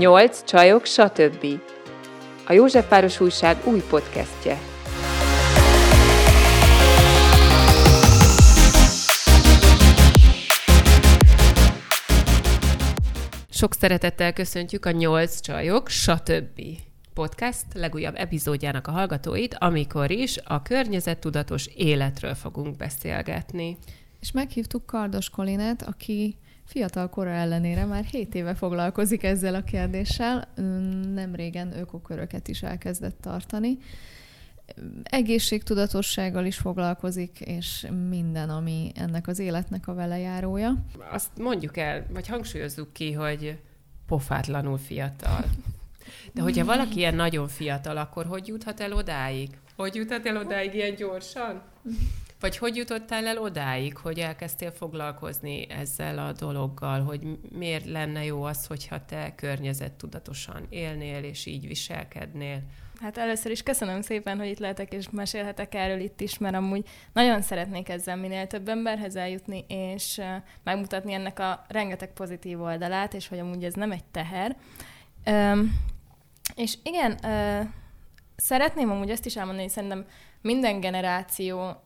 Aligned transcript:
Nyolc 0.00 0.44
csajok, 0.44 0.84
stb. 0.84 1.46
A 2.46 2.52
József 2.52 2.88
Páros 2.88 3.20
Újság 3.20 3.56
új 3.64 3.82
podcastje. 3.90 4.58
Sok 13.50 13.74
szeretettel 13.74 14.32
köszöntjük 14.32 14.86
a 14.86 14.90
Nyolc 14.90 15.40
csajok, 15.40 15.88
stb. 15.88 16.60
podcast 17.14 17.66
legújabb 17.74 18.14
epizódjának 18.16 18.86
a 18.86 18.90
hallgatóit, 18.90 19.56
amikor 19.58 20.10
is 20.10 20.38
a 20.44 20.62
környezettudatos 20.62 21.66
életről 21.66 22.34
fogunk 22.34 22.76
beszélgetni. 22.76 23.78
És 24.20 24.32
meghívtuk 24.32 24.86
Kardos 24.86 25.30
Kolinát, 25.30 25.82
aki 25.82 26.36
fiatal 26.70 27.08
kora 27.08 27.30
ellenére 27.30 27.84
már 27.84 28.04
7 28.04 28.34
éve 28.34 28.54
foglalkozik 28.54 29.22
ezzel 29.22 29.54
a 29.54 29.62
kérdéssel, 29.62 30.48
nem 31.14 31.34
régen 31.34 31.78
ökoköröket 31.78 32.48
is 32.48 32.62
elkezdett 32.62 33.20
tartani. 33.20 33.78
Egészségtudatossággal 35.02 36.44
is 36.44 36.56
foglalkozik, 36.56 37.40
és 37.40 37.86
minden, 38.08 38.50
ami 38.50 38.92
ennek 38.94 39.26
az 39.26 39.38
életnek 39.38 39.88
a 39.88 39.94
velejárója. 39.94 40.84
Azt 41.10 41.38
mondjuk 41.38 41.76
el, 41.76 42.06
vagy 42.12 42.26
hangsúlyozzuk 42.26 42.92
ki, 42.92 43.12
hogy 43.12 43.58
pofátlanul 44.06 44.78
fiatal. 44.78 45.44
De 46.32 46.42
hogyha 46.42 46.64
valaki 46.64 46.96
ilyen 46.96 47.14
nagyon 47.14 47.48
fiatal, 47.48 47.96
akkor 47.96 48.26
hogy 48.26 48.46
juthat 48.46 48.80
el 48.80 48.92
odáig? 48.92 49.58
Hogy 49.76 49.94
juthat 49.94 50.26
el 50.26 50.36
odáig 50.36 50.74
ilyen 50.74 50.94
gyorsan? 50.94 51.62
Vagy 52.40 52.56
hogy 52.58 52.76
jutottál 52.76 53.26
el 53.26 53.38
odáig, 53.38 53.96
hogy 53.96 54.18
elkezdtél 54.18 54.70
foglalkozni 54.70 55.70
ezzel 55.70 56.18
a 56.18 56.32
dologgal, 56.32 57.02
hogy 57.02 57.20
miért 57.50 57.84
lenne 57.84 58.24
jó 58.24 58.42
az, 58.42 58.66
hogyha 58.66 59.04
te 59.04 59.34
környezettudatosan 59.34 60.66
élnél, 60.68 61.24
és 61.24 61.46
így 61.46 61.66
viselkednél? 61.66 62.62
Hát 63.00 63.18
először 63.18 63.50
is 63.50 63.62
köszönöm 63.62 64.00
szépen, 64.00 64.38
hogy 64.38 64.48
itt 64.48 64.58
lehetek, 64.58 64.92
és 64.92 65.10
mesélhetek 65.10 65.74
erről 65.74 66.00
itt 66.00 66.20
is, 66.20 66.38
mert 66.38 66.54
amúgy 66.54 66.88
nagyon 67.12 67.42
szeretnék 67.42 67.88
ezzel 67.88 68.16
minél 68.16 68.46
több 68.46 68.68
emberhez 68.68 69.16
eljutni, 69.16 69.64
és 69.68 70.20
megmutatni 70.64 71.12
ennek 71.12 71.38
a 71.38 71.64
rengeteg 71.68 72.12
pozitív 72.12 72.60
oldalát, 72.60 73.14
és 73.14 73.28
hogy 73.28 73.38
amúgy 73.38 73.64
ez 73.64 73.74
nem 73.74 73.92
egy 73.92 74.04
teher. 74.04 74.56
Üm, 75.26 75.72
és 76.54 76.78
igen, 76.82 77.18
uh, 77.22 77.68
szeretném 78.36 78.90
amúgy 78.90 79.10
ezt 79.10 79.26
is 79.26 79.36
elmondani, 79.36 79.62
hogy 79.62 79.72
szerintem 79.72 80.06
minden 80.40 80.80
generáció 80.80 81.82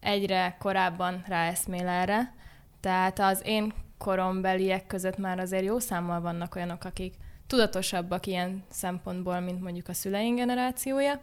egyre 0.00 0.56
korábban 0.58 1.24
ráeszmél 1.26 1.88
erre. 1.88 2.34
Tehát 2.80 3.18
az 3.18 3.42
én 3.44 3.72
korombeliek 3.98 4.86
között 4.86 5.16
már 5.18 5.38
azért 5.38 5.64
jó 5.64 5.78
számmal 5.78 6.20
vannak 6.20 6.54
olyanok, 6.54 6.84
akik 6.84 7.14
tudatosabbak 7.46 8.26
ilyen 8.26 8.64
szempontból, 8.70 9.40
mint 9.40 9.62
mondjuk 9.62 9.88
a 9.88 9.92
szüleim 9.92 10.34
generációja. 10.34 11.20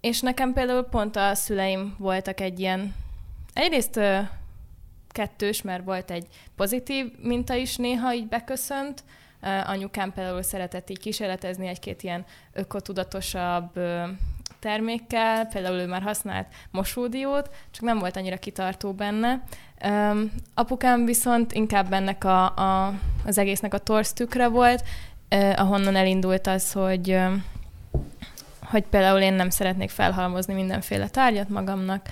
És 0.00 0.20
nekem 0.20 0.52
például 0.52 0.82
pont 0.82 1.16
a 1.16 1.34
szüleim 1.34 1.94
voltak 1.98 2.40
egy 2.40 2.60
ilyen, 2.60 2.94
egyrészt 3.52 4.00
kettős, 5.08 5.62
mert 5.62 5.84
volt 5.84 6.10
egy 6.10 6.26
pozitív 6.56 7.12
minta 7.18 7.54
is 7.54 7.76
néha 7.76 8.14
így 8.14 8.28
beköszönt, 8.28 9.04
anyukám 9.64 10.12
például 10.12 10.42
szeretett 10.42 10.90
így 10.90 10.98
kísérletezni 10.98 11.66
egy-két 11.66 12.02
ilyen 12.02 12.24
ökotudatosabb 12.52 13.80
termékkel, 14.62 15.46
például 15.46 15.78
ő 15.78 15.86
már 15.86 16.02
használt 16.02 16.46
mosódiót, 16.70 17.50
csak 17.70 17.84
nem 17.84 17.98
volt 17.98 18.16
annyira 18.16 18.36
kitartó 18.36 18.92
benne. 18.92 19.42
Um, 19.84 20.32
apukám 20.54 21.04
viszont 21.04 21.52
inkább 21.52 21.92
ennek 21.92 22.24
a, 22.24 22.44
a, 22.44 22.94
az 23.26 23.38
egésznek 23.38 23.74
a 23.74 23.78
torsztükre 23.78 24.48
volt, 24.48 24.82
uh, 25.30 25.52
ahonnan 25.56 25.96
elindult 25.96 26.46
az, 26.46 26.72
hogy 26.72 27.18
hogy 28.72 28.84
például 28.90 29.20
én 29.20 29.32
nem 29.32 29.50
szeretnék 29.50 29.90
felhalmozni 29.90 30.54
mindenféle 30.54 31.08
tárgyat 31.08 31.48
magamnak, 31.48 32.06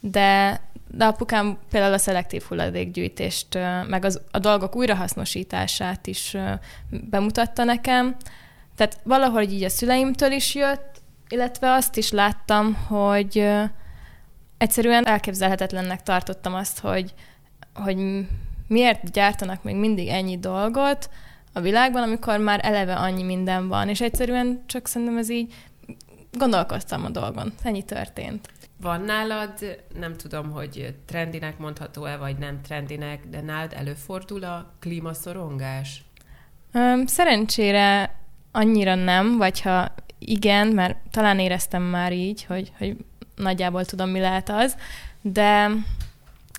de, 0.00 0.60
de 0.90 1.04
apukám 1.04 1.58
például 1.70 1.92
a 1.92 1.98
szelektív 1.98 2.42
hulladékgyűjtést, 2.42 3.58
meg 3.88 4.04
az, 4.04 4.20
a 4.30 4.38
dolgok 4.38 4.76
újrahasznosítását 4.76 6.06
is 6.06 6.36
bemutatta 6.90 7.64
nekem. 7.64 8.16
Tehát 8.76 8.98
valahogy 9.02 9.52
így 9.52 9.62
a 9.62 9.68
szüleimtől 9.68 10.32
is 10.32 10.54
jött, 10.54 10.95
illetve 11.28 11.72
azt 11.72 11.96
is 11.96 12.10
láttam, 12.10 12.74
hogy 12.74 13.48
egyszerűen 14.58 15.06
elképzelhetetlennek 15.06 16.02
tartottam 16.02 16.54
azt, 16.54 16.78
hogy, 16.78 17.14
hogy 17.74 18.26
miért 18.68 19.10
gyártanak 19.10 19.62
még 19.62 19.76
mindig 19.76 20.08
ennyi 20.08 20.38
dolgot 20.38 21.10
a 21.52 21.60
világban, 21.60 22.02
amikor 22.02 22.38
már 22.38 22.60
eleve 22.62 22.94
annyi 22.94 23.22
minden 23.22 23.68
van, 23.68 23.88
és 23.88 24.00
egyszerűen 24.00 24.62
csak 24.66 24.86
szerintem 24.86 25.16
ez 25.16 25.30
így 25.30 25.54
gondolkoztam 26.32 27.04
a 27.04 27.10
dolgon. 27.10 27.52
Ennyi 27.62 27.82
történt. 27.82 28.48
Van 28.80 29.00
nálad, 29.00 29.82
nem 29.98 30.16
tudom, 30.16 30.50
hogy 30.50 30.94
trendinek 31.06 31.58
mondható-e, 31.58 32.16
vagy 32.16 32.38
nem 32.38 32.60
trendinek, 32.62 33.26
de 33.28 33.40
nálad 33.40 33.72
előfordul 33.72 34.44
a 34.44 34.72
klímaszorongás? 34.80 36.04
Szerencsére 37.04 38.18
annyira 38.56 38.94
nem, 38.94 39.36
vagy 39.36 39.60
ha 39.60 39.94
igen, 40.18 40.68
mert 40.68 40.96
talán 41.10 41.38
éreztem 41.38 41.82
már 41.82 42.12
így, 42.12 42.44
hogy, 42.44 42.72
hogy 42.78 42.96
nagyjából 43.36 43.84
tudom, 43.84 44.08
mi 44.08 44.20
lehet 44.20 44.48
az, 44.48 44.76
de, 45.22 45.70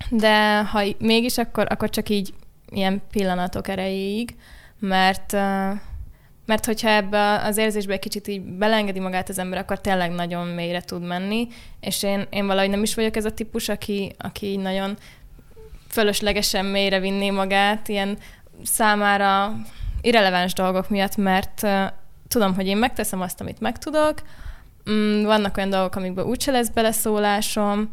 de 0.10 0.64
ha 0.64 0.84
mégis, 1.00 1.38
akkor, 1.38 1.66
akkor 1.70 1.90
csak 1.90 2.10
így 2.10 2.34
ilyen 2.70 3.02
pillanatok 3.12 3.68
erejéig, 3.68 4.36
mert 4.80 5.36
mert 6.46 6.66
hogyha 6.66 6.90
ebbe 6.90 7.42
az 7.42 7.58
érzésbe 7.58 7.94
egy 7.94 8.00
kicsit 8.00 8.28
így 8.28 8.42
belengedi 8.42 9.00
magát 9.00 9.30
az 9.30 9.40
ember, 9.40 9.60
akkor 9.60 9.82
tényleg 9.82 10.12
nagyon 10.12 10.48
mélyre 10.48 10.82
tud 10.82 11.02
menni, 11.02 11.48
és 11.80 12.04
én, 12.04 12.28
én 12.30 12.48
valahogy 12.48 12.70
nem 12.70 12.84
is 12.84 12.96
vagyok 12.96 13.16
ez 13.16 13.26
a 13.26 13.34
típus, 13.34 13.70
aki, 13.70 14.16
aki 14.18 14.56
nagyon 14.56 14.98
fölöslegesen 15.90 16.66
mélyre 16.66 17.00
vinné 17.00 17.30
magát, 17.30 17.88
ilyen 17.88 18.18
számára 18.64 19.56
irreleváns 20.08 20.54
dolgok 20.54 20.90
miatt, 20.90 21.16
mert 21.16 21.68
tudom, 22.28 22.56
hogy 22.56 22.68
én 22.68 22.78
megteszem 22.78 23.22
azt, 23.22 23.42
amit 23.42 23.60
megtudok, 23.60 24.22
mm, 24.90 25.24
vannak 25.24 25.58
olyan 25.58 25.70
dolgok, 25.70 25.96
amikben 25.96 26.26
úgyse 26.26 26.52
lesz 26.52 26.70
beleszólásom, 26.70 27.90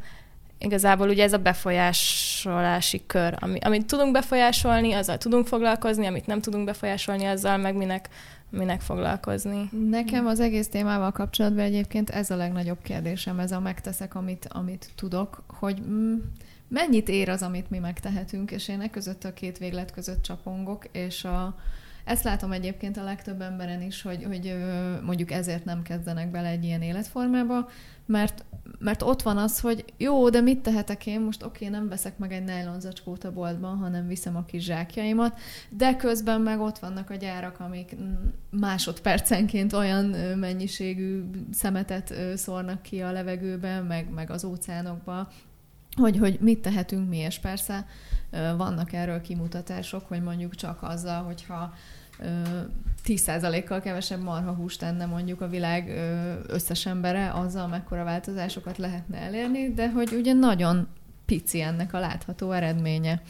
igazából 0.58 1.08
ugye 1.08 1.22
ez 1.22 1.32
a 1.32 1.38
befolyásolási 1.38 3.02
kör, 3.06 3.36
ami, 3.40 3.58
amit 3.58 3.86
tudunk 3.86 4.12
befolyásolni, 4.12 4.92
azzal 4.92 5.18
tudunk 5.18 5.46
foglalkozni, 5.46 6.06
amit 6.06 6.26
nem 6.26 6.40
tudunk 6.40 6.64
befolyásolni, 6.64 7.24
azzal 7.24 7.56
meg 7.56 7.76
minek, 7.76 8.08
minek 8.50 8.80
foglalkozni. 8.80 9.70
Nekem 9.90 10.26
az 10.26 10.40
egész 10.40 10.68
témával 10.68 11.12
kapcsolatban 11.12 11.64
egyébként 11.64 12.10
ez 12.10 12.30
a 12.30 12.36
legnagyobb 12.36 12.82
kérdésem, 12.82 13.38
ez 13.38 13.52
a 13.52 13.60
megteszek, 13.60 14.14
amit, 14.14 14.48
amit 14.50 14.88
tudok, 14.94 15.42
hogy 15.46 15.82
mennyit 16.68 17.08
ér 17.08 17.28
az, 17.28 17.42
amit 17.42 17.70
mi 17.70 17.78
megtehetünk, 17.78 18.50
és 18.50 18.68
én 18.68 18.80
e 18.80 18.90
között 18.90 19.24
a 19.24 19.32
két 19.32 19.58
véglet 19.58 19.92
között 19.92 20.22
csapongok, 20.22 20.84
és 20.92 21.24
a, 21.24 21.56
ezt 22.04 22.24
látom 22.24 22.52
egyébként 22.52 22.96
a 22.96 23.04
legtöbb 23.04 23.40
emberen 23.40 23.82
is, 23.82 24.02
hogy, 24.02 24.24
hogy 24.24 24.54
mondjuk 25.02 25.30
ezért 25.30 25.64
nem 25.64 25.82
kezdenek 25.82 26.30
bele 26.30 26.48
egy 26.48 26.64
ilyen 26.64 26.82
életformába, 26.82 27.68
mert, 28.06 28.44
mert 28.78 29.02
ott 29.02 29.22
van 29.22 29.36
az, 29.36 29.60
hogy 29.60 29.84
jó, 29.96 30.28
de 30.28 30.40
mit 30.40 30.60
tehetek 30.60 31.06
én? 31.06 31.20
Most 31.20 31.42
oké, 31.42 31.68
nem 31.68 31.88
veszek 31.88 32.18
meg 32.18 32.32
egy 32.32 32.50
zacskót 32.78 33.24
a 33.24 33.32
boltban, 33.32 33.76
hanem 33.76 34.06
viszem 34.06 34.36
a 34.36 34.44
kis 34.44 34.64
zsákjaimat, 34.64 35.38
de 35.68 35.96
közben 35.96 36.40
meg 36.40 36.60
ott 36.60 36.78
vannak 36.78 37.10
a 37.10 37.14
gyárak, 37.14 37.60
amik 37.60 37.96
másodpercenként 38.50 39.72
olyan 39.72 40.04
mennyiségű 40.38 41.24
szemetet 41.52 42.14
szórnak 42.34 42.82
ki 42.82 43.00
a 43.00 43.12
levegőbe, 43.12 43.80
meg, 43.80 44.10
meg 44.10 44.30
az 44.30 44.44
óceánokba, 44.44 45.28
hogy, 45.96 46.18
hogy 46.18 46.38
mit 46.40 46.58
tehetünk 46.58 47.08
mi, 47.08 47.16
és 47.16 47.38
persze 47.38 47.86
vannak 48.56 48.92
erről 48.92 49.20
kimutatások, 49.20 50.08
hogy 50.08 50.22
mondjuk 50.22 50.54
csak 50.54 50.82
azzal, 50.82 51.22
hogyha 51.22 51.74
10%-kal 53.06 53.80
kevesebb 53.80 54.22
marhahúst 54.22 54.78
tenne 54.78 55.06
mondjuk 55.06 55.40
a 55.40 55.48
világ 55.48 55.88
összes 56.46 56.86
embere, 56.86 57.30
azzal 57.30 57.68
mekkora 57.68 58.04
változásokat 58.04 58.78
lehetne 58.78 59.18
elérni, 59.18 59.72
de 59.74 59.90
hogy 59.90 60.12
ugye 60.12 60.32
nagyon 60.32 60.88
pici 61.24 61.60
ennek 61.60 61.92
a 61.92 61.98
látható 61.98 62.52
eredménye. 62.52 63.22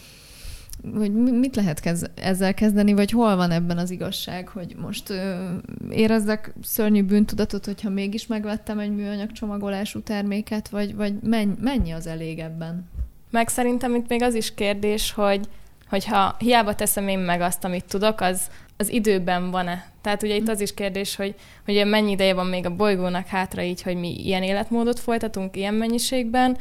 Hogy 0.94 1.12
mit 1.12 1.56
lehet 1.56 1.81
kez- 1.81 2.11
ezzel 2.14 2.55
kezdeni, 2.55 2.93
vagy 2.93 3.11
hol 3.11 3.37
van 3.37 3.50
ebben 3.50 3.79
az 3.79 3.90
igazság, 3.90 4.49
hogy 4.49 4.76
most 4.81 5.11
ö, 5.11 5.52
érezzek 5.90 6.55
szörnyű 6.62 7.02
bűntudatot, 7.02 7.64
hogyha 7.64 7.90
mégis 7.90 8.26
megvettem 8.26 8.79
egy 8.79 8.94
műanyag 8.94 9.32
csomagolású 9.32 10.00
terméket, 10.00 10.69
vagy, 10.69 10.94
vagy 10.94 11.14
mennyi, 11.23 11.55
mennyi 11.61 11.90
az 11.90 12.06
elég 12.06 12.38
ebben? 12.38 12.88
Meg 13.34 13.48
szerintem 13.48 13.94
itt 13.94 14.08
még 14.08 14.22
az 14.22 14.34
is 14.34 14.54
kérdés, 14.54 15.12
hogy 15.12 15.48
hogyha 15.88 16.36
hiába 16.38 16.75
teszem 16.75 17.08
én 17.08 17.19
meg 17.19 17.40
azt, 17.40 17.64
amit 17.64 17.84
tudok, 17.84 18.20
az, 18.20 18.50
az 18.76 18.88
időben 18.88 19.50
van-e. 19.50 19.86
Tehát 20.00 20.22
ugye 20.22 20.34
itt 20.34 20.48
az 20.48 20.60
is 20.60 20.75
kérdés, 20.75 21.16
hogy 21.16 21.34
hogy 21.64 21.86
mennyi 21.86 22.10
ideje 22.10 22.34
van 22.34 22.46
még 22.46 22.66
a 22.66 22.76
bolygónak 22.76 23.26
hátra 23.26 23.62
így, 23.62 23.82
hogy 23.82 23.96
mi 23.96 24.25
ilyen 24.25 24.42
életmódot 24.42 25.00
folytatunk 25.00 25.56
ilyen 25.56 25.75
mennyiségben, 25.75 26.56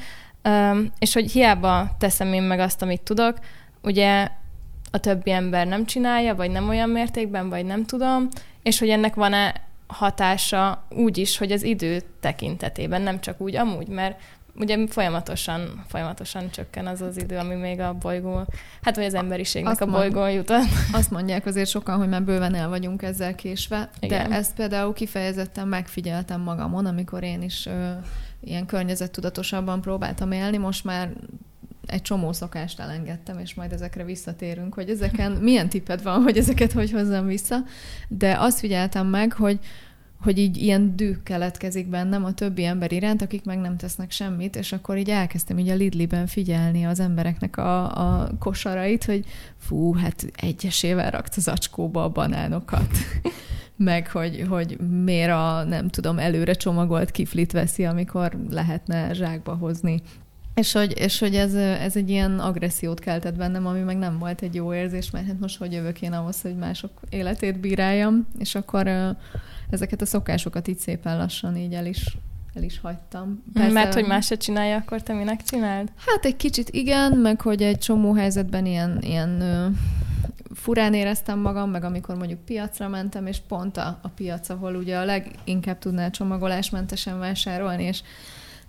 és 0.99 1.13
hogy 1.13 1.31
hiába 1.31 1.95
teszem 1.99 2.33
én 2.33 2.43
meg 2.43 2.59
azt, 2.59 2.81
amit 2.81 3.01
tudok, 3.01 3.37
ugye 3.81 4.27
a 4.91 4.97
többi 4.97 5.31
ember 5.31 5.67
nem 5.67 5.85
csinálja, 5.85 6.35
vagy 6.35 6.51
nem 6.51 6.69
olyan 6.69 6.89
mértékben, 6.89 7.49
vagy 7.49 7.65
nem 7.65 7.85
tudom, 7.85 8.27
és 8.63 8.79
hogy 8.79 8.89
ennek 8.89 9.15
van-e 9.15 9.53
hatása 9.87 10.85
úgy 10.89 11.17
is, 11.17 11.37
hogy 11.37 11.51
az 11.51 11.63
idő 11.63 12.01
tekintetében, 12.19 13.01
nem 13.01 13.19
csak 13.19 13.41
úgy 13.41 13.55
amúgy, 13.55 13.87
mert 13.87 14.19
ugye 14.55 14.88
folyamatosan, 14.88 15.83
folyamatosan 15.88 16.50
csökken 16.51 16.88
az 16.88 17.01
az 17.01 17.17
idő, 17.17 17.38
ami 17.38 17.55
még 17.55 17.79
a 17.79 17.94
bolygó, 17.94 18.45
hát 18.81 18.95
vagy 18.95 19.05
az 19.05 19.13
emberiségnek 19.13 19.71
azt 19.71 19.81
a 19.81 19.85
bolygón 19.85 20.31
jutott. 20.31 20.67
Azt 20.91 21.11
mondják 21.11 21.45
azért 21.45 21.69
sokan, 21.69 21.97
hogy 21.97 22.09
már 22.09 22.23
bőven 22.23 22.55
el 22.55 22.69
vagyunk 22.69 23.01
ezzel 23.01 23.35
késve, 23.35 23.89
Igen. 24.00 24.29
de 24.29 24.35
ezt 24.35 24.55
például 24.55 24.94
kifejezetten 24.94 25.67
megfigyeltem 25.67 26.41
magamon, 26.41 26.85
amikor 26.85 27.23
én 27.23 27.41
is 27.41 27.65
ö, 27.65 27.91
ilyen 28.44 28.65
környezettudatosabban 28.65 29.81
próbáltam 29.81 30.31
élni, 30.31 30.57
most 30.57 30.83
már 30.83 31.13
egy 31.85 32.01
csomó 32.01 32.31
szokást 32.31 32.79
elengedtem, 32.79 33.39
és 33.39 33.53
majd 33.53 33.71
ezekre 33.71 34.03
visszatérünk, 34.03 34.73
hogy 34.73 34.89
ezeken 34.89 35.31
milyen 35.31 35.69
tipped 35.69 36.03
van, 36.03 36.21
hogy 36.21 36.38
ezeket 36.38 36.71
hogy 36.71 36.91
hozzam 36.91 37.25
vissza, 37.25 37.57
de 38.07 38.38
azt 38.39 38.59
figyeltem 38.59 39.07
meg, 39.07 39.33
hogy 39.33 39.59
hogy 40.23 40.37
így 40.37 40.57
ilyen 40.57 40.95
dű 40.95 41.15
keletkezik 41.23 41.87
bennem 41.87 42.25
a 42.25 42.33
többi 42.33 42.65
ember 42.65 42.91
iránt, 42.91 43.21
akik 43.21 43.43
meg 43.43 43.59
nem 43.59 43.77
tesznek 43.77 44.11
semmit, 44.11 44.55
és 44.55 44.71
akkor 44.71 44.97
így 44.97 45.09
elkezdtem 45.09 45.59
így 45.59 45.69
a 45.69 45.75
Lidliben 45.75 46.27
figyelni 46.27 46.85
az 46.85 46.99
embereknek 46.99 47.57
a, 47.57 47.83
a 48.21 48.29
kosarait, 48.39 49.03
hogy 49.03 49.25
fú, 49.57 49.93
hát 49.93 50.25
egyesével 50.35 51.11
rakt 51.11 51.33
az 51.35 51.47
acskóba 51.47 52.03
a 52.03 52.09
banánokat. 52.09 52.87
meg 53.75 54.11
hogy, 54.11 54.45
hogy 54.49 54.77
miért 55.03 55.31
a, 55.31 55.63
nem 55.63 55.89
tudom, 55.89 56.19
előre 56.19 56.53
csomagolt 56.53 57.11
kiflit 57.11 57.51
veszi, 57.51 57.85
amikor 57.85 58.37
lehetne 58.49 59.13
zsákba 59.13 59.53
hozni. 59.55 60.01
És 60.55 60.71
hogy, 60.71 60.93
és 60.97 61.19
hogy 61.19 61.35
ez, 61.35 61.53
ez 61.55 61.95
egy 61.95 62.09
ilyen 62.09 62.39
agressziót 62.39 62.99
keltett 62.99 63.35
bennem, 63.35 63.65
ami 63.67 63.79
meg 63.79 63.97
nem 63.97 64.19
volt 64.19 64.41
egy 64.41 64.55
jó 64.55 64.73
érzés, 64.73 65.11
mert 65.11 65.25
hát 65.25 65.39
most 65.39 65.57
hogy 65.57 65.71
jövök 65.71 66.01
én 66.01 66.13
ahhoz, 66.13 66.41
hogy 66.41 66.55
mások 66.55 66.91
életét 67.09 67.59
bíráljam, 67.59 68.27
és 68.39 68.55
akkor 68.55 69.15
ezeket 69.73 70.01
a 70.01 70.05
szokásokat 70.05 70.67
így 70.67 70.77
szépen 70.77 71.17
lassan 71.17 71.57
így 71.57 71.73
el 71.73 71.85
is 71.85 72.17
el 72.53 72.63
is 72.63 72.79
hagytam. 72.79 73.43
Persze, 73.53 73.71
Mert 73.71 73.93
hogy 73.93 74.05
más 74.05 74.25
se 74.25 74.35
csinálja, 74.35 74.75
akkor 74.75 75.01
te 75.01 75.13
minek 75.13 75.43
csináld? 75.43 75.91
Hát 76.05 76.25
egy 76.25 76.35
kicsit 76.35 76.69
igen, 76.69 77.11
meg 77.11 77.41
hogy 77.41 77.61
egy 77.61 77.77
csomó 77.77 78.13
helyzetben 78.13 78.65
ilyen, 78.65 78.97
ilyen 79.01 79.41
ö, 79.41 79.67
furán 80.53 80.93
éreztem 80.93 81.39
magam, 81.39 81.69
meg 81.69 81.83
amikor 81.83 82.15
mondjuk 82.15 82.39
piacra 82.39 82.87
mentem, 82.87 83.25
és 83.25 83.37
pont 83.47 83.77
a, 83.77 83.99
a 84.01 84.07
piac, 84.07 84.49
ahol 84.49 84.75
ugye 84.75 84.97
a 84.97 85.05
leginkább 85.05 85.77
tudnál 85.77 86.11
csomagolásmentesen 86.11 87.19
vásárolni, 87.19 87.83
és 87.83 88.01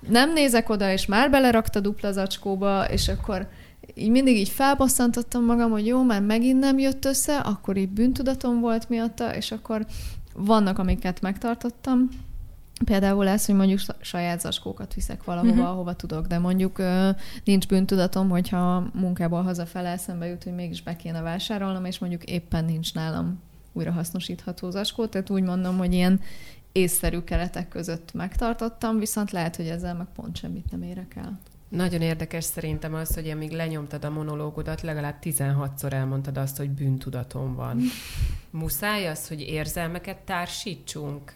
nem 0.09 0.33
nézek 0.33 0.69
oda, 0.69 0.93
és 0.93 1.07
már 1.07 1.31
belerakta 1.31 1.81
dupla 1.81 2.13
zacskóba, 2.13 2.85
és 2.85 3.09
akkor 3.09 3.49
így 3.95 4.11
mindig 4.11 4.37
így 4.37 4.49
felbosszantottam 4.49 5.45
magam, 5.45 5.71
hogy 5.71 5.87
jó, 5.87 6.03
már 6.03 6.23
megint 6.23 6.59
nem 6.59 6.79
jött 6.79 7.05
össze, 7.05 7.37
akkor 7.37 7.77
így 7.77 7.89
bűntudatom 7.89 8.61
volt 8.61 8.89
miatta, 8.89 9.35
és 9.35 9.53
akkor 9.53 9.87
vannak, 10.35 10.79
amiket 10.79 11.21
megtartottam, 11.21 12.09
Például 12.85 13.29
ez, 13.29 13.47
hogy 13.47 13.55
mondjuk 13.55 13.81
saját 14.01 14.41
zacskókat 14.41 14.95
viszek 14.95 15.25
valahova, 15.25 15.53
uh-huh. 15.53 15.69
ahova 15.69 15.95
tudok, 15.95 16.27
de 16.27 16.39
mondjuk 16.39 16.83
nincs 17.45 17.67
bűntudatom, 17.67 18.29
hogyha 18.29 18.87
munkából 18.95 19.43
hazafele 19.43 19.89
eszembe 19.89 20.27
jut, 20.27 20.45
hogy 20.45 20.55
mégis 20.55 20.83
be 20.83 20.97
kéne 20.97 21.21
vásárolnom, 21.21 21.85
és 21.85 21.99
mondjuk 21.99 22.25
éppen 22.25 22.65
nincs 22.65 22.95
nálam 22.95 23.41
újrahasznosítható 23.73 24.71
zacskó, 24.71 25.07
tehát 25.07 25.31
úgy 25.31 25.43
mondom, 25.43 25.79
hogy 25.79 25.93
ilyen 25.93 26.21
észszerű 26.73 27.21
keretek 27.21 27.69
között 27.69 28.13
megtartottam, 28.13 28.99
viszont 28.99 29.31
lehet, 29.31 29.57
hogy 29.57 29.67
ezzel 29.67 29.95
meg 29.95 30.07
pont 30.15 30.37
semmit 30.37 30.71
nem 30.71 30.83
érek 30.83 31.17
el. 31.17 31.39
Nagyon 31.75 32.01
érdekes 32.01 32.45
szerintem 32.45 32.95
az, 32.95 33.15
hogy 33.15 33.31
amíg 33.31 33.51
lenyomtad 33.51 34.05
a 34.05 34.11
monológodat, 34.11 34.81
legalább 34.81 35.17
16-szor 35.23 35.93
elmondtad 35.93 36.37
azt, 36.37 36.57
hogy 36.57 36.71
bűntudatom 36.71 37.55
van. 37.55 37.81
Muszáj 38.51 39.09
az, 39.09 39.29
hogy 39.29 39.41
érzelmeket 39.41 40.17
társítsunk 40.17 41.33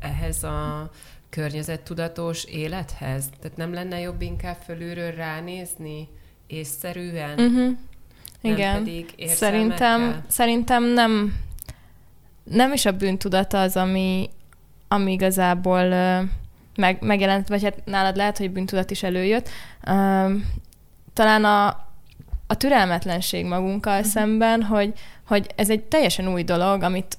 ehhez 0.00 0.42
a 0.42 0.90
környezettudatos 1.30 2.44
élethez? 2.44 3.24
Tehát 3.40 3.56
nem 3.56 3.72
lenne 3.72 4.00
jobb 4.00 4.22
inkább 4.22 4.56
fölülről 4.64 5.10
ránézni 5.10 6.08
észszerűen? 6.46 7.38
Uh-huh. 7.38 7.76
Igen. 8.40 8.78
Pedig 8.78 9.14
szerintem, 9.26 10.24
szerintem 10.28 10.84
nem, 10.84 11.34
nem 12.44 12.72
is 12.72 12.84
a 12.84 12.92
bűntudat 12.92 13.52
az, 13.52 13.76
ami, 13.76 14.30
ami 14.88 15.12
igazából 15.12 15.88
meg, 16.76 16.96
megjelent, 17.00 17.48
vagy 17.48 17.62
hát 17.62 17.84
nálad 17.84 18.16
lehet, 18.16 18.38
hogy 18.38 18.50
bűntudat 18.50 18.90
is 18.90 19.02
előjött. 19.02 19.48
talán 21.12 21.44
a, 21.44 21.66
a 22.46 22.56
türelmetlenség 22.56 23.44
magunkkal 23.44 23.96
uh-huh. 23.96 24.10
szemben, 24.10 24.62
hogy, 24.62 24.92
hogy 25.26 25.46
ez 25.56 25.70
egy 25.70 25.82
teljesen 25.82 26.28
új 26.32 26.42
dolog, 26.42 26.82
amit 26.82 27.18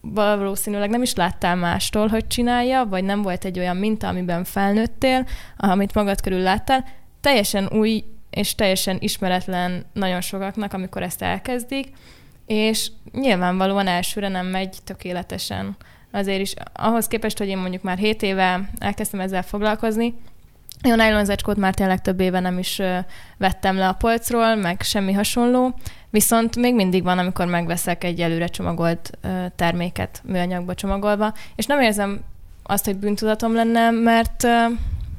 valószínűleg 0.00 0.90
nem 0.90 1.02
is 1.02 1.14
láttál 1.14 1.56
mástól, 1.56 2.08
hogy 2.08 2.26
csinálja, 2.26 2.84
vagy 2.84 3.04
nem 3.04 3.22
volt 3.22 3.44
egy 3.44 3.58
olyan 3.58 3.76
minta, 3.76 4.08
amiben 4.08 4.44
felnőttél, 4.44 5.26
amit 5.56 5.94
magad 5.94 6.20
körül 6.20 6.40
láttál. 6.40 6.84
Teljesen 7.20 7.68
új 7.72 8.04
és 8.30 8.54
teljesen 8.54 8.96
ismeretlen 9.00 9.84
nagyon 9.92 10.20
sokaknak, 10.20 10.72
amikor 10.72 11.02
ezt 11.02 11.22
elkezdik, 11.22 11.88
és 12.46 12.90
nyilvánvalóan 13.12 13.86
elsőre 13.86 14.28
nem 14.28 14.46
megy 14.46 14.76
tökéletesen 14.84 15.76
azért 16.16 16.40
is 16.40 16.54
ahhoz 16.72 17.06
képest, 17.06 17.38
hogy 17.38 17.48
én 17.48 17.58
mondjuk 17.58 17.82
már 17.82 17.98
7 17.98 18.22
éve 18.22 18.70
elkezdtem 18.78 19.20
ezzel 19.20 19.42
foglalkozni, 19.42 20.14
a 20.82 20.94
nylon 20.94 21.24
zacskót 21.24 21.56
már 21.56 21.74
tényleg 21.74 22.00
több 22.00 22.20
éve 22.20 22.40
nem 22.40 22.58
is 22.58 22.82
vettem 23.36 23.76
le 23.76 23.88
a 23.88 23.92
polcról, 23.92 24.54
meg 24.54 24.80
semmi 24.80 25.12
hasonló, 25.12 25.74
viszont 26.10 26.56
még 26.56 26.74
mindig 26.74 27.02
van, 27.02 27.18
amikor 27.18 27.46
megveszek 27.46 28.04
egy 28.04 28.20
előre 28.20 28.46
csomagolt 28.46 29.18
terméket 29.56 30.22
műanyagba 30.24 30.74
csomagolva, 30.74 31.34
és 31.56 31.66
nem 31.66 31.80
érzem 31.80 32.20
azt, 32.62 32.84
hogy 32.84 32.96
bűntudatom 32.96 33.54
lenne, 33.54 33.90
mert, 33.90 34.42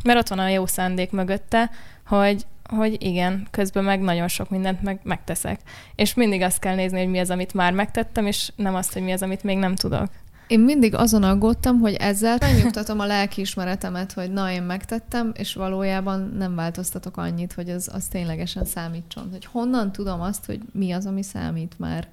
mert 0.03 0.19
ott 0.19 0.27
van 0.27 0.39
a 0.39 0.47
jó 0.47 0.65
szándék 0.65 1.11
mögötte, 1.11 1.69
hogy, 2.07 2.45
hogy 2.69 3.03
igen, 3.03 3.47
közben 3.51 3.83
meg 3.83 4.00
nagyon 4.00 4.27
sok 4.27 4.50
mindent 4.50 4.81
meg, 4.81 5.00
megteszek. 5.03 5.59
És 5.95 6.13
mindig 6.13 6.41
azt 6.41 6.59
kell 6.59 6.75
nézni, 6.75 7.00
hogy 7.00 7.09
mi 7.09 7.19
az, 7.19 7.29
amit 7.29 7.53
már 7.53 7.73
megtettem, 7.73 8.25
és 8.25 8.51
nem 8.55 8.75
azt, 8.75 8.93
hogy 8.93 9.01
mi 9.01 9.11
az, 9.11 9.21
amit 9.21 9.43
még 9.43 9.57
nem 9.57 9.75
tudok. 9.75 10.07
Én 10.47 10.59
mindig 10.59 10.95
azon 10.95 11.23
aggódtam, 11.23 11.79
hogy 11.79 11.94
ezzel 11.94 12.38
megnyugtatom 12.39 12.99
a 12.99 13.05
lelkiismeretemet, 13.05 14.13
hogy 14.13 14.31
na, 14.31 14.51
én 14.51 14.63
megtettem, 14.63 15.31
és 15.35 15.53
valójában 15.53 16.33
nem 16.38 16.55
változtatok 16.55 17.17
annyit, 17.17 17.53
hogy 17.53 17.69
az, 17.69 17.89
az 17.94 18.05
ténylegesen 18.05 18.65
számítson. 18.65 19.29
Hogy 19.31 19.45
honnan 19.45 19.91
tudom 19.91 20.21
azt, 20.21 20.45
hogy 20.45 20.59
mi 20.73 20.91
az, 20.91 21.05
ami 21.05 21.23
számít 21.23 21.79
már. 21.79 22.07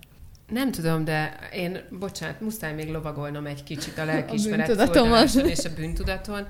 Nem 0.49 0.71
tudom, 0.71 1.05
de 1.05 1.39
én, 1.53 1.79
bocsánat, 1.99 2.41
muszáj 2.41 2.75
még 2.75 2.91
lovagolnom 2.91 3.47
egy 3.47 3.63
kicsit 3.63 3.99
a 3.99 4.05
lelkiismeret 4.05 4.97
a 4.97 5.23
és 5.47 5.65
a 5.65 5.75
bűntudaton, 5.77 6.47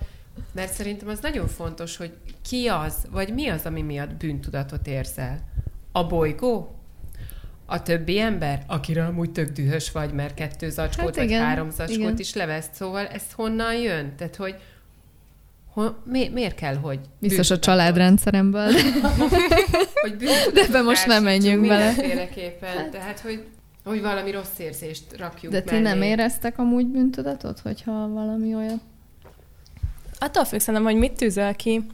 mert 0.52 0.72
szerintem 0.72 1.08
az 1.08 1.18
nagyon 1.20 1.48
fontos, 1.48 1.96
hogy 1.96 2.12
ki 2.48 2.66
az, 2.66 2.94
vagy 3.10 3.34
mi 3.34 3.48
az, 3.48 3.64
ami 3.64 3.82
miatt 3.82 4.14
bűntudatot 4.14 4.86
érzel. 4.86 5.40
A 5.92 6.06
bolygó? 6.06 6.78
A 7.66 7.82
többi 7.82 8.18
ember, 8.18 8.62
akire 8.66 9.04
amúgy 9.04 9.30
tök 9.30 9.50
dühös 9.50 9.92
vagy, 9.92 10.12
mert 10.12 10.34
kettő 10.34 10.70
zacskót 10.70 11.04
hát 11.04 11.14
vagy 11.14 11.24
igen, 11.24 11.44
három 11.44 11.70
zacskót 11.70 11.98
igen. 11.98 12.18
is 12.18 12.34
levesz, 12.34 12.68
szóval 12.72 13.06
ez 13.06 13.22
honnan 13.32 13.74
jön? 13.74 14.16
Tehát, 14.16 14.36
hogy 14.36 14.54
ho, 15.72 15.84
mi, 16.04 16.28
miért 16.28 16.54
kell, 16.54 16.74
hogy... 16.74 17.00
Biztos 17.18 17.50
a 17.50 17.58
családrendszeremből. 17.58 18.70
hogy 20.02 20.16
De 20.52 20.60
ebbe 20.62 20.82
most 20.82 21.06
nem 21.06 21.22
menjünk 21.22 21.66
bele. 21.66 21.86
Mindenféleképpen. 21.86 22.76
Hát. 22.76 22.90
Tehát, 22.90 23.20
hogy, 23.20 23.44
hogy 23.84 24.00
valami 24.00 24.30
rossz 24.30 24.58
érzést 24.58 25.04
rakjuk 25.18 25.52
De 25.52 25.60
ti 25.60 25.70
mellé. 25.70 25.82
nem 25.82 26.02
éreztek 26.02 26.58
amúgy 26.58 26.86
bűntudatot, 26.86 27.60
hogyha 27.60 28.08
valami 28.08 28.54
olyan? 28.54 28.80
Attól 30.18 30.44
függ 30.44 30.58
szerintem, 30.58 30.84
hogy 30.84 30.96
mit 30.96 31.12
tűzöl 31.12 31.54
ki. 31.54 31.86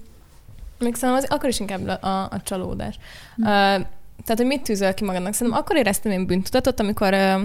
Még 0.78 0.94
szerintem 0.94 1.24
az, 1.24 1.30
akkor 1.30 1.48
is 1.48 1.60
inkább 1.60 1.86
a, 2.02 2.22
a 2.22 2.40
csalódás. 2.42 2.98
Hm. 3.36 3.42
Uh, 3.42 3.86
tehát, 4.24 4.36
hogy 4.36 4.46
mit 4.46 4.62
tűzöl 4.62 4.94
ki 4.94 5.04
magadnak. 5.04 5.32
Szerintem 5.32 5.62
akkor 5.62 5.76
éreztem 5.76 6.12
én 6.12 6.26
bűntudatot, 6.26 6.80
amikor 6.80 7.12
uh, 7.12 7.40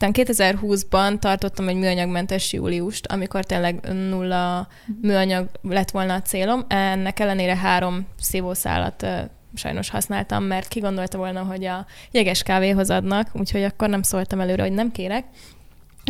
2020-ban 0.00 1.18
tartottam 1.18 1.68
egy 1.68 1.76
műanyagmentes 1.76 2.52
júliust, 2.52 3.06
amikor 3.06 3.44
tényleg 3.44 3.80
nulla 3.92 4.68
műanyag 5.00 5.48
lett 5.62 5.90
volna 5.90 6.14
a 6.14 6.22
célom. 6.22 6.64
Ennek 6.68 7.20
ellenére 7.20 7.56
három 7.56 8.06
szívószálat 8.20 9.02
uh, 9.02 9.18
sajnos 9.54 9.90
használtam, 9.90 10.44
mert 10.44 10.68
ki 10.68 10.80
gondolta 10.80 11.18
volna, 11.18 11.42
hogy 11.42 11.64
a 11.64 11.86
jeges 12.10 12.42
kávéhoz 12.42 12.90
adnak, 12.90 13.28
úgyhogy 13.32 13.62
akkor 13.62 13.88
nem 13.88 14.02
szóltam 14.02 14.40
előre, 14.40 14.62
hogy 14.62 14.72
nem 14.72 14.92
kérek, 14.92 15.24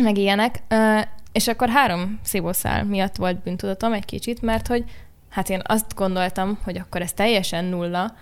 meg 0.03 0.17
ilyenek. 0.17 0.63
Uh, 0.69 1.01
és 1.31 1.47
akkor 1.47 1.69
három 1.69 2.19
szívószál 2.23 2.83
miatt 2.83 3.15
volt 3.15 3.43
bűntudatom 3.43 3.93
egy 3.93 4.05
kicsit, 4.05 4.41
mert 4.41 4.67
hogy 4.67 4.83
hát 5.29 5.49
én 5.49 5.61
azt 5.63 5.95
gondoltam, 5.95 6.59
hogy 6.63 6.77
akkor 6.77 7.01
ez 7.01 7.13
teljesen 7.13 7.65
nulla, 7.65 8.15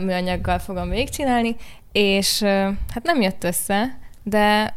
műanyaggal 0.00 0.58
fogom 0.58 0.88
végigcsinálni, 0.88 1.56
és 1.92 2.42
hát 2.42 3.02
nem 3.02 3.20
jött 3.20 3.44
össze, 3.44 3.98
de 4.22 4.74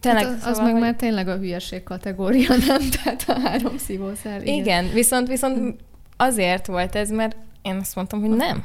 tényleg... 0.00 0.24
Hát 0.24 0.32
az, 0.32 0.38
szóval, 0.38 0.52
az 0.52 0.58
meg 0.58 0.72
hogy... 0.72 0.80
már 0.80 0.94
tényleg 0.94 1.28
a 1.28 1.36
hülyeség 1.36 1.82
kategória, 1.82 2.48
nem? 2.66 2.80
Tehát 2.90 3.24
a 3.26 3.38
három 3.48 3.78
szívószer. 3.78 4.42
Igen, 4.42 4.54
igen 4.54 4.92
viszont, 4.92 5.28
viszont 5.28 5.80
azért 6.16 6.66
volt 6.66 6.94
ez, 6.94 7.10
mert 7.10 7.36
én 7.62 7.76
azt 7.76 7.94
mondtam, 7.94 8.20
hogy 8.20 8.30
nem. 8.30 8.64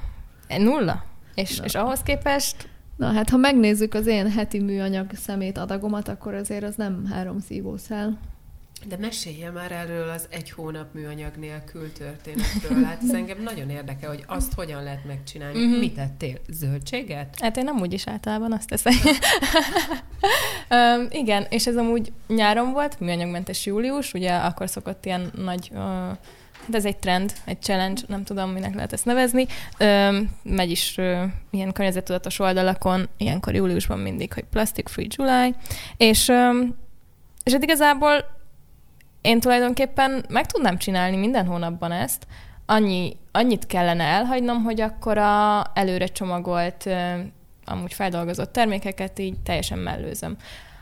Nulla. 0.58 1.04
És, 1.36 1.62
és 1.64 1.76
ahhoz 1.76 2.02
képest 2.02 2.70
Na 3.02 3.12
hát, 3.12 3.30
ha 3.30 3.38
megnézzük 3.38 3.94
az 3.94 4.08
én 4.08 4.32
heti 4.32 4.60
műanyag 4.60 5.12
szemét 5.14 5.58
adagomat, 5.58 6.08
akkor 6.08 6.34
azért 6.34 6.64
az 6.64 6.76
nem 6.76 7.06
három 7.12 7.40
szívószál. 7.40 8.18
De 8.88 8.98
mesélje 8.98 9.52
már 9.52 9.72
erről 9.72 10.10
az 10.10 10.28
egy 10.30 10.52
hónap 10.52 10.94
műanyag 10.94 11.36
nélkül 11.36 11.92
történetről. 11.94 12.84
Hát 12.92 13.02
ez 13.04 13.14
engem 13.14 13.44
nagyon 13.44 13.70
érdekel, 13.70 14.10
hogy 14.10 14.24
azt 14.28 14.54
hogyan 14.54 14.84
lehet 14.84 15.06
megcsinálni. 15.06 15.60
Mm-hmm. 15.60 15.80
Mit 15.80 15.94
tettél? 15.94 16.38
Zöldséget? 16.50 17.40
Hát 17.40 17.58
én 17.58 17.64
nem 17.64 17.80
úgy 17.80 17.94
is 17.94 18.08
általában 18.08 18.54
azt 18.54 18.68
teszem. 18.68 18.94
um, 20.70 21.08
igen, 21.10 21.46
és 21.50 21.68
ez 21.68 21.78
amúgy 21.78 22.12
nyáron 22.28 22.72
volt, 22.72 23.00
műanyagmentes 23.00 23.66
július, 23.66 24.14
ugye 24.14 24.36
akkor 24.36 24.70
szokott 24.70 25.06
ilyen 25.06 25.32
nagy... 25.36 25.72
Uh, 25.74 26.18
Hát 26.66 26.76
ez 26.76 26.86
egy 26.86 26.98
trend, 26.98 27.34
egy 27.46 27.62
challenge, 27.62 28.02
nem 28.08 28.24
tudom, 28.24 28.50
minek 28.50 28.74
lehet 28.76 28.94
ezt 28.94 29.06
nevezni. 29.06 29.48
Ö, 29.78 30.20
megy 30.44 30.72
is 30.72 30.98
ö, 30.98 31.24
ilyen 31.50 31.72
környezettudatos 31.72 32.40
oldalakon, 32.40 33.10
ilyenkor 33.18 33.56
júliusban 33.56 34.00
mindig, 34.00 34.34
hogy 34.34 34.44
Plastic 34.44 34.92
Free 34.92 35.08
July, 35.10 35.56
és, 35.98 36.28
ö, 36.28 36.64
és 37.44 37.52
hát 37.52 37.64
igazából 37.64 38.41
én 39.22 39.40
tulajdonképpen 39.40 40.26
meg 40.30 40.46
tudnám 40.46 40.78
csinálni 40.78 41.18
minden 41.18 41.46
hónapban 41.46 41.92
ezt, 41.92 42.28
annyi, 42.66 43.18
annyit 43.32 43.66
kellene 43.66 44.04
elhagynom, 44.04 44.64
hogy 44.64 44.82
akkor 44.82 45.18
a 45.18 45.64
előre 45.74 46.06
csomagolt, 46.06 46.90
amúgy 47.66 47.94
feldolgozott 47.94 48.52
termékeket 48.52 49.20
így 49.20 49.40
teljesen 49.44 49.78
mellőzöm. 49.78 50.38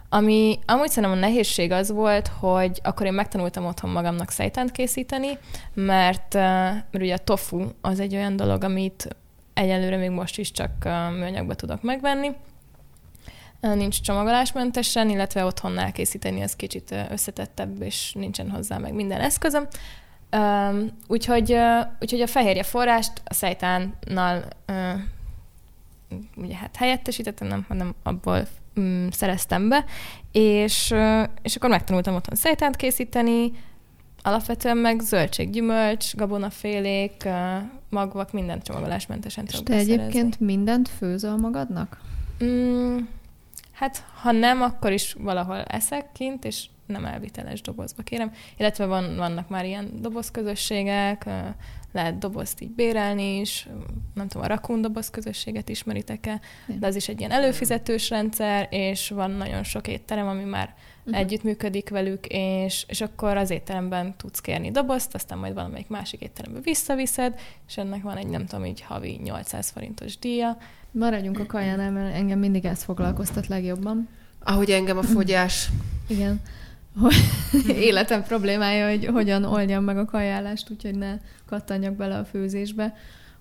Ami 0.09 0.59
amúgy 0.65 0.89
szerintem 0.89 1.17
a 1.17 1.21
nehézség 1.21 1.71
az 1.71 1.91
volt, 1.91 2.27
hogy 2.27 2.79
akkor 2.83 3.05
én 3.05 3.13
megtanultam 3.13 3.65
otthon 3.65 3.89
magamnak 3.89 4.29
szejtánt 4.29 4.71
készíteni, 4.71 5.37
mert, 5.73 6.33
mert 6.33 6.95
ugye 6.95 7.13
a 7.13 7.17
tofu 7.17 7.67
az 7.81 7.99
egy 7.99 8.15
olyan 8.15 8.35
dolog, 8.35 8.63
amit 8.63 9.15
egyelőre 9.53 9.97
még 9.97 10.09
most 10.09 10.37
is 10.37 10.51
csak 10.51 10.71
műanyagba 11.17 11.53
tudok 11.53 11.81
megvenni, 11.81 12.31
nincs 13.59 14.01
csomagolásmentesen, 14.01 15.09
illetve 15.09 15.45
otthon 15.45 15.77
elkészíteni 15.77 16.41
ez 16.41 16.55
kicsit 16.55 16.95
összetettebb, 17.09 17.81
és 17.81 18.13
nincsen 18.13 18.49
hozzá 18.49 18.77
meg 18.77 18.93
minden 18.93 19.21
eszközöm. 19.21 19.67
Úgyhogy, 21.07 21.57
úgyhogy 21.99 22.21
a 22.21 22.27
fehérje 22.27 22.63
forrást 22.63 23.21
a 23.25 23.33
szejtánnal 23.33 24.45
ugye 26.35 26.55
hát 26.55 26.75
helyettesítettem, 26.75 27.47
nem, 27.47 27.65
hanem 27.67 27.93
abból 28.03 28.47
mm, 28.79 29.07
szereztem 29.11 29.69
be, 29.69 29.85
és, 30.31 30.93
és 31.41 31.55
akkor 31.55 31.69
megtanultam 31.69 32.15
otthon 32.15 32.35
szejtánt 32.35 32.75
készíteni, 32.75 33.51
alapvetően 34.21 34.77
meg 34.77 34.99
zöldség, 34.99 35.49
gyümölcs, 35.49 36.15
gabonafélék, 36.15 37.27
magvak, 37.89 38.31
mindent 38.31 38.63
csomagolásmentesen 38.63 39.45
És 39.47 39.59
te 39.63 39.73
egyébként 39.73 40.11
szerezni. 40.11 40.45
mindent 40.45 40.89
főzöl 40.89 41.37
magadnak? 41.37 41.99
Mm, 42.43 42.97
Hát, 43.79 44.05
ha 44.21 44.31
nem, 44.31 44.61
akkor 44.61 44.91
is 44.91 45.13
valahol 45.13 45.63
eszek 45.63 46.11
kint, 46.11 46.45
és 46.45 46.65
nem 46.85 47.05
elviteles 47.05 47.61
dobozba 47.61 48.03
kérem. 48.03 48.31
Illetve 48.57 48.85
van, 48.85 49.15
vannak 49.15 49.49
már 49.49 49.65
ilyen 49.65 49.91
dobozközösségek, 50.01 51.29
lehet 51.91 52.17
dobozt 52.17 52.61
így 52.61 52.69
bérelni 52.69 53.39
is, 53.39 53.67
nem 54.13 54.27
tudom, 54.27 54.43
a 54.43 54.47
Rakun 54.47 54.81
dobozközösséget 54.81 55.69
ismeritek-e, 55.69 56.41
de 56.65 56.87
az 56.87 56.95
is 56.95 57.07
egy 57.07 57.19
ilyen 57.19 57.31
előfizetős 57.31 58.09
rendszer, 58.09 58.67
és 58.71 59.09
van 59.09 59.31
nagyon 59.31 59.63
sok 59.63 59.87
étterem, 59.87 60.27
ami 60.27 60.43
már 60.43 60.75
uh-huh. 60.99 61.17
együttműködik 61.17 61.89
velük, 61.89 62.25
és, 62.27 62.85
és 62.87 63.01
akkor 63.01 63.37
az 63.37 63.49
étteremben 63.49 64.17
tudsz 64.17 64.39
kérni 64.41 64.71
dobozt, 64.71 65.15
aztán 65.15 65.37
majd 65.37 65.53
valamelyik 65.53 65.87
másik 65.87 66.21
étterembe 66.21 66.59
visszaviszed, 66.59 67.39
és 67.67 67.77
ennek 67.77 68.01
van 68.01 68.17
egy, 68.17 68.27
nem 68.27 68.45
tudom, 68.45 68.65
így 68.65 68.81
havi 68.81 69.19
800 69.23 69.69
forintos 69.69 70.17
díja, 70.17 70.57
Maradjunk 70.91 71.39
a 71.39 71.45
kajánál, 71.45 71.91
mert 71.91 72.15
engem 72.15 72.39
mindig 72.39 72.65
ez 72.65 72.83
foglalkoztat 72.83 73.47
legjobban. 73.47 74.07
Ahogy 74.43 74.69
engem 74.69 74.97
a 74.97 75.03
fogyás. 75.03 75.69
Igen. 76.07 76.41
életem 77.89 78.23
problémája, 78.23 78.89
hogy 78.89 79.05
hogyan 79.05 79.43
oldjam 79.43 79.83
meg 79.83 79.97
a 79.97 80.05
kajálást, 80.05 80.69
úgyhogy 80.69 80.95
ne 80.95 81.17
kattanjak 81.45 81.95
bele 81.95 82.17
a 82.17 82.25
főzésbe, 82.25 82.95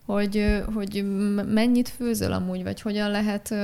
hogy, 0.07 0.63
hogy 0.75 1.05
mennyit 1.47 1.89
főzöl 1.89 2.33
amúgy, 2.33 2.63
vagy 2.63 2.81
hogyan 2.81 3.11
lehet 3.11 3.55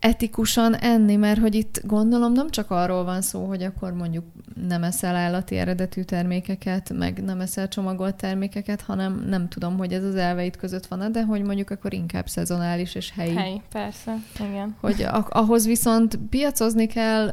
etikusan 0.00 0.74
enni, 0.74 1.16
mert 1.16 1.40
hogy 1.40 1.54
itt 1.54 1.80
gondolom 1.84 2.32
nem 2.32 2.50
csak 2.50 2.70
arról 2.70 3.04
van 3.04 3.22
szó, 3.22 3.44
hogy 3.44 3.62
akkor 3.62 3.92
mondjuk 3.92 4.24
nem 4.68 4.82
eszel 4.82 5.16
állati 5.16 5.56
eredetű 5.56 6.02
termékeket, 6.02 6.92
meg 6.92 7.22
nem 7.24 7.40
eszel 7.40 7.68
csomagolt 7.68 8.14
termékeket, 8.14 8.80
hanem 8.80 9.24
nem 9.28 9.48
tudom, 9.48 9.76
hogy 9.76 9.92
ez 9.92 10.04
az 10.04 10.14
elveit 10.14 10.56
között 10.56 10.86
van 10.86 11.12
de 11.12 11.24
hogy 11.24 11.42
mondjuk 11.42 11.70
akkor 11.70 11.92
inkább 11.92 12.28
szezonális 12.28 12.94
és 12.94 13.12
helyi. 13.16 13.34
Helyi, 13.34 13.62
persze, 13.72 14.16
igen. 14.38 14.76
Hogy 14.80 15.06
ahhoz 15.28 15.66
viszont 15.66 16.18
piacozni 16.30 16.86
kell, 16.86 17.30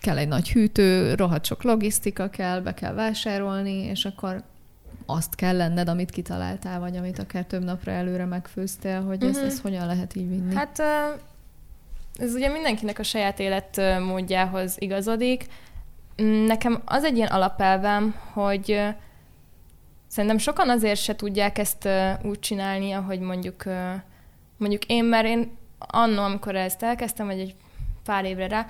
kell 0.00 0.16
egy 0.16 0.28
nagy 0.28 0.50
hűtő, 0.50 1.14
rohadt 1.14 1.44
sok 1.44 1.62
logisztika 1.62 2.28
kell, 2.28 2.60
be 2.60 2.74
kell 2.74 2.92
vásárolni, 2.92 3.72
és 3.72 4.04
akkor 4.04 4.42
azt 5.10 5.34
kell 5.34 5.56
lenned, 5.56 5.88
amit 5.88 6.10
kitaláltál, 6.10 6.80
vagy 6.80 6.96
amit 6.96 7.18
akár 7.18 7.44
több 7.44 7.64
napra 7.64 7.92
előre 7.92 8.24
megfőztél, 8.24 9.02
hogy 9.02 9.24
uh-huh. 9.24 9.30
ezt, 9.30 9.42
ezt 9.42 9.62
hogyan 9.62 9.86
lehet 9.86 10.14
így 10.14 10.28
vinni? 10.28 10.54
Hát 10.54 10.82
ez 12.16 12.34
ugye 12.34 12.48
mindenkinek 12.48 12.98
a 12.98 13.02
saját 13.02 13.38
életmódjához 13.38 14.76
igazodik. 14.78 15.46
Mm, 16.22 16.44
nekem 16.44 16.82
az 16.84 17.04
egy 17.04 17.16
ilyen 17.16 17.28
alapelvem, 17.28 18.14
hogy 18.32 18.80
szerintem 20.06 20.38
sokan 20.38 20.68
azért 20.68 21.00
se 21.00 21.16
tudják 21.16 21.58
ezt 21.58 21.88
úgy 22.22 22.38
csinálni, 22.38 22.92
ahogy 22.92 23.20
mondjuk, 23.20 23.64
mondjuk 24.56 24.84
én, 24.86 25.04
mert 25.04 25.26
én 25.26 25.56
annó, 25.78 26.22
amikor 26.22 26.54
ezt 26.56 26.82
elkezdtem, 26.82 27.26
vagy 27.26 27.40
egy 27.40 27.54
pár 28.04 28.24
évre 28.24 28.48
rá, 28.48 28.66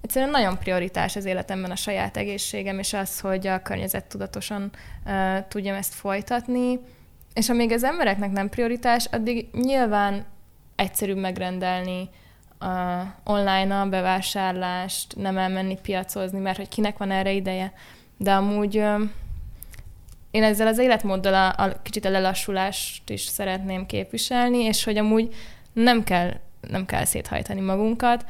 egyszerűen 0.00 0.30
nagyon 0.30 0.58
prioritás 0.58 1.16
az 1.16 1.24
életemben 1.24 1.70
a 1.70 1.76
saját 1.76 2.16
egészségem, 2.16 2.78
és 2.78 2.92
az, 2.92 3.20
hogy 3.20 3.46
a 3.46 3.62
környezet 3.62 4.04
tudatosan 4.04 4.70
uh, 5.04 5.48
tudjam 5.48 5.76
ezt 5.76 5.94
folytatni. 5.94 6.80
És 7.34 7.48
amíg 7.48 7.72
az 7.72 7.84
embereknek 7.84 8.30
nem 8.30 8.48
prioritás, 8.48 9.06
addig 9.10 9.48
nyilván 9.52 10.24
egyszerűbb 10.76 11.16
megrendelni 11.16 12.08
uh, 12.60 12.68
online 13.24 13.80
a 13.80 13.88
bevásárlást, 13.88 15.16
nem 15.16 15.38
elmenni 15.38 15.78
piacozni, 15.82 16.38
mert 16.38 16.56
hogy 16.56 16.68
kinek 16.68 16.98
van 16.98 17.10
erre 17.10 17.32
ideje. 17.32 17.72
De 18.16 18.32
amúgy 18.32 18.78
uh, 18.78 19.00
én 20.30 20.42
ezzel 20.42 20.66
az 20.66 20.78
életmóddal 20.78 21.34
a, 21.34 21.62
a 21.62 21.82
kicsit 21.82 22.04
a 22.04 22.10
lelassulást 22.10 23.10
is 23.10 23.20
szeretném 23.20 23.86
képviselni, 23.86 24.58
és 24.58 24.84
hogy 24.84 24.96
amúgy 24.96 25.34
nem 25.72 26.04
kell, 26.04 26.32
nem 26.68 26.86
kell 26.86 27.04
széthajtani 27.04 27.60
magunkat, 27.60 28.24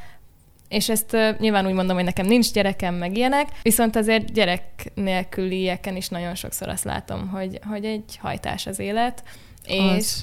és 0.71 0.89
ezt 0.89 1.13
uh, 1.13 1.39
nyilván 1.39 1.67
úgy 1.67 1.73
mondom, 1.73 1.95
hogy 1.95 2.05
nekem 2.05 2.25
nincs 2.25 2.51
gyerekem, 2.51 2.95
meg 2.95 3.17
ilyenek, 3.17 3.47
viszont 3.61 3.95
azért 3.95 4.33
gyerek 4.33 4.63
nélkülieken 4.95 5.95
is 5.95 6.07
nagyon 6.07 6.35
sokszor 6.35 6.69
azt 6.69 6.83
látom, 6.83 7.27
hogy, 7.27 7.59
hogy 7.69 7.85
egy 7.85 8.17
hajtás 8.21 8.67
az 8.67 8.79
élet, 8.79 9.23
az. 9.67 9.97
és, 9.97 10.21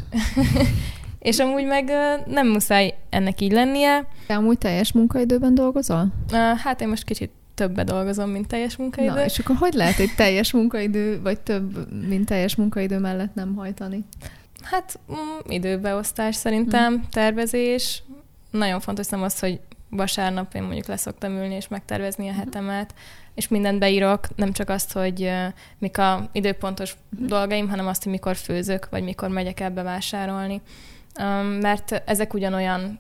és 1.31 1.39
amúgy 1.39 1.65
meg 1.65 1.89
uh, 1.89 2.27
nem 2.27 2.49
muszáj 2.49 2.95
ennek 3.11 3.41
így 3.41 3.53
lennie. 3.53 4.07
Te 4.27 4.35
amúgy 4.35 4.59
teljes 4.59 4.93
munkaidőben 4.93 5.55
dolgozol? 5.55 6.07
Uh, 6.33 6.59
hát 6.59 6.81
én 6.81 6.89
most 6.89 7.05
kicsit 7.05 7.31
többbe 7.55 7.85
dolgozom, 7.85 8.31
mint 8.31 8.47
teljes 8.47 8.77
munkaidő. 8.77 9.13
Na, 9.13 9.25
és 9.25 9.39
akkor 9.39 9.57
hogy 9.57 9.75
lehet 9.75 9.99
egy 9.99 10.15
teljes 10.17 10.53
munkaidő, 10.53 11.21
vagy 11.23 11.41
több, 11.41 11.93
mint 12.09 12.27
teljes 12.27 12.57
munkaidő 12.57 12.99
mellett 12.99 13.35
nem 13.35 13.55
hajtani? 13.55 14.05
Hát 14.63 14.99
mm, 15.13 15.39
időbeosztás 15.49 16.37
szerintem, 16.37 16.93
hmm. 16.93 17.09
tervezés. 17.11 18.03
Nagyon 18.51 18.81
fontos 18.81 19.07
nem 19.07 19.23
az, 19.23 19.39
hogy 19.39 19.61
vasárnap 19.91 20.55
én 20.55 20.63
mondjuk 20.63 20.87
leszoktam 20.87 21.33
ülni 21.33 21.55
és 21.55 21.69
megtervezni 21.69 22.29
a 22.29 22.31
mhm. 22.31 22.39
hetemet, 22.39 22.95
és 23.35 23.49
mindent 23.49 23.79
beírok, 23.79 24.37
nem 24.37 24.53
csak 24.53 24.69
azt, 24.69 24.93
hogy 24.93 25.33
mik 25.79 25.99
a 25.99 26.29
időpontos 26.33 26.97
uh-huh. 27.13 27.29
dolgaim, 27.29 27.69
hanem 27.69 27.87
azt, 27.87 28.03
hogy 28.03 28.13
mikor 28.13 28.37
főzök, 28.37 28.89
vagy 28.91 29.03
mikor 29.03 29.29
megyek 29.29 29.61
el 29.61 29.71
bevásárolni. 29.71 30.61
Mert 31.61 32.03
ezek 32.05 32.35
ugyanolyan 32.35 32.99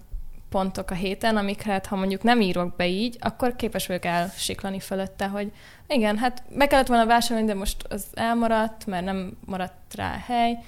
pontok 0.48 0.90
a 0.90 0.94
héten, 0.94 1.36
amikre 1.36 1.72
hát, 1.72 1.86
ha 1.86 1.96
mondjuk 1.96 2.22
nem 2.22 2.40
írok 2.40 2.76
be 2.76 2.86
így, 2.86 3.16
akkor 3.20 3.56
képes 3.56 3.86
vagyok 3.86 4.04
elsiklani 4.04 4.80
fölötte, 4.80 5.26
hogy 5.26 5.52
igen, 5.88 6.16
hát 6.16 6.42
be 6.56 6.66
kellett 6.66 6.86
volna 6.86 7.06
vásárolni, 7.06 7.48
de 7.48 7.58
most 7.58 7.84
az 7.88 8.06
elmaradt, 8.14 8.86
mert 8.86 9.04
nem 9.04 9.36
maradt 9.44 9.94
rá 9.94 10.22
hely, 10.26 10.58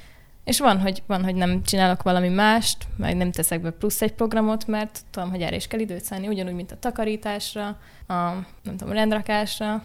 és 0.44 0.58
van 0.58 0.80
hogy, 0.80 1.02
van, 1.06 1.24
hogy 1.24 1.34
nem 1.34 1.62
csinálok 1.62 2.02
valami 2.02 2.28
mást, 2.28 2.86
vagy 2.96 3.16
nem 3.16 3.30
teszek 3.30 3.60
be 3.60 3.70
plusz 3.70 4.02
egy 4.02 4.12
programot, 4.12 4.66
mert 4.66 5.00
tudom, 5.10 5.30
hogy 5.30 5.42
erre 5.42 5.56
is 5.56 5.66
kell 5.66 5.80
időt 5.80 6.04
szállni, 6.04 6.28
ugyanúgy, 6.28 6.54
mint 6.54 6.72
a 6.72 6.78
takarításra, 6.78 7.66
a 8.06 8.14
nem 8.62 8.76
tudom, 8.76 8.92
rendrakásra, 8.92 9.84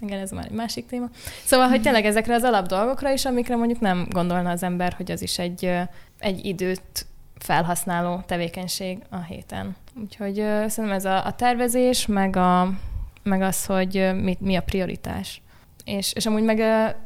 igen, 0.00 0.20
ez 0.20 0.30
már 0.30 0.44
egy 0.44 0.56
másik 0.56 0.86
téma. 0.86 1.08
Szóval, 1.44 1.68
hogy 1.68 1.80
tényleg 1.82 2.04
ezekre 2.04 2.34
az 2.34 2.42
alap 2.42 2.66
dolgokra 2.66 3.12
is, 3.12 3.24
amikre 3.24 3.56
mondjuk 3.56 3.80
nem 3.80 4.06
gondolna 4.10 4.50
az 4.50 4.62
ember, 4.62 4.92
hogy 4.92 5.10
az 5.10 5.22
is 5.22 5.38
egy, 5.38 5.70
egy 6.18 6.44
időt 6.44 7.06
felhasználó 7.38 8.22
tevékenység 8.26 8.98
a 9.10 9.22
héten. 9.22 9.76
Úgyhogy 10.00 10.34
szerintem 10.34 10.90
ez 10.90 11.04
a, 11.04 11.26
a 11.26 11.34
tervezés, 11.34 12.06
meg, 12.06 12.36
a, 12.36 12.70
meg 13.22 13.42
az, 13.42 13.66
hogy 13.66 14.10
mi, 14.22 14.36
mi 14.40 14.56
a 14.56 14.62
prioritás. 14.62 15.42
És, 15.84 16.12
és 16.12 16.26
amúgy 16.26 16.42
meg 16.42 16.58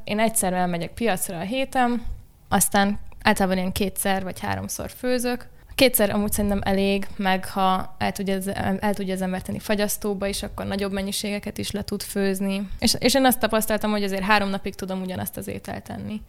én 0.05 0.19
egyszer 0.19 0.53
elmegyek 0.53 0.93
piacra 0.93 1.39
a 1.39 1.43
héten, 1.43 2.03
aztán 2.49 2.99
általában 3.23 3.59
ilyen 3.59 3.73
kétszer 3.73 4.23
vagy 4.23 4.41
háromszor 4.41 4.91
főzök, 4.91 5.47
Kétszer 5.79 6.11
amúgy 6.11 6.33
szerintem 6.33 6.61
elég, 6.65 7.07
meg 7.17 7.49
ha 7.49 7.95
el 7.99 8.13
tudja, 8.13 8.35
az, 8.35 8.47
el 8.81 8.95
tudja 8.95 9.15
az 9.15 9.23
ember 9.23 9.43
tenni 9.43 9.59
fagyasztóba 9.59 10.27
is, 10.27 10.43
akkor 10.43 10.67
nagyobb 10.67 10.93
mennyiségeket 10.93 11.59
is 11.59 11.71
le 11.71 11.83
tud 11.83 12.03
főzni. 12.03 12.69
És, 12.79 12.97
és 12.99 13.15
én 13.15 13.25
azt 13.25 13.39
tapasztaltam, 13.39 13.91
hogy 13.91 14.03
azért 14.03 14.23
három 14.23 14.49
napig 14.49 14.75
tudom 14.75 15.01
ugyanazt 15.01 15.37
az 15.37 15.49
ételt 15.49 15.83
tenni. 15.85 16.23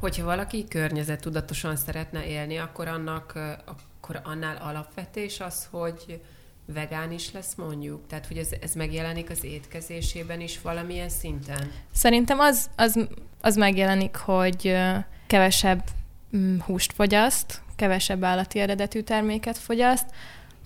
Hogyha 0.00 0.24
valaki 0.24 0.64
környezettudatosan 0.68 1.76
szeretne 1.76 2.26
élni, 2.26 2.56
akkor 2.56 2.88
annak 2.88 3.38
akkor 3.66 4.20
annál 4.24 4.56
alapvetés 4.56 5.40
az, 5.40 5.68
hogy 5.70 6.20
vegán 6.66 7.12
is 7.12 7.32
lesz 7.32 7.54
mondjuk? 7.54 8.06
Tehát, 8.06 8.26
hogy 8.26 8.36
ez, 8.36 8.48
ez 8.60 8.72
megjelenik 8.72 9.30
az 9.30 9.44
étkezésében 9.44 10.40
is 10.40 10.60
valamilyen 10.60 11.08
szinten? 11.08 11.70
Szerintem 11.92 12.38
az, 12.38 12.70
az, 12.76 13.06
az 13.40 13.56
megjelenik, 13.56 14.16
hogy 14.16 14.76
kevesebb 15.32 15.82
mm, 16.36 16.58
húst 16.58 16.92
fogyaszt, 16.92 17.60
kevesebb 17.76 18.24
állati 18.24 18.58
eredetű 18.58 19.00
terméket 19.00 19.58
fogyaszt. 19.58 20.06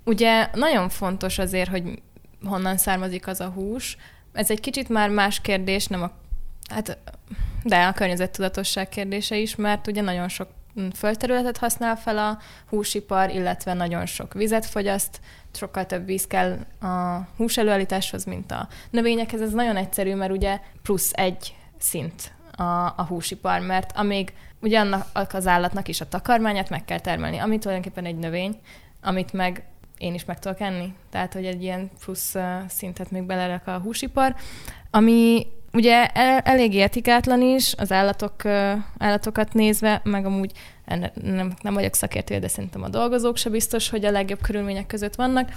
Ugye 0.05 0.49
nagyon 0.55 0.89
fontos 0.89 1.39
azért, 1.39 1.71
hogy 1.71 2.03
honnan 2.45 2.77
származik 2.77 3.27
az 3.27 3.41
a 3.41 3.49
hús. 3.49 3.97
Ez 4.33 4.51
egy 4.51 4.61
kicsit 4.61 4.89
már 4.89 5.11
más 5.11 5.41
kérdés, 5.41 5.87
nem 5.87 6.03
a, 6.03 6.11
hát, 6.71 6.99
de 7.63 7.85
a 7.85 7.93
környezettudatosság 7.93 8.89
kérdése 8.89 9.37
is, 9.37 9.57
mert 9.57 9.87
ugye 9.87 10.01
nagyon 10.01 10.29
sok 10.29 10.49
földterületet 10.95 11.57
használ 11.57 11.97
fel 11.97 12.19
a 12.19 12.39
húsipar, 12.69 13.31
illetve 13.31 13.73
nagyon 13.73 14.07
sok 14.07 14.35
vizet 14.35 14.67
fogyaszt, 14.67 15.21
sokkal 15.53 15.87
több 15.87 16.07
víz 16.07 16.27
kell 16.27 16.59
a 16.81 17.27
hús 17.37 17.57
előállításhoz, 17.57 18.25
mint 18.25 18.51
a 18.51 18.69
növényekhez. 18.91 19.41
Ez 19.41 19.53
nagyon 19.53 19.77
egyszerű, 19.77 20.15
mert 20.15 20.33
ugye 20.33 20.61
plusz 20.83 21.11
egy 21.13 21.55
szint 21.79 22.35
a, 22.57 22.63
a 22.97 23.07
húsipar, 23.09 23.61
mert 23.61 23.93
amíg 23.97 24.33
ugye 24.67 24.79
annak 24.79 25.33
az 25.33 25.47
állatnak 25.47 25.89
is 25.89 26.01
a 26.01 26.09
takarmányát 26.09 26.71
meg 26.71 26.85
kell 26.85 27.01
termelni, 27.01 27.39
ami 27.39 27.59
tulajdonképpen 27.59 28.05
egy 28.05 28.17
növény, 28.17 28.61
amit 29.03 29.33
meg 29.33 29.65
én 29.99 30.15
is 30.15 30.25
meg 30.25 30.39
tudok 30.39 30.61
enni. 30.61 30.95
Tehát, 31.11 31.33
hogy 31.33 31.45
egy 31.45 31.63
ilyen 31.63 31.91
plusz 32.01 32.35
szintet 32.69 33.11
még 33.11 33.23
belerak 33.23 33.67
a 33.67 33.79
húsipar, 33.79 34.35
ami 34.91 35.47
ugye 35.73 36.07
el, 36.07 36.39
eléggé 36.39 36.81
etikátlan 36.81 37.43
is, 37.43 37.75
az 37.77 37.93
állatok, 37.93 38.45
állatokat 38.99 39.53
nézve, 39.53 40.01
meg 40.05 40.27
amúgy 40.27 40.53
nem, 41.23 41.55
nem 41.63 41.75
vagyok 41.75 41.95
szakértő, 41.95 42.39
de 42.39 42.49
szerintem 42.49 42.83
a 42.83 42.89
dolgozók 42.89 43.37
se 43.37 43.51
biztos, 43.51 43.89
hogy 43.89 44.05
a 44.05 44.11
legjobb 44.11 44.41
körülmények 44.41 44.87
között 44.87 45.15
vannak, 45.15 45.53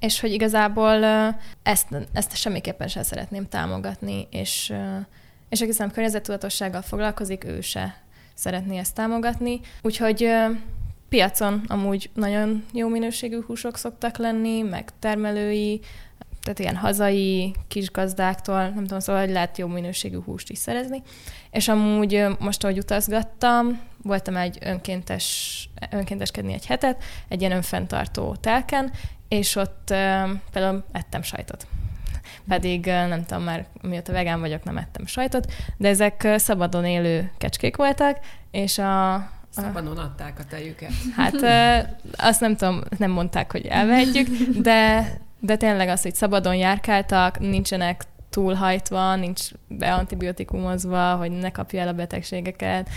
és 0.00 0.20
hogy 0.20 0.32
igazából 0.32 1.04
ezt, 1.62 1.86
ezt 2.12 2.36
semmiképpen 2.36 2.88
sem 2.88 3.02
szeretném 3.02 3.48
támogatni, 3.48 4.28
és, 4.30 4.72
és 5.48 5.60
aki 5.60 5.72
szerintem 5.72 5.90
környezettudatossággal 5.90 6.82
foglalkozik, 6.82 7.44
ő 7.44 7.60
se 7.60 7.96
szeretné 8.40 8.78
ezt 8.78 8.94
támogatni. 8.94 9.60
Úgyhogy 9.82 10.30
piacon 11.08 11.62
amúgy 11.66 12.10
nagyon 12.14 12.64
jó 12.72 12.88
minőségű 12.88 13.40
húsok 13.46 13.76
szoktak 13.76 14.16
lenni, 14.16 14.62
meg 14.62 14.90
termelői, 14.98 15.80
tehát 16.42 16.58
ilyen 16.58 16.76
hazai 16.76 17.54
kis 17.68 17.90
gazdáktól, 17.90 18.62
nem 18.68 18.82
tudom, 18.82 19.00
szóval 19.00 19.22
hogy 19.24 19.32
lehet 19.32 19.58
jó 19.58 19.66
minőségű 19.66 20.18
húst 20.24 20.50
is 20.50 20.58
szerezni. 20.58 21.02
És 21.50 21.68
amúgy 21.68 22.26
most, 22.38 22.64
ahogy 22.64 22.78
utazgattam, 22.78 23.80
voltam 24.02 24.36
egy 24.36 24.58
önkéntes, 24.60 25.68
önkénteskedni 25.90 26.52
egy 26.52 26.66
hetet, 26.66 27.02
egy 27.28 27.40
ilyen 27.40 27.52
önfenntartó 27.52 28.36
telken, 28.40 28.92
és 29.28 29.56
ott 29.56 29.94
például 30.52 30.84
ettem 30.92 31.22
sajtot. 31.22 31.66
Pedig 32.48 32.84
nem 32.84 33.24
tudom, 33.24 33.42
már 33.42 33.66
mióta 33.82 34.12
vegán 34.12 34.40
vagyok, 34.40 34.64
nem 34.64 34.76
ettem 34.76 35.06
sajtot, 35.06 35.52
de 35.76 35.88
ezek 35.88 36.28
szabadon 36.36 36.84
élő 36.84 37.30
kecskék 37.38 37.76
voltak, 37.76 38.18
és 38.50 38.78
a, 38.78 39.28
Szabadon 39.50 39.98
adták 39.98 40.38
a 40.38 40.44
tejüket. 40.44 40.92
Hát 41.16 41.34
azt 42.16 42.40
nem 42.40 42.56
tudom, 42.56 42.80
nem 42.98 43.10
mondták, 43.10 43.52
hogy 43.52 43.66
elvehetjük, 43.66 44.28
de 44.62 45.08
de 45.40 45.56
tényleg 45.56 45.88
az, 45.88 46.02
hogy 46.02 46.14
szabadon 46.14 46.54
járkáltak, 46.54 47.38
nincsenek 47.38 48.04
túlhajtva, 48.30 49.16
nincs 49.16 49.42
beantibiotikumozva, 49.68 51.14
hogy 51.14 51.30
ne 51.30 51.50
kapja 51.50 51.80
el 51.80 51.88
a 51.88 51.92
betegségeket. 51.92 52.88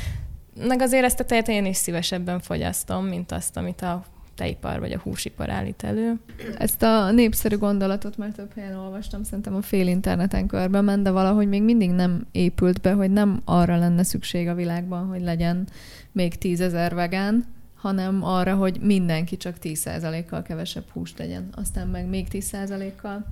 Meg 0.67 0.81
azért 0.81 1.03
ezt 1.03 1.19
a 1.19 1.25
tejet 1.25 1.47
én 1.47 1.65
is 1.65 1.77
szívesebben 1.77 2.39
fogyasztom, 2.39 3.05
mint 3.05 3.31
azt, 3.31 3.57
amit 3.57 3.81
a 3.81 4.03
tejipar 4.35 4.79
vagy 4.79 4.91
a 4.91 4.99
húsipar 4.99 5.49
állít 5.49 5.83
elő. 5.83 6.19
Ezt 6.57 6.83
a 6.83 7.11
népszerű 7.11 7.57
gondolatot 7.57 8.17
már 8.17 8.31
több 8.31 8.53
helyen 8.55 8.75
olvastam, 8.75 9.23
szerintem 9.23 9.55
a 9.55 9.61
fél 9.61 9.87
interneten 9.87 10.47
körbe 10.47 10.81
ment, 10.81 11.03
de 11.03 11.11
valahogy 11.11 11.47
még 11.47 11.63
mindig 11.63 11.91
nem 11.91 12.25
épült 12.31 12.81
be, 12.81 12.91
hogy 12.91 13.11
nem 13.11 13.41
arra 13.45 13.77
lenne 13.77 14.03
szükség 14.03 14.47
a 14.47 14.55
világban, 14.55 15.07
hogy 15.07 15.21
legyen 15.21 15.67
még 16.11 16.37
tízezer 16.37 16.93
vegán, 16.93 17.45
hanem 17.75 18.23
arra, 18.23 18.55
hogy 18.55 18.79
mindenki 18.81 19.37
csak 19.37 19.55
10%-kal 19.63 20.41
kevesebb 20.41 20.85
húst 20.93 21.17
legyen, 21.17 21.49
aztán 21.55 21.87
meg 21.87 22.05
még 22.05 22.27
10%-kal. 22.31 23.25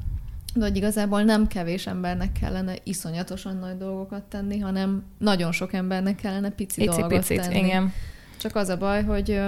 De 0.54 0.66
hogy 0.66 0.76
igazából 0.76 1.24
nem 1.24 1.48
kevés 1.48 1.88
embernek 1.88 2.32
kellene 2.32 2.74
iszonyatosan 2.84 3.58
nagy 3.58 3.78
dolgokat 3.78 4.24
tenni, 4.24 4.60
hanem 4.60 5.04
nagyon 5.18 5.52
sok 5.52 5.74
embernek 5.74 6.16
kellene 6.16 6.50
pici, 6.50 6.82
pici 6.84 7.00
dolgot 7.00 7.18
picit, 7.18 7.42
tenni. 7.42 7.58
Igen. 7.58 7.94
Csak 8.40 8.56
az 8.56 8.70
a 8.70 8.78
baj, 8.78 9.04
hogy 9.04 9.40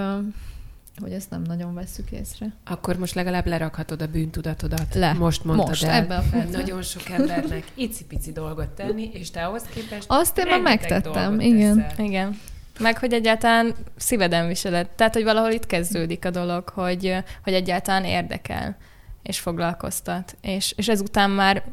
hogy 1.00 1.12
ezt 1.12 1.30
nem 1.30 1.42
nagyon 1.42 1.74
vesszük 1.74 2.10
észre. 2.10 2.46
Akkor 2.64 2.96
most 2.96 3.14
legalább 3.14 3.46
lerakhatod 3.46 4.02
a 4.02 4.06
bűntudatodat. 4.06 4.94
Le. 4.94 5.12
Most 5.12 5.44
mondtad 5.44 5.68
most, 5.68 5.84
el. 5.84 5.92
ebben 5.92 6.18
a 6.18 6.22
percben. 6.30 6.60
Nagyon 6.60 6.82
sok 6.82 7.08
embernek 7.08 7.64
icipici 7.74 8.32
dolgot 8.32 8.68
tenni, 8.68 9.10
és 9.12 9.30
te 9.30 9.44
ahhoz 9.46 9.62
képest 9.62 10.04
Azt 10.06 10.38
én 10.38 10.46
már 10.46 10.60
megtettem, 10.60 11.40
igen. 11.40 11.76
Teszel. 11.76 12.04
Igen. 12.04 12.40
Meg, 12.78 12.98
hogy 12.98 13.12
egyáltalán 13.12 13.74
szíveden 13.96 14.46
viseled. 14.46 14.88
Tehát, 14.88 15.14
hogy 15.14 15.24
valahol 15.24 15.50
itt 15.50 15.66
kezdődik 15.66 16.24
a 16.24 16.30
dolog, 16.30 16.68
hogy, 16.68 17.16
hogy 17.42 17.52
egyáltalán 17.52 18.04
érdekel, 18.04 18.76
és 19.22 19.38
foglalkoztat. 19.38 20.36
És, 20.40 20.72
és 20.76 20.88
ezután 20.88 21.30
már 21.30 21.64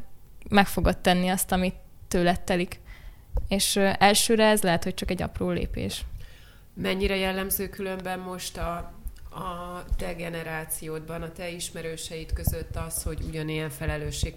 meg 0.49 0.67
fogod 0.67 0.97
tenni 0.97 1.27
azt, 1.27 1.51
amit 1.51 1.75
tőled 2.07 2.41
telik. 2.41 2.79
És 3.47 3.75
elsőre 3.75 4.45
ez 4.45 4.61
lehet, 4.61 4.83
hogy 4.83 4.93
csak 4.93 5.11
egy 5.11 5.21
apró 5.21 5.49
lépés. 5.49 6.05
Mennyire 6.73 7.15
jellemző 7.15 7.69
különben 7.69 8.19
most 8.19 8.57
a, 8.57 8.93
a 9.31 9.83
te 9.97 10.13
generációdban, 10.13 11.21
a 11.21 11.31
te 11.31 11.49
ismerőseid 11.49 12.33
között 12.33 12.75
az, 12.87 13.03
hogy 13.03 13.21
ugyanilyen 13.27 13.69
felelősség 13.69 14.35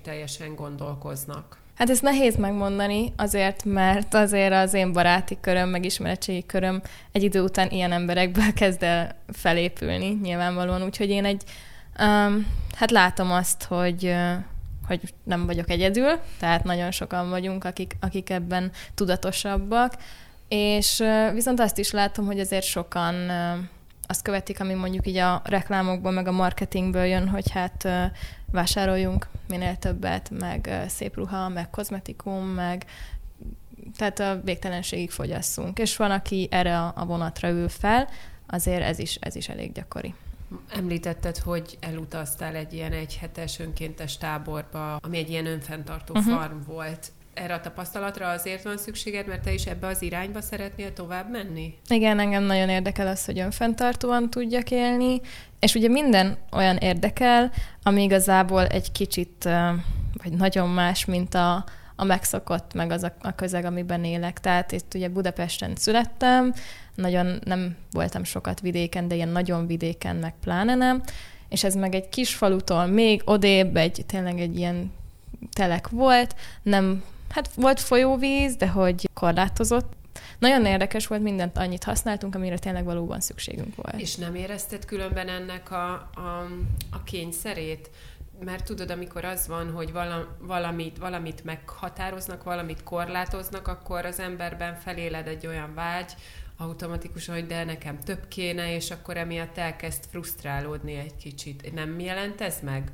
gondolkoznak? 0.54 1.58
Hát 1.74 1.90
ez 1.90 2.00
nehéz 2.00 2.36
megmondani, 2.36 3.12
azért, 3.16 3.64
mert 3.64 4.14
azért 4.14 4.52
az 4.52 4.74
én 4.74 4.92
baráti 4.92 5.38
köröm, 5.40 5.68
meg 5.68 5.84
ismeretségi 5.84 6.46
köröm 6.46 6.82
egy 7.12 7.22
idő 7.22 7.42
után 7.42 7.70
ilyen 7.70 7.92
emberekből 7.92 8.52
kezd 8.62 8.82
el 8.82 9.16
felépülni, 9.32 10.18
nyilvánvalóan. 10.22 10.82
Úgyhogy 10.82 11.08
én 11.08 11.24
egy, 11.24 11.42
um, 11.98 12.46
hát 12.74 12.90
látom 12.90 13.32
azt, 13.32 13.62
hogy, 13.64 14.14
hogy 14.86 15.00
nem 15.22 15.46
vagyok 15.46 15.70
egyedül, 15.70 16.18
tehát 16.38 16.64
nagyon 16.64 16.90
sokan 16.90 17.28
vagyunk, 17.30 17.64
akik, 17.64 17.96
akik 18.00 18.30
ebben 18.30 18.70
tudatosabbak, 18.94 19.94
és 20.48 21.04
viszont 21.32 21.60
azt 21.60 21.78
is 21.78 21.90
látom, 21.90 22.26
hogy 22.26 22.40
azért 22.40 22.64
sokan 22.64 23.14
uh, 23.14 23.58
azt 24.06 24.22
követik, 24.22 24.60
ami 24.60 24.74
mondjuk 24.74 25.06
így 25.06 25.16
a 25.16 25.42
reklámokból, 25.44 26.10
meg 26.12 26.26
a 26.26 26.32
marketingből 26.32 27.04
jön, 27.04 27.28
hogy 27.28 27.50
hát 27.50 27.88
vásároljunk 28.50 29.28
minél 29.48 29.76
többet, 29.76 30.30
meg 30.30 30.84
szép 30.88 31.14
ruha, 31.16 31.48
meg 31.48 31.70
kozmetikum, 31.70 32.46
meg 32.46 32.86
tehát 33.96 34.20
a 34.20 34.40
végtelenségig 34.44 35.10
fogyasszunk. 35.10 35.78
És 35.78 35.96
van, 35.96 36.10
aki 36.10 36.48
erre 36.50 36.78
a 36.78 37.04
vonatra 37.06 37.48
ül 37.48 37.68
fel, 37.68 38.08
azért 38.46 38.82
ez 38.82 38.98
is, 38.98 39.14
ez 39.14 39.36
is 39.36 39.48
elég 39.48 39.72
gyakori. 39.72 40.14
Említetted, 40.68 41.38
hogy 41.38 41.78
elutaztál 41.80 42.54
egy 42.54 42.72
ilyen 42.72 42.92
egyhetes 42.92 43.58
önkéntes 43.58 44.16
táborba, 44.16 44.96
ami 44.96 45.18
egy 45.18 45.30
ilyen 45.30 45.46
önfenntartó 45.46 46.14
uh-huh. 46.14 46.34
farm 46.34 46.56
volt 46.66 47.12
erre 47.34 47.54
a 47.54 47.60
tapasztalatra 47.60 48.28
azért 48.28 48.62
van 48.62 48.78
szükséged, 48.78 49.26
mert 49.26 49.42
te 49.42 49.52
is 49.52 49.66
ebbe 49.66 49.86
az 49.86 50.02
irányba 50.02 50.40
szeretnél 50.40 50.92
tovább 50.92 51.30
menni? 51.30 51.74
Igen, 51.88 52.18
engem 52.18 52.42
nagyon 52.42 52.68
érdekel 52.68 53.06
az, 53.06 53.24
hogy 53.24 53.38
önfenntartóan 53.38 54.30
tudjak 54.30 54.70
élni, 54.70 55.20
és 55.58 55.74
ugye 55.74 55.88
minden 55.88 56.36
olyan 56.52 56.76
érdekel, 56.76 57.52
ami 57.82 58.02
igazából 58.02 58.66
egy 58.66 58.92
kicsit, 58.92 59.48
vagy 60.22 60.32
nagyon 60.32 60.68
más, 60.68 61.04
mint 61.04 61.34
a, 61.34 61.64
a 61.96 62.04
megszokott, 62.04 62.74
meg 62.74 62.90
az 62.90 63.02
a, 63.02 63.14
a 63.20 63.34
közeg, 63.34 63.64
amiben 63.64 64.04
élek. 64.04 64.40
Tehát 64.40 64.72
itt 64.72 64.94
ugye 64.94 65.08
Budapesten 65.08 65.76
születtem, 65.76 66.54
nagyon 66.94 67.40
nem 67.44 67.76
voltam 67.90 68.24
sokat 68.24 68.60
vidéken, 68.60 69.08
de 69.08 69.14
ilyen 69.14 69.28
nagyon 69.28 69.66
vidéken, 69.66 70.16
meg 70.16 70.34
pláne 70.40 70.74
nem, 70.74 71.02
és 71.48 71.64
ez 71.64 71.74
meg 71.74 71.94
egy 71.94 72.08
kis 72.08 72.34
falutól 72.34 72.86
még 72.86 73.22
odébb, 73.24 73.76
egy 73.76 74.04
tényleg 74.06 74.40
egy 74.40 74.56
ilyen 74.56 74.92
telek 75.52 75.88
volt, 75.88 76.34
nem 76.62 77.02
Hát 77.34 77.54
volt 77.54 77.80
folyóvíz, 77.80 78.56
de 78.56 78.68
hogy 78.68 79.08
korlátozott. 79.14 79.92
Nagyon 80.38 80.66
érdekes 80.66 81.06
volt, 81.06 81.22
mindent 81.22 81.58
annyit 81.58 81.84
használtunk, 81.84 82.34
amire 82.34 82.58
tényleg 82.58 82.84
valóban 82.84 83.20
szükségünk 83.20 83.74
volt. 83.76 84.00
És 84.00 84.16
nem 84.16 84.34
érezted 84.34 84.84
különben 84.84 85.28
ennek 85.28 85.70
a, 85.70 85.92
a, 86.14 86.46
a 86.90 87.02
kényszerét? 87.02 87.90
Mert 88.44 88.64
tudod, 88.64 88.90
amikor 88.90 89.24
az 89.24 89.46
van, 89.46 89.70
hogy 89.70 89.92
valamit, 90.38 90.98
valamit 90.98 91.44
meghatároznak, 91.44 92.42
valamit 92.42 92.82
korlátoznak, 92.82 93.68
akkor 93.68 94.04
az 94.04 94.20
emberben 94.20 94.76
feléled 94.76 95.26
egy 95.26 95.46
olyan 95.46 95.74
vágy, 95.74 96.12
automatikusan, 96.56 97.34
hogy 97.34 97.46
de 97.46 97.64
nekem 97.64 98.00
több 98.00 98.28
kéne, 98.28 98.74
és 98.74 98.90
akkor 98.90 99.16
emiatt 99.16 99.58
elkezd 99.58 100.04
frusztrálódni 100.10 100.94
egy 100.94 101.16
kicsit. 101.16 101.72
Nem 101.72 102.00
jelent 102.00 102.40
ez 102.40 102.58
meg? 102.62 102.92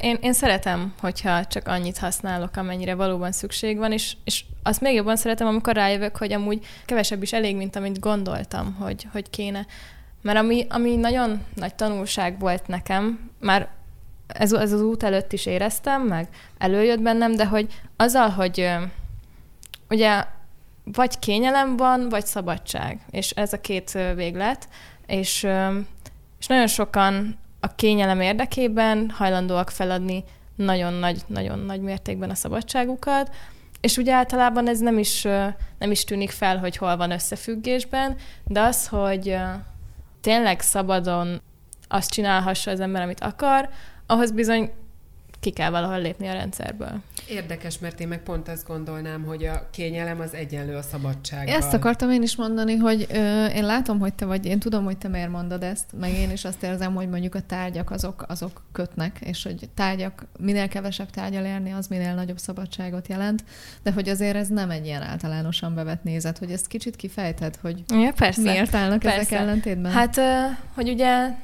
Én, 0.00 0.18
én 0.20 0.32
szeretem, 0.32 0.94
hogyha 1.00 1.44
csak 1.44 1.68
annyit 1.68 1.98
használok, 1.98 2.56
amennyire 2.56 2.94
valóban 2.94 3.32
szükség 3.32 3.76
van, 3.76 3.92
és, 3.92 4.16
és 4.24 4.44
azt 4.62 4.80
még 4.80 4.94
jobban 4.94 5.16
szeretem, 5.16 5.46
amikor 5.46 5.74
rájövök, 5.74 6.16
hogy 6.16 6.32
amúgy 6.32 6.66
kevesebb 6.84 7.22
is 7.22 7.32
elég, 7.32 7.56
mint 7.56 7.76
amit 7.76 8.00
gondoltam, 8.00 8.74
hogy, 8.74 9.06
hogy 9.12 9.30
kéne. 9.30 9.66
Mert 10.22 10.38
ami, 10.38 10.66
ami 10.68 10.96
nagyon 10.96 11.44
nagy 11.54 11.74
tanulság 11.74 12.38
volt 12.38 12.66
nekem, 12.66 13.30
már 13.40 13.68
ez, 14.26 14.52
ez 14.52 14.72
az 14.72 14.80
út 14.80 15.02
előtt 15.02 15.32
is 15.32 15.46
éreztem, 15.46 16.02
meg 16.02 16.28
előjött 16.58 17.00
bennem, 17.00 17.34
de 17.34 17.46
hogy 17.46 17.80
azzal, 17.96 18.28
hogy 18.28 18.70
ugye 19.88 20.24
vagy 20.84 21.18
kényelem 21.18 21.76
van, 21.76 22.08
vagy 22.08 22.26
szabadság, 22.26 23.00
és 23.10 23.30
ez 23.30 23.52
a 23.52 23.60
két 23.60 23.98
véglet, 24.14 24.68
és, 25.06 25.46
és 26.38 26.46
nagyon 26.46 26.66
sokan 26.66 27.38
a 27.64 27.74
kényelem 27.74 28.20
érdekében 28.20 29.10
hajlandóak 29.10 29.70
feladni 29.70 30.24
nagyon 30.56 30.92
nagy, 30.92 31.22
nagyon 31.26 31.58
nagy 31.58 31.80
mértékben 31.80 32.30
a 32.30 32.34
szabadságukat, 32.34 33.34
és 33.80 33.96
ugye 33.96 34.12
általában 34.12 34.68
ez 34.68 34.78
nem 34.78 34.98
is, 34.98 35.22
nem 35.78 35.90
is 35.90 36.04
tűnik 36.04 36.30
fel, 36.30 36.58
hogy 36.58 36.76
hol 36.76 36.96
van 36.96 37.10
összefüggésben, 37.10 38.16
de 38.44 38.60
az, 38.60 38.86
hogy 38.88 39.36
tényleg 40.20 40.60
szabadon 40.60 41.40
azt 41.88 42.10
csinálhassa 42.10 42.70
az 42.70 42.80
ember, 42.80 43.02
amit 43.02 43.20
akar, 43.20 43.68
ahhoz 44.06 44.30
bizony 44.30 44.72
ki 45.40 45.50
kell 45.50 45.70
valahol 45.70 46.00
lépni 46.00 46.28
a 46.28 46.32
rendszerből. 46.32 47.00
Érdekes, 47.28 47.78
mert 47.78 48.00
én 48.00 48.08
meg 48.08 48.22
pont 48.22 48.48
azt 48.48 48.66
gondolnám, 48.66 49.24
hogy 49.24 49.44
a 49.44 49.68
kényelem 49.70 50.20
az 50.20 50.34
egyenlő 50.34 50.76
a 50.76 50.82
szabadsággal. 50.82 51.54
Ezt 51.54 51.72
akartam 51.72 52.10
én 52.10 52.22
is 52.22 52.36
mondani, 52.36 52.76
hogy 52.76 53.06
ö, 53.10 53.46
én 53.46 53.64
látom, 53.64 53.98
hogy 53.98 54.14
te 54.14 54.24
vagy, 54.24 54.46
én 54.46 54.58
tudom, 54.58 54.84
hogy 54.84 54.98
te 54.98 55.08
miért 55.08 55.30
mondod 55.30 55.62
ezt, 55.62 55.84
meg 56.00 56.12
én 56.12 56.30
is 56.30 56.44
azt 56.44 56.62
érzem, 56.62 56.94
hogy 56.94 57.08
mondjuk 57.08 57.34
a 57.34 57.40
tárgyak 57.40 57.90
azok, 57.90 58.24
azok 58.28 58.62
kötnek, 58.72 59.18
és 59.20 59.42
hogy 59.42 59.68
tárgyak, 59.74 60.26
minél 60.38 60.68
kevesebb 60.68 61.10
tárgyal 61.10 61.44
érni, 61.44 61.72
az 61.72 61.86
minél 61.86 62.14
nagyobb 62.14 62.38
szabadságot 62.38 63.08
jelent, 63.08 63.44
de 63.82 63.92
hogy 63.92 64.08
azért 64.08 64.36
ez 64.36 64.48
nem 64.48 64.70
egy 64.70 64.84
ilyen 64.84 65.02
általánosan 65.02 65.74
bevett 65.74 66.02
nézet, 66.02 66.38
hogy 66.38 66.50
ezt 66.50 66.66
kicsit 66.66 66.96
kifejted, 66.96 67.56
hogy 67.60 67.84
ja, 67.88 68.12
persze. 68.16 68.40
miért 68.40 68.74
állnak 68.74 68.98
persze. 68.98 69.18
ezek 69.18 69.38
ellentétben? 69.38 69.92
Hát, 69.92 70.20
hogy 70.74 70.88
ugye 70.88 71.34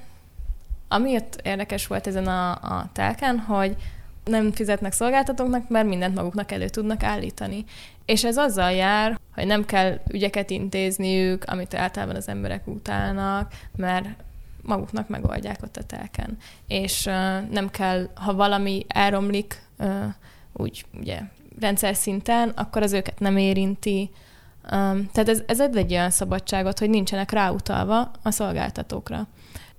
Amiért 0.92 1.40
érdekes 1.42 1.86
volt 1.86 2.06
ezen 2.06 2.26
a, 2.26 2.50
a 2.50 2.90
telken, 2.92 3.38
hogy 3.38 3.76
nem 4.24 4.52
fizetnek 4.52 4.92
szolgáltatóknak, 4.92 5.68
mert 5.68 5.88
mindent 5.88 6.14
maguknak 6.14 6.52
elő 6.52 6.68
tudnak 6.68 7.02
állítani. 7.02 7.64
És 8.04 8.24
ez 8.24 8.36
azzal 8.36 8.72
jár, 8.72 9.18
hogy 9.34 9.46
nem 9.46 9.64
kell 9.64 10.00
ügyeket 10.10 10.50
intézniük, 10.50 11.44
amit 11.44 11.74
általában 11.74 12.16
az 12.16 12.28
emberek 12.28 12.66
utálnak, 12.66 13.52
mert 13.76 14.08
maguknak 14.62 15.08
megoldják 15.08 15.62
ott 15.62 15.76
a 15.76 15.82
telken. 15.82 16.36
És 16.66 17.06
uh, 17.06 17.12
nem 17.50 17.70
kell, 17.70 18.08
ha 18.14 18.34
valami 18.34 18.84
elromlik, 18.88 19.62
uh, 19.78 20.04
úgy 20.52 20.84
ugye 20.98 21.20
rendszer 21.60 21.94
szinten, 21.94 22.48
akkor 22.48 22.82
az 22.82 22.92
őket 22.92 23.18
nem 23.18 23.36
érinti. 23.36 24.10
Um, 24.62 25.08
tehát 25.12 25.28
ez, 25.28 25.42
ez 25.46 25.60
egy, 25.60 25.76
egy 25.76 25.92
olyan 25.92 26.10
szabadságot, 26.10 26.78
hogy 26.78 26.90
nincsenek 26.90 27.30
ráutalva 27.30 28.10
a 28.22 28.30
szolgáltatókra. 28.30 29.26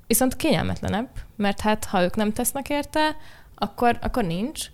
Viszont 0.08 0.36
kényelmetlenebb, 0.36 1.10
mert 1.36 1.60
hát 1.60 1.86
ha 1.86 2.04
ők 2.04 2.16
nem 2.16 2.34
tesznek 2.34 2.70
érte, 2.70 3.16
akkor, 3.62 3.98
akkor 4.02 4.24
nincs. 4.24 4.66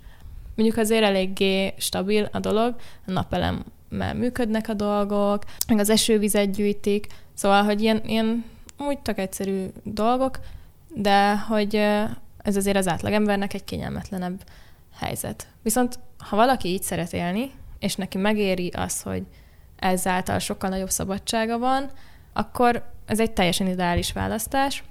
Mondjuk 0.56 0.78
azért 0.78 1.04
eléggé 1.04 1.74
stabil 1.78 2.30
a 2.32 2.40
dolog, 2.40 2.76
a 3.08 3.12
napelemmel 3.12 4.14
működnek 4.16 4.70
a 4.70 4.74
dolgok, 4.74 5.44
meg 5.68 5.80
az 5.80 5.90
esővizet 5.90 6.52
gyűjtik, 6.52 7.08
szóval, 7.34 7.64
hogy 7.64 7.82
ilyen, 7.82 8.02
ilyen 8.06 8.46
úgy 8.78 9.00
tök 9.00 9.18
egyszerű 9.18 9.66
dolgok, 9.84 10.40
de 10.94 11.38
hogy 11.38 11.76
ez 12.38 12.56
azért 12.56 12.78
az 12.78 12.88
átlagembernek 12.88 13.54
egy 13.54 13.64
kényelmetlenebb 13.64 14.44
helyzet. 15.00 15.48
Viszont 15.62 16.00
ha 16.18 16.36
valaki 16.36 16.68
így 16.68 16.84
szeret 16.84 17.14
élni, 17.14 17.52
és 17.80 17.96
neki 17.96 18.18
megéri 18.18 18.70
az, 18.76 19.02
hogy 19.02 19.24
ezáltal 19.76 20.40
sokkal 20.40 20.70
nagyobb 20.70 20.90
szabadsága 20.90 21.58
van, 21.58 21.90
akkor 22.34 22.90
ez 23.06 23.20
egy 23.20 23.32
teljesen 23.32 23.68
ideális 23.68 24.12
választás, 24.12 24.84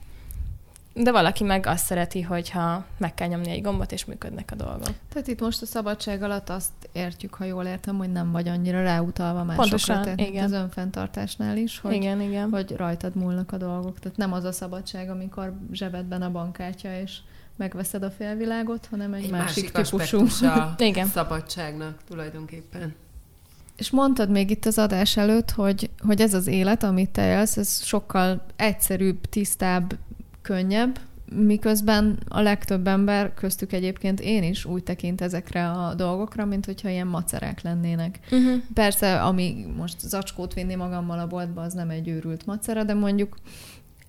de 1.03 1.11
valaki 1.11 1.45
meg 1.45 1.67
azt 1.67 1.85
szereti, 1.85 2.23
hogyha 2.23 2.85
meg 2.99 3.15
kell 3.15 3.29
nyomni 3.29 3.51
egy 3.51 3.63
gombot, 3.63 3.93
és 3.93 4.05
működnek 4.05 4.51
a 4.53 4.55
dolgok. 4.55 4.89
Tehát 5.09 5.29
itt 5.29 5.41
most 5.41 5.63
a 5.63 5.67
szabadság 5.67 6.23
alatt 6.23 6.49
azt 6.49 6.73
értjük, 6.93 7.35
ha 7.35 7.45
jól 7.45 7.65
értem, 7.65 7.97
hogy 7.97 8.13
nem 8.13 8.33
vagy 8.33 8.49
annyira 8.49 8.83
ráutalva 8.83 9.39
másokra. 9.39 9.63
Pontosan, 9.63 10.03
tehát 10.03 10.21
igen. 10.21 10.45
az 10.45 10.53
önfenntartásnál 10.53 11.57
is, 11.57 11.79
hogy, 11.79 11.93
igen, 11.93 12.21
igen. 12.21 12.51
hogy 12.51 12.71
rajtad 12.77 13.15
múlnak 13.15 13.53
a 13.53 13.57
dolgok. 13.57 13.99
Tehát 13.99 14.19
nem 14.19 14.33
az 14.33 14.45
a 14.45 14.53
szabadság, 14.53 15.11
amikor 15.11 15.55
zsebedben 15.73 16.23
a 16.23 16.31
bankkártya, 16.31 17.01
és 17.01 17.19
megveszed 17.57 18.03
a 18.03 18.11
félvilágot, 18.11 18.87
hanem 18.91 19.13
egy, 19.13 19.25
egy 19.25 19.31
másik, 19.31 19.73
másik 19.73 20.01
típusú. 20.01 20.47
a 20.47 20.75
Igen. 20.83 21.07
szabadságnak 21.07 21.99
tulajdonképpen. 22.09 22.95
És 23.77 23.91
mondtad 23.91 24.31
még 24.31 24.51
itt 24.51 24.65
az 24.65 24.79
adás 24.79 25.17
előtt, 25.17 25.51
hogy, 25.51 25.91
hogy 25.99 26.21
ez 26.21 26.35
az 26.35 26.47
élet, 26.47 26.83
amit 26.83 27.11
te 27.11 27.39
élsz, 27.39 27.57
ez 27.57 27.85
sokkal 27.85 28.45
egyszerűbb, 28.57 29.21
tisztább, 29.21 29.97
könnyebb, 30.47 30.99
miközben 31.33 32.19
a 32.29 32.41
legtöbb 32.41 32.87
ember, 32.87 33.35
köztük 33.35 33.73
egyébként 33.73 34.21
én 34.21 34.43
is 34.43 34.65
úgy 34.65 34.83
tekint 34.83 35.21
ezekre 35.21 35.71
a 35.71 35.95
dolgokra, 35.95 36.45
mint 36.45 36.65
hogyha 36.67 36.89
ilyen 36.89 37.07
macerák 37.07 37.63
lennének. 37.63 38.21
Uh-huh. 38.31 38.63
Persze, 38.75 39.23
ami 39.23 39.67
most 39.77 40.01
zacskót 40.01 40.55
vinni 40.55 40.75
magammal 40.75 41.19
a 41.19 41.27
boltba, 41.27 41.63
az 41.63 41.73
nem 41.73 41.91
egy 41.91 42.09
őrült 42.09 42.47
macera, 42.47 42.85
de 42.85 42.95
mondjuk 42.95 43.37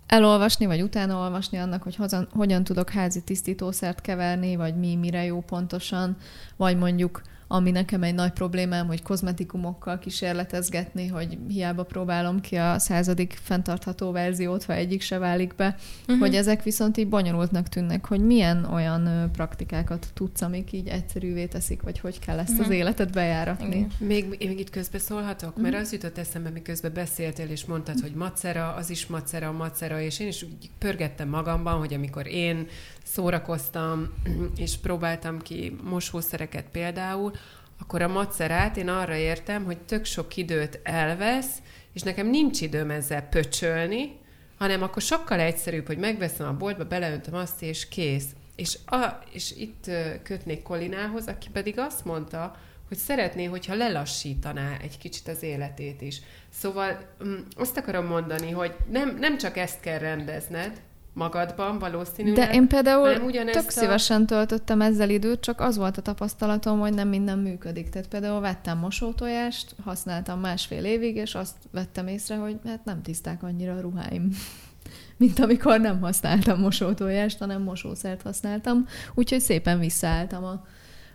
elolvasni, 0.06 0.66
vagy 0.66 0.82
utána 0.82 1.16
olvasni 1.16 1.58
annak, 1.58 1.82
hogy 1.82 1.96
hogyan, 1.96 2.28
hogyan 2.30 2.64
tudok 2.64 2.90
házi 2.90 3.22
tisztítószert 3.22 4.00
keverni, 4.00 4.56
vagy 4.56 4.76
mi 4.76 4.96
mire 4.96 5.24
jó 5.24 5.40
pontosan, 5.40 6.16
vagy 6.56 6.78
mondjuk 6.78 7.22
ami 7.48 7.70
nekem 7.70 8.02
egy 8.02 8.14
nagy 8.14 8.32
problémám, 8.32 8.86
hogy 8.86 9.02
kozmetikumokkal 9.02 9.98
kísérletezgetni, 9.98 11.06
hogy 11.06 11.38
hiába 11.48 11.82
próbálom 11.82 12.40
ki 12.40 12.56
a 12.56 12.78
századik 12.78 13.38
fenntartható 13.42 14.12
verziót, 14.12 14.64
ha 14.64 14.72
egyik 14.72 15.00
se 15.00 15.18
válik 15.18 15.54
be, 15.54 15.76
uh-huh. 16.00 16.18
hogy 16.18 16.34
ezek 16.34 16.62
viszont 16.62 16.96
így 16.96 17.08
bonyolultnak 17.08 17.68
tűnnek, 17.68 18.06
hogy 18.06 18.20
milyen 18.20 18.64
olyan 18.64 19.30
praktikákat 19.32 20.06
tudsz, 20.14 20.42
amik 20.42 20.72
így 20.72 20.88
egyszerűvé 20.88 21.46
teszik, 21.46 21.82
vagy 21.82 21.98
hogy 21.98 22.18
kell 22.18 22.38
ezt 22.38 22.50
uh-huh. 22.50 22.66
az 22.66 22.72
életet 22.72 23.12
bejáratni. 23.12 23.86
Még, 23.98 24.26
még 24.28 24.58
itt 24.58 24.70
közbe 24.70 24.98
szólhatok, 24.98 25.48
uh-huh. 25.48 25.62
mert 25.62 25.82
az 25.82 25.92
jutott 25.92 26.18
eszembe, 26.18 26.50
miközben 26.50 26.92
beszéltél, 26.94 27.48
és 27.48 27.64
mondtad, 27.64 28.00
hogy 28.00 28.12
macera, 28.14 28.74
az 28.74 28.90
is 28.90 29.06
macera, 29.06 29.52
macera, 29.52 30.00
és 30.00 30.20
én 30.20 30.26
is 30.26 30.42
úgy 30.42 30.70
pörgettem 30.78 31.28
magamban, 31.28 31.78
hogy 31.78 31.94
amikor 31.94 32.26
én 32.26 32.66
szórakoztam, 33.12 34.14
és 34.64 34.76
próbáltam 34.76 35.38
ki 35.38 35.76
mosószereket 35.82 36.64
például, 36.72 37.32
akkor 37.80 38.02
a 38.02 38.08
macerát 38.08 38.76
én 38.76 38.88
arra 38.88 39.14
értem, 39.14 39.64
hogy 39.64 39.78
tök 39.78 40.04
sok 40.04 40.36
időt 40.36 40.80
elvesz, 40.82 41.62
és 41.92 42.02
nekem 42.02 42.26
nincs 42.30 42.60
időm 42.60 42.90
ezzel 42.90 43.22
pöcsölni, 43.22 44.16
hanem 44.58 44.82
akkor 44.82 45.02
sokkal 45.02 45.40
egyszerűbb, 45.40 45.86
hogy 45.86 45.98
megveszem 45.98 46.46
a 46.46 46.56
boltba, 46.56 46.84
beleöntöm 46.84 47.34
azt, 47.34 47.62
és 47.62 47.88
kész. 47.88 48.26
És, 48.56 48.78
a, 48.86 49.18
és 49.32 49.56
itt 49.56 49.90
kötnék 50.22 50.62
Kolinához, 50.62 51.26
aki 51.26 51.48
pedig 51.52 51.78
azt 51.78 52.04
mondta, 52.04 52.56
hogy 52.88 52.96
szeretné, 52.96 53.44
hogyha 53.44 53.74
lelassítaná 53.74 54.76
egy 54.82 54.98
kicsit 54.98 55.28
az 55.28 55.42
életét 55.42 56.00
is. 56.00 56.20
Szóval 56.50 56.98
mm, 57.24 57.34
azt 57.56 57.76
akarom 57.76 58.06
mondani, 58.06 58.50
hogy 58.50 58.74
nem, 58.90 59.16
nem 59.18 59.38
csak 59.38 59.56
ezt 59.56 59.80
kell 59.80 59.98
rendezned, 59.98 60.80
magadban 61.18 61.78
valószínűleg. 61.78 62.48
De 62.48 62.54
én 62.54 62.68
például 62.68 63.30
tök 63.30 63.66
a... 63.66 63.70
szívesen 63.70 64.26
töltöttem 64.26 64.80
ezzel 64.80 65.10
időt, 65.10 65.40
csak 65.40 65.60
az 65.60 65.76
volt 65.76 65.96
a 65.96 66.02
tapasztalatom, 66.02 66.80
hogy 66.80 66.94
nem 66.94 67.08
minden 67.08 67.38
működik. 67.38 67.88
Tehát 67.88 68.08
például 68.08 68.40
vettem 68.40 68.78
mosótojást, 68.78 69.74
használtam 69.84 70.40
másfél 70.40 70.84
évig, 70.84 71.16
és 71.16 71.34
azt 71.34 71.56
vettem 71.70 72.06
észre, 72.06 72.36
hogy 72.36 72.56
hát 72.66 72.84
nem 72.84 73.02
tiszták 73.02 73.42
annyira 73.42 73.72
a 73.74 73.80
ruháim 73.80 74.30
mint 75.16 75.38
amikor 75.38 75.80
nem 75.80 76.00
használtam 76.00 76.60
mosótojást, 76.60 77.38
hanem 77.38 77.62
mosószert 77.62 78.22
használtam. 78.22 78.86
Úgyhogy 79.14 79.40
szépen 79.40 79.78
visszaálltam 79.78 80.44
a 80.44 80.66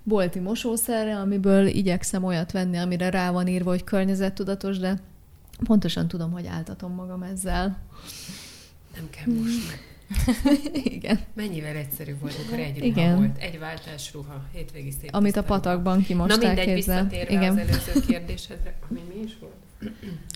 bolti 0.04 0.39
mosószerre, 0.39 1.18
amiből 1.18 1.66
igyekszem 1.66 2.24
olyat 2.24 2.52
venni, 2.52 2.78
amire 2.78 3.10
rá 3.10 3.32
van 3.32 3.48
írva, 3.48 3.70
hogy 3.70 3.84
környezettudatos, 3.84 4.78
de 4.78 5.00
pontosan 5.63 6.08
tudom, 6.08 6.32
hogy 6.32 6.46
áltatom 6.46 6.94
magam 6.94 7.24
ezzel. 7.24 7.78
Nem 8.96 9.10
kell 9.10 9.34
mosni. 9.34 9.92
Igen. 10.97 11.19
Mennyivel 11.34 11.76
egyszerű 11.76 12.15
volt, 12.19 12.36
amikor 12.38 12.60
egy 12.60 12.76
ruha 12.78 12.86
Igen. 12.86 13.15
volt. 13.15 13.38
Egy 13.38 13.60
váltás 13.60 14.13
ruha, 14.13 14.45
hétvégi 14.54 14.91
szép 15.02 15.10
Amit 15.13 15.36
a 15.36 15.43
patakban 15.43 16.04
kimosták, 16.04 16.41
Na 16.41 16.47
mindegy, 16.47 16.65
képzel. 16.65 17.04
visszatérve 17.04 17.34
Igen. 17.34 17.52
az 17.52 17.58
előző 17.58 18.06
kérdésedre, 18.08 18.73
ami 18.89 18.99
mi 19.13 19.23
is 19.23 19.32
volt? 19.39 19.54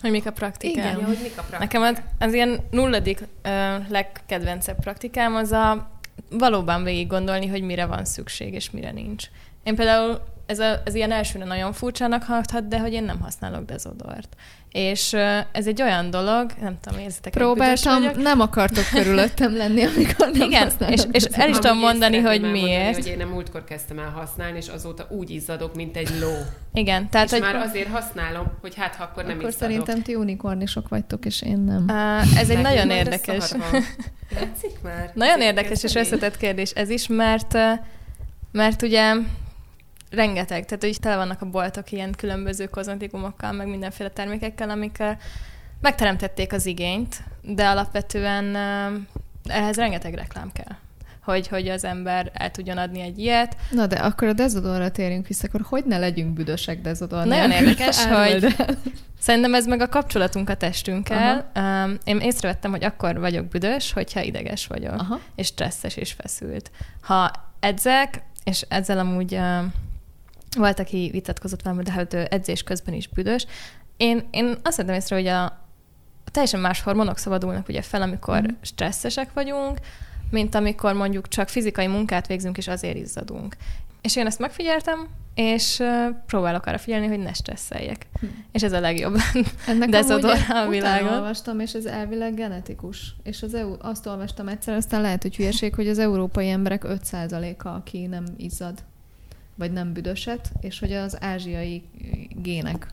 Hogy 0.00 0.10
mik 0.10 0.26
a 0.26 0.32
praktikám. 0.32 0.84
Igen, 0.86 0.98
ja, 1.00 1.06
hogy 1.06 1.18
mik 1.22 1.38
a 1.38 1.42
praktikám. 1.42 1.60
Nekem 1.60 1.82
az, 1.82 2.26
az 2.26 2.34
ilyen 2.34 2.60
nulladik 2.70 3.20
uh, 3.20 3.88
legkedvencebb 3.88 4.80
praktikám 4.80 5.34
az 5.34 5.52
a 5.52 5.90
valóban 6.30 6.84
végig 6.84 7.06
gondolni, 7.06 7.46
hogy 7.46 7.62
mire 7.62 7.86
van 7.86 8.04
szükség 8.04 8.54
és 8.54 8.70
mire 8.70 8.90
nincs. 8.90 9.26
Én 9.62 9.74
például 9.74 10.20
ez, 10.46 10.58
a, 10.58 10.82
ez 10.84 10.94
ilyen 10.94 11.12
elsőre 11.12 11.44
nagyon 11.44 11.72
furcsának 11.72 12.22
hathat, 12.22 12.68
de 12.68 12.78
hogy 12.78 12.92
én 12.92 13.04
nem 13.04 13.20
használok 13.20 13.64
dezodort. 13.64 14.36
És 14.72 15.12
ez 15.52 15.66
egy 15.66 15.82
olyan 15.82 16.10
dolog, 16.10 16.50
nem 16.60 16.78
tudom, 16.80 16.98
érzitek, 16.98 17.32
Próbáltam, 17.32 18.02
nem 18.16 18.40
akartok 18.40 18.84
körülöttem 18.92 19.56
lenni, 19.56 19.84
amikor 19.84 20.30
nem 20.32 20.42
Igen, 20.42 20.70
és, 20.88 21.02
és 21.12 21.24
el 21.24 21.48
is 21.48 21.56
tudom 21.56 21.78
mondani, 21.78 22.18
hogy 22.18 22.40
miért. 22.40 22.82
Mondani, 22.82 22.94
hogy 22.94 23.06
én 23.06 23.16
nem 23.16 23.28
múltkor 23.28 23.64
kezdtem 23.64 23.98
el 23.98 24.10
használni, 24.10 24.56
és 24.56 24.68
azóta 24.68 25.06
úgy 25.10 25.30
izzadok, 25.30 25.74
mint 25.74 25.96
egy 25.96 26.10
ló. 26.20 26.32
Igen, 26.72 27.08
tehát... 27.08 27.26
És 27.26 27.32
hogy... 27.32 27.40
már 27.40 27.54
azért 27.54 27.88
használom, 27.88 28.46
hogy 28.60 28.74
hát 28.74 28.94
ha 28.94 29.02
akkor 29.04 29.24
nem 29.24 29.36
Akkor 29.36 29.48
izzadok. 29.48 29.68
szerintem 29.68 30.02
ti 30.02 30.14
unikornisok 30.14 30.88
vagytok, 30.88 31.24
és 31.24 31.42
én 31.42 31.58
nem. 31.58 31.84
Uh, 31.88 32.38
ez 32.38 32.50
egy 32.50 32.60
nagyon 32.60 32.90
érdekes. 32.90 33.52
Látszik 34.34 34.80
már? 34.82 35.10
Nagyon 35.14 35.40
érdekes 35.40 35.82
és 35.82 35.94
összetett 35.94 36.36
kérdés 36.36 36.70
ez 36.70 36.90
is, 36.90 37.06
mert 37.06 37.56
mert 38.52 38.82
ugye 38.82 39.14
rengeteg, 40.10 40.64
tehát 40.64 40.84
hogy 40.84 40.98
tele 41.00 41.16
vannak 41.16 41.42
a 41.42 41.46
boltok 41.46 41.92
ilyen 41.92 42.12
különböző 42.12 42.66
kozmetikumokkal, 42.66 43.52
meg 43.52 43.68
mindenféle 43.68 44.08
termékekkel, 44.08 44.70
amikkel 44.70 45.18
megteremtették 45.80 46.52
az 46.52 46.66
igényt, 46.66 47.22
de 47.42 47.68
alapvetően 47.68 48.56
ehhez 49.44 49.76
rengeteg 49.76 50.14
reklám 50.14 50.52
kell 50.52 50.76
hogy, 51.32 51.48
hogy 51.48 51.68
az 51.68 51.84
ember 51.84 52.30
el 52.34 52.50
tudjon 52.50 52.78
adni 52.78 53.00
egy 53.00 53.18
ilyet. 53.18 53.56
Na 53.70 53.86
de 53.86 53.96
akkor 53.96 54.28
a 54.28 54.32
dezodorra 54.32 54.90
térjünk 54.90 55.26
vissza, 55.26 55.46
akkor 55.46 55.60
hogy 55.64 55.84
ne 55.84 55.98
legyünk 55.98 56.32
büdösek 56.32 56.80
dezodor 56.80 57.26
Nagyon 57.26 57.50
érdekes, 57.50 58.04
hogy 58.04 58.56
szerintem 59.20 59.54
ez 59.54 59.66
meg 59.66 59.80
a 59.80 59.88
kapcsolatunk 59.88 60.50
a 60.50 60.54
testünkkel. 60.54 61.50
Aha. 61.54 61.88
Én 62.04 62.18
észrevettem, 62.18 62.70
hogy 62.70 62.84
akkor 62.84 63.18
vagyok 63.18 63.46
büdös, 63.46 63.92
hogyha 63.92 64.22
ideges 64.22 64.66
vagyok, 64.66 65.00
Aha. 65.00 65.20
és 65.34 65.46
stresszes 65.46 65.96
és 65.96 66.12
feszült. 66.12 66.70
Ha 67.00 67.30
edzek, 67.60 68.22
és 68.44 68.64
ezzel 68.68 68.98
amúgy 68.98 69.40
volt, 70.56 70.78
aki 70.78 71.08
vitatkozott 71.12 71.62
velem, 71.62 71.82
de 71.82 71.92
hát 71.92 72.14
edzés 72.14 72.62
közben 72.62 72.94
is 72.94 73.08
büdös. 73.08 73.46
Én, 73.96 74.28
én 74.30 74.56
azt 74.62 74.76
vettem 74.76 74.94
észre, 74.94 75.16
hogy 75.16 75.26
a, 75.26 75.58
teljesen 76.30 76.60
más 76.60 76.82
hormonok 76.82 77.18
szabadulnak 77.18 77.68
ugye 77.68 77.82
fel, 77.82 78.02
amikor 78.02 78.42
mm. 78.42 78.54
stresszesek 78.60 79.32
vagyunk, 79.32 79.78
mint 80.30 80.54
amikor 80.54 80.94
mondjuk 80.94 81.28
csak 81.28 81.48
fizikai 81.48 81.86
munkát 81.86 82.26
végzünk, 82.26 82.56
és 82.56 82.68
azért 82.68 82.96
izzadunk. 82.96 83.56
És 84.00 84.16
én 84.16 84.26
ezt 84.26 84.38
megfigyeltem, 84.38 85.08
és 85.34 85.82
próbálok 86.26 86.66
arra 86.66 86.78
figyelni, 86.78 87.06
hogy 87.06 87.18
ne 87.18 87.32
stresszeljek. 87.32 88.06
Hm. 88.20 88.26
És 88.52 88.62
ez 88.62 88.72
a 88.72 88.80
legjobb 88.80 89.16
Ennek 89.66 89.88
dezodor 89.88 90.36
a 90.48 90.68
világon. 90.68 91.12
olvastam, 91.12 91.60
és 91.60 91.72
ez 91.72 91.84
elvileg 91.84 92.34
genetikus. 92.34 93.14
És 93.22 93.42
az 93.42 93.54
EU, 93.54 93.74
azt 93.80 94.06
olvastam 94.06 94.48
egyszer, 94.48 94.74
aztán 94.74 95.00
lehet, 95.00 95.22
hogy 95.22 95.36
hülyeség, 95.36 95.74
hogy 95.74 95.88
az 95.88 95.98
európai 95.98 96.48
emberek 96.48 96.82
5%-a, 96.86 97.68
aki 97.68 98.06
nem 98.06 98.24
izzad 98.36 98.84
vagy 99.58 99.72
nem 99.72 99.92
büdöset, 99.92 100.52
és 100.60 100.78
hogy 100.78 100.92
az 100.92 101.22
ázsiai 101.22 101.82
gének 102.42 102.86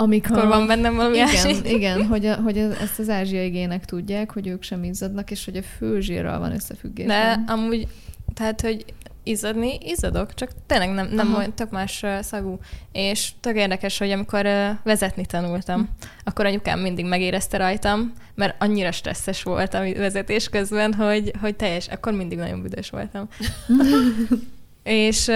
amik 0.00 0.30
Akkor 0.30 0.46
van 0.46 0.66
bennem 0.66 0.94
valami 0.94 1.14
igen, 1.14 1.28
ásít. 1.28 1.66
igen, 1.66 2.06
hogy, 2.06 2.26
a, 2.26 2.34
hogy 2.34 2.58
ezt 2.58 2.98
az 2.98 3.08
ázsiai 3.08 3.48
gének 3.48 3.84
tudják, 3.84 4.32
hogy 4.32 4.46
ők 4.46 4.62
sem 4.62 4.84
izzadnak, 4.84 5.30
és 5.30 5.44
hogy 5.44 5.56
a 5.56 5.62
főzsírral 5.62 6.38
van 6.38 6.52
összefüggés. 6.52 7.06
De 7.06 7.44
amúgy, 7.46 7.88
tehát, 8.34 8.60
hogy 8.60 8.84
izzadni, 9.22 9.78
izzadok, 9.82 10.34
csak 10.34 10.50
tényleg 10.66 10.90
nem, 10.90 11.08
nem 11.12 11.34
olyan 11.34 11.54
tök 11.54 11.70
más 11.70 12.04
szagú. 12.20 12.58
És 12.92 13.30
tök 13.40 13.56
érdekes, 13.56 13.98
hogy 13.98 14.10
amikor 14.10 14.48
vezetni 14.82 15.26
tanultam, 15.26 15.80
hm. 15.80 15.86
akkor 16.24 16.46
anyukám 16.46 16.80
mindig 16.80 17.04
megérezte 17.04 17.56
rajtam, 17.56 18.12
mert 18.34 18.62
annyira 18.62 18.92
stresszes 18.92 19.42
volt 19.42 19.74
a 19.74 19.80
vezetés 19.80 20.48
közben, 20.48 20.94
hogy, 20.94 21.32
hogy 21.40 21.56
teljes, 21.56 21.88
akkor 21.88 22.12
mindig 22.12 22.38
nagyon 22.38 22.62
büdös 22.62 22.90
voltam. 22.90 23.28
És, 24.88 25.30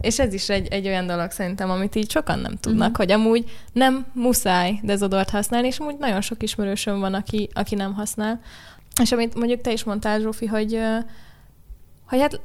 és 0.00 0.18
ez 0.18 0.34
is 0.34 0.48
egy, 0.48 0.66
egy 0.66 0.86
olyan 0.86 1.06
dolog 1.06 1.30
szerintem, 1.30 1.70
amit 1.70 1.94
így 1.94 2.10
sokan 2.10 2.38
nem 2.38 2.56
tudnak, 2.60 2.90
uh-huh. 2.90 2.96
hogy 2.96 3.12
amúgy 3.12 3.50
nem 3.72 4.06
muszáj 4.12 4.80
dezodort 4.82 5.30
használni, 5.30 5.66
és 5.66 5.78
amúgy 5.78 5.96
nagyon 5.98 6.20
sok 6.20 6.42
ismerősöm 6.42 7.00
van, 7.00 7.14
aki, 7.14 7.48
aki 7.52 7.74
nem 7.74 7.94
használ. 7.94 8.40
És 9.02 9.12
amit 9.12 9.34
mondjuk 9.34 9.60
te 9.60 9.72
is 9.72 9.84
mondtál, 9.84 10.20
Zsófi, 10.20 10.46
hogy, 10.46 10.80
hogy 12.06 12.20
hát 12.20 12.40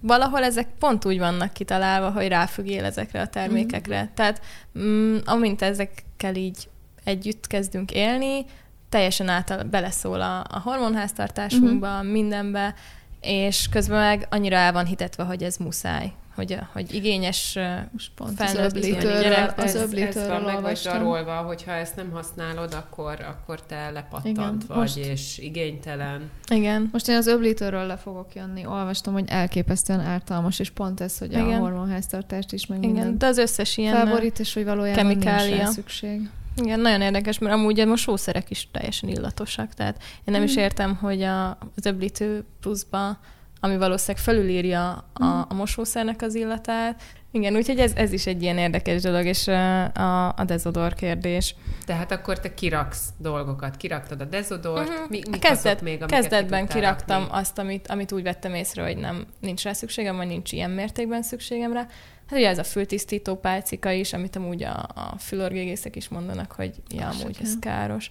valahol 0.00 0.42
ezek 0.42 0.68
pont 0.78 1.04
úgy 1.04 1.18
vannak 1.18 1.52
kitalálva, 1.52 2.10
hogy 2.10 2.28
ráfüggél 2.28 2.84
ezekre 2.84 3.20
a 3.20 3.28
termékekre. 3.28 4.00
Uh-huh. 4.00 4.14
Tehát 4.14 4.40
mm, 4.78 5.16
amint 5.24 5.62
ezekkel 5.62 6.34
így 6.34 6.68
együtt 7.04 7.46
kezdünk 7.46 7.90
élni, 7.90 8.44
teljesen 8.88 9.28
által 9.28 9.62
beleszól 9.62 10.20
a, 10.20 10.38
a 10.50 10.60
hormonháztartásunkba, 10.62 11.88
uh-huh. 11.88 12.10
mindenbe, 12.10 12.74
és 13.22 13.68
közben 13.70 13.98
meg 13.98 14.26
annyira 14.30 14.56
el 14.56 14.72
van 14.72 14.86
hitetve, 14.86 15.24
hogy 15.24 15.42
ez 15.42 15.56
muszáj, 15.56 16.12
hogy, 16.34 16.58
hogy 16.72 16.94
igényes 16.94 17.58
Most 17.92 18.10
pont 18.14 18.40
az 18.40 18.54
öblítőről, 18.54 19.52
az 19.56 19.74
öblítőről 19.74 20.22
ez 20.22 20.28
van 20.28 20.42
meg 20.42 20.60
vagy 20.60 20.78
zsarolva, 20.78 21.36
hogyha 21.36 21.72
ezt 21.72 21.96
nem 21.96 22.10
használod, 22.10 22.74
akkor, 22.74 23.16
akkor 23.20 23.62
te 23.62 23.90
lepattant 23.90 24.26
Igen, 24.26 24.62
vagy, 24.66 24.76
most... 24.76 24.96
és 24.96 25.38
igénytelen. 25.38 26.30
Igen. 26.50 26.88
Most 26.92 27.08
én 27.08 27.16
az 27.16 27.26
öblítőről 27.26 27.86
le 27.86 27.96
fogok 27.96 28.34
jönni. 28.34 28.66
Olvastam, 28.66 29.12
hogy 29.12 29.24
elképesztően 29.28 30.00
ártalmas, 30.00 30.58
és 30.58 30.70
pont 30.70 31.00
ez, 31.00 31.18
hogy 31.18 31.32
Igen. 31.32 31.52
a 31.52 31.58
hormonháztartást 31.58 32.52
is, 32.52 32.66
meg 32.66 32.84
Igen, 32.84 33.18
de 33.18 33.26
az 33.26 33.38
összes 33.38 33.76
ilyen 33.76 33.94
felborít, 33.94 34.38
és 34.38 34.54
hogy 34.54 34.64
valójában 34.64 35.08
kemikália. 35.08 35.56
nincs 35.56 35.68
szükség. 35.68 36.30
Igen, 36.56 36.80
nagyon 36.80 37.00
érdekes, 37.00 37.38
mert 37.38 37.54
amúgy 37.54 37.80
a 37.80 37.86
mosószerek 37.86 38.50
is 38.50 38.68
teljesen 38.70 39.08
illatosak, 39.08 39.74
tehát 39.74 39.96
én 40.00 40.32
nem 40.32 40.40
mm. 40.40 40.44
is 40.44 40.56
értem, 40.56 40.96
hogy 40.96 41.22
a, 41.22 41.50
az 41.50 41.86
öblítő 41.86 42.44
pluszba, 42.60 43.18
ami 43.60 43.76
valószínűleg 43.76 44.22
felülírja 44.22 45.04
a, 45.12 45.24
mm. 45.24 45.40
a 45.48 45.54
mosószernek 45.54 46.22
az 46.22 46.34
illatát, 46.34 47.02
igen, 47.34 47.56
úgyhogy 47.56 47.78
ez, 47.78 47.92
ez 47.94 48.12
is 48.12 48.26
egy 48.26 48.42
ilyen 48.42 48.58
érdekes 48.58 49.02
dolog, 49.02 49.24
és 49.24 49.48
a, 49.48 50.28
a 50.28 50.44
dezodor 50.46 50.94
kérdés. 50.94 51.54
Tehát 51.86 52.12
akkor 52.12 52.40
te 52.40 52.54
kiraksz 52.54 53.08
dolgokat, 53.18 53.76
kiraktad 53.76 54.20
a 54.20 54.24
dezodort, 54.24 54.88
uh-huh. 54.88 55.08
mi, 55.08 55.20
mi 55.30 55.38
Kezdet, 55.38 55.82
még, 55.82 56.04
Kezdetben 56.06 56.66
kiraktam 56.66 57.20
rakni? 57.22 57.38
azt, 57.38 57.58
amit, 57.58 57.88
amit 57.88 58.12
úgy 58.12 58.22
vettem 58.22 58.54
észre, 58.54 58.82
hogy 58.82 58.96
nem 58.96 59.26
nincs 59.40 59.62
rá 59.62 59.72
szükségem, 59.72 60.16
vagy 60.16 60.26
nincs 60.26 60.52
ilyen 60.52 60.70
mértékben 60.70 61.22
szükségem 61.22 61.72
rá. 61.72 61.86
Hát 62.32 62.40
ugye 62.40 62.50
ez 62.50 62.58
a 62.58 62.64
fültisztító 62.64 63.36
pálcika 63.36 63.90
is, 63.90 64.12
amit 64.12 64.36
amúgy 64.36 64.62
a, 64.62 64.88
a 64.94 65.14
fülorgégészek 65.18 65.96
is 65.96 66.08
mondanak, 66.08 66.52
hogy 66.52 66.82
ja, 66.88 67.08
amúgy 67.08 67.36
ez 67.42 67.58
káros. 67.58 68.10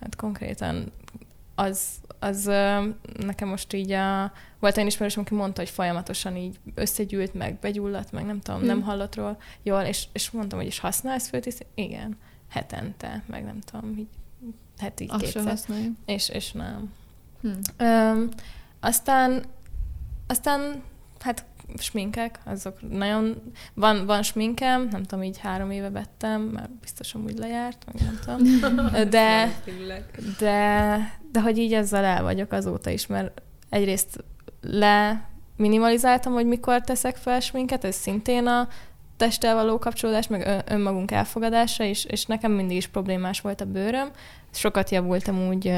Hát 0.00 0.16
konkrétan 0.16 0.92
az, 1.54 1.88
az 2.18 2.44
nekem 3.18 3.48
most 3.48 3.72
így 3.72 3.90
a, 3.90 4.32
volt 4.58 4.78
egy 4.78 4.86
ismerősöm, 4.86 5.22
aki 5.22 5.34
mondta, 5.34 5.60
hogy 5.60 5.70
folyamatosan 5.70 6.36
így 6.36 6.58
összegyűlt, 6.74 7.34
meg 7.34 7.58
begyulladt, 7.58 8.12
meg 8.12 8.24
nem 8.24 8.40
tudom, 8.40 8.58
hmm. 8.58 8.68
nem 8.68 8.82
hallott 8.82 9.14
róla 9.14 9.36
jól, 9.62 9.80
és, 9.80 10.06
és 10.12 10.30
mondtam, 10.30 10.58
hogy 10.58 10.68
is 10.68 10.78
használsz 10.78 11.28
fültisztító? 11.28 11.70
Igen, 11.74 12.16
hetente, 12.48 13.22
meg 13.26 13.44
nem 13.44 13.60
tudom, 13.60 13.98
így 13.98 14.08
heti 14.78 15.06
Azt 15.08 15.22
kétszer. 15.22 15.58
És, 16.06 16.28
és 16.28 16.52
nem. 16.52 16.92
Hmm. 17.40 17.58
Um, 17.88 18.28
aztán, 18.80 19.44
aztán 20.26 20.82
hát 21.20 21.44
sminkek, 21.78 22.38
azok 22.44 22.90
nagyon... 22.90 23.52
Van, 23.74 24.06
van 24.06 24.22
sminkem, 24.22 24.88
nem 24.90 25.02
tudom, 25.02 25.24
így 25.24 25.38
három 25.38 25.70
éve 25.70 25.90
vettem, 25.90 26.40
mert 26.42 26.70
biztosan 26.70 27.22
úgy 27.24 27.38
lejárt, 27.38 27.84
meg 27.86 28.02
nem 28.02 28.18
tudom. 28.24 28.90
De, 29.10 29.54
de, 30.38 30.96
de 31.32 31.40
hogy 31.40 31.58
így 31.58 31.74
ezzel 31.74 32.04
el 32.04 32.22
vagyok 32.22 32.52
azóta 32.52 32.90
is, 32.90 33.06
mert 33.06 33.42
egyrészt 33.68 34.24
le 34.60 35.28
minimalizáltam, 35.56 36.32
hogy 36.32 36.46
mikor 36.46 36.80
teszek 36.80 37.16
fel 37.16 37.40
sminket, 37.40 37.84
ez 37.84 37.94
szintén 37.94 38.46
a 38.46 38.68
testtel 39.16 39.54
való 39.54 39.78
kapcsolódás, 39.78 40.26
meg 40.26 40.64
önmagunk 40.68 41.10
elfogadása, 41.10 41.84
és, 41.84 42.04
és 42.04 42.26
nekem 42.26 42.52
mindig 42.52 42.76
is 42.76 42.86
problémás 42.86 43.40
volt 43.40 43.60
a 43.60 43.64
bőröm. 43.64 44.10
Sokat 44.50 44.90
javultam 44.90 45.48
úgy, 45.48 45.72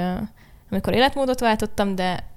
amikor 0.71 0.95
életmódot 0.95 1.41
váltottam, 1.41 1.95
de 1.95 2.34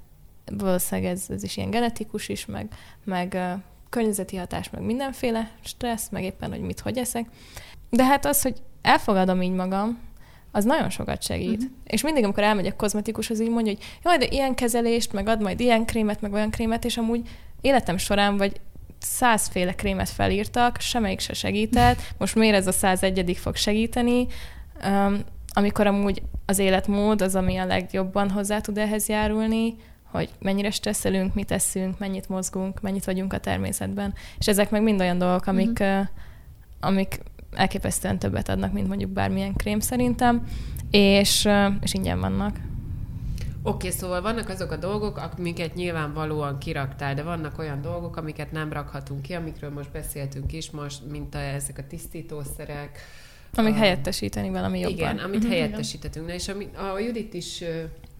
valószínűleg 0.52 1.12
ez, 1.12 1.26
ez 1.30 1.44
is 1.44 1.58
ilyen 1.58 1.70
genetikus 1.70 2.30
is, 2.30 2.46
meg, 2.46 2.68
meg 3.04 3.38
környezeti 3.90 4.36
hatás, 4.36 4.70
meg 4.70 4.82
mindenféle 4.82 5.52
stressz, 5.64 6.10
meg 6.10 6.24
éppen, 6.24 6.50
hogy 6.50 6.62
mit, 6.62 6.80
hogy 6.80 6.98
eszek. 6.98 7.26
De 7.90 8.06
hát 8.06 8.26
az, 8.26 8.42
hogy 8.42 8.62
elfogadom 8.82 9.42
így 9.42 9.54
magam, 9.54 10.00
az 10.52 10.66
nagyon 10.66 10.90
sokat 10.90 11.24
segít. 11.24 11.58
Uh-huh. 11.58 11.72
És 11.84 12.02
mindig, 12.02 12.24
amikor 12.24 12.44
elmegyek 12.44 12.76
kozmetikushoz, 12.76 13.42
így 13.42 13.50
mondja, 13.50 13.74
hogy 13.74 13.84
jaj, 14.04 14.18
de 14.18 14.26
ilyen 14.30 14.56
kezelést, 14.56 15.14
meg 15.14 15.28
ad 15.28 15.42
majd 15.42 15.60
ilyen 15.60 15.86
krémet, 15.86 16.22
meg 16.22 16.34
olyan 16.34 16.50
krémet, 16.50 16.86
és 16.86 16.98
amúgy 16.98 17.30
életem 17.62 17.98
során 17.98 18.38
vagy 18.38 18.60
százféle 19.00 19.76
krémet 19.76 20.10
felírtak, 20.10 20.80
semmelyik 20.80 21.20
se 21.20 21.34
segített, 21.34 22.02
most 22.20 22.36
miért 22.36 22.56
ez 22.56 22.68
a 22.68 22.72
101 22.72 23.38
fog 23.38 23.56
segíteni, 23.56 24.28
um, 24.86 25.20
amikor 25.48 25.88
amúgy 25.88 26.22
az 26.46 26.60
életmód 26.60 27.22
az, 27.22 27.36
ami 27.36 27.58
a 27.58 27.66
legjobban 27.66 28.30
hozzá 28.30 28.60
tud 28.60 28.78
ehhez 28.78 29.08
járulni, 29.08 29.76
hogy 30.12 30.30
mennyire 30.40 30.72
stresszelünk, 30.72 31.34
mit 31.34 31.48
teszünk, 31.48 32.00
mennyit 32.00 32.30
mozgunk, 32.30 32.82
mennyit 32.82 33.06
vagyunk 33.06 33.34
a 33.34 33.40
természetben. 33.40 34.14
És 34.38 34.48
ezek 34.48 34.70
meg 34.70 34.84
mind 34.84 35.00
olyan 35.00 35.18
dolgok, 35.18 35.46
amik, 35.46 35.80
uh-huh. 35.80 36.08
amik 36.80 37.20
elképesztően 37.52 38.20
többet 38.20 38.50
adnak, 38.50 38.74
mint 38.74 38.88
mondjuk 38.88 39.10
bármilyen 39.10 39.54
krém 39.54 39.80
szerintem, 39.80 40.48
és, 40.92 41.50
és 41.82 41.94
ingyen 41.94 42.20
vannak. 42.20 42.56
Oké, 43.64 43.90
szóval 43.90 44.22
vannak 44.22 44.50
azok 44.50 44.72
a 44.72 44.76
dolgok, 44.76 45.18
amiket 45.38 45.76
nyilvánvalóan 45.76 46.58
kiraktál, 46.58 47.14
de 47.14 47.24
vannak 47.24 47.60
olyan 47.60 47.82
dolgok, 47.82 48.18
amiket 48.18 48.52
nem 48.52 48.74
rakhatunk 48.74 49.22
ki, 49.22 49.34
amikről 49.34 49.70
most 49.70 49.92
beszéltünk 49.92 50.54
is 50.54 50.72
most, 50.72 51.02
mint 51.12 51.36
a, 51.36 51.38
ezek 51.40 51.78
a 51.78 51.84
tisztítószerek. 51.88 53.00
Amik 53.56 53.74
a, 53.74 53.78
helyettesíteni 53.78 54.50
valami 54.50 54.80
jobban. 54.80 54.98
Igen, 54.98 55.18
amit 55.18 55.44
Mhm. 55.44 55.52
helyettesítetünk. 55.52 56.28
Na, 56.28 56.34
és 56.34 56.48
ami, 56.48 56.68
a 56.96 57.00
Judit 57.00 57.34
is 57.34 57.64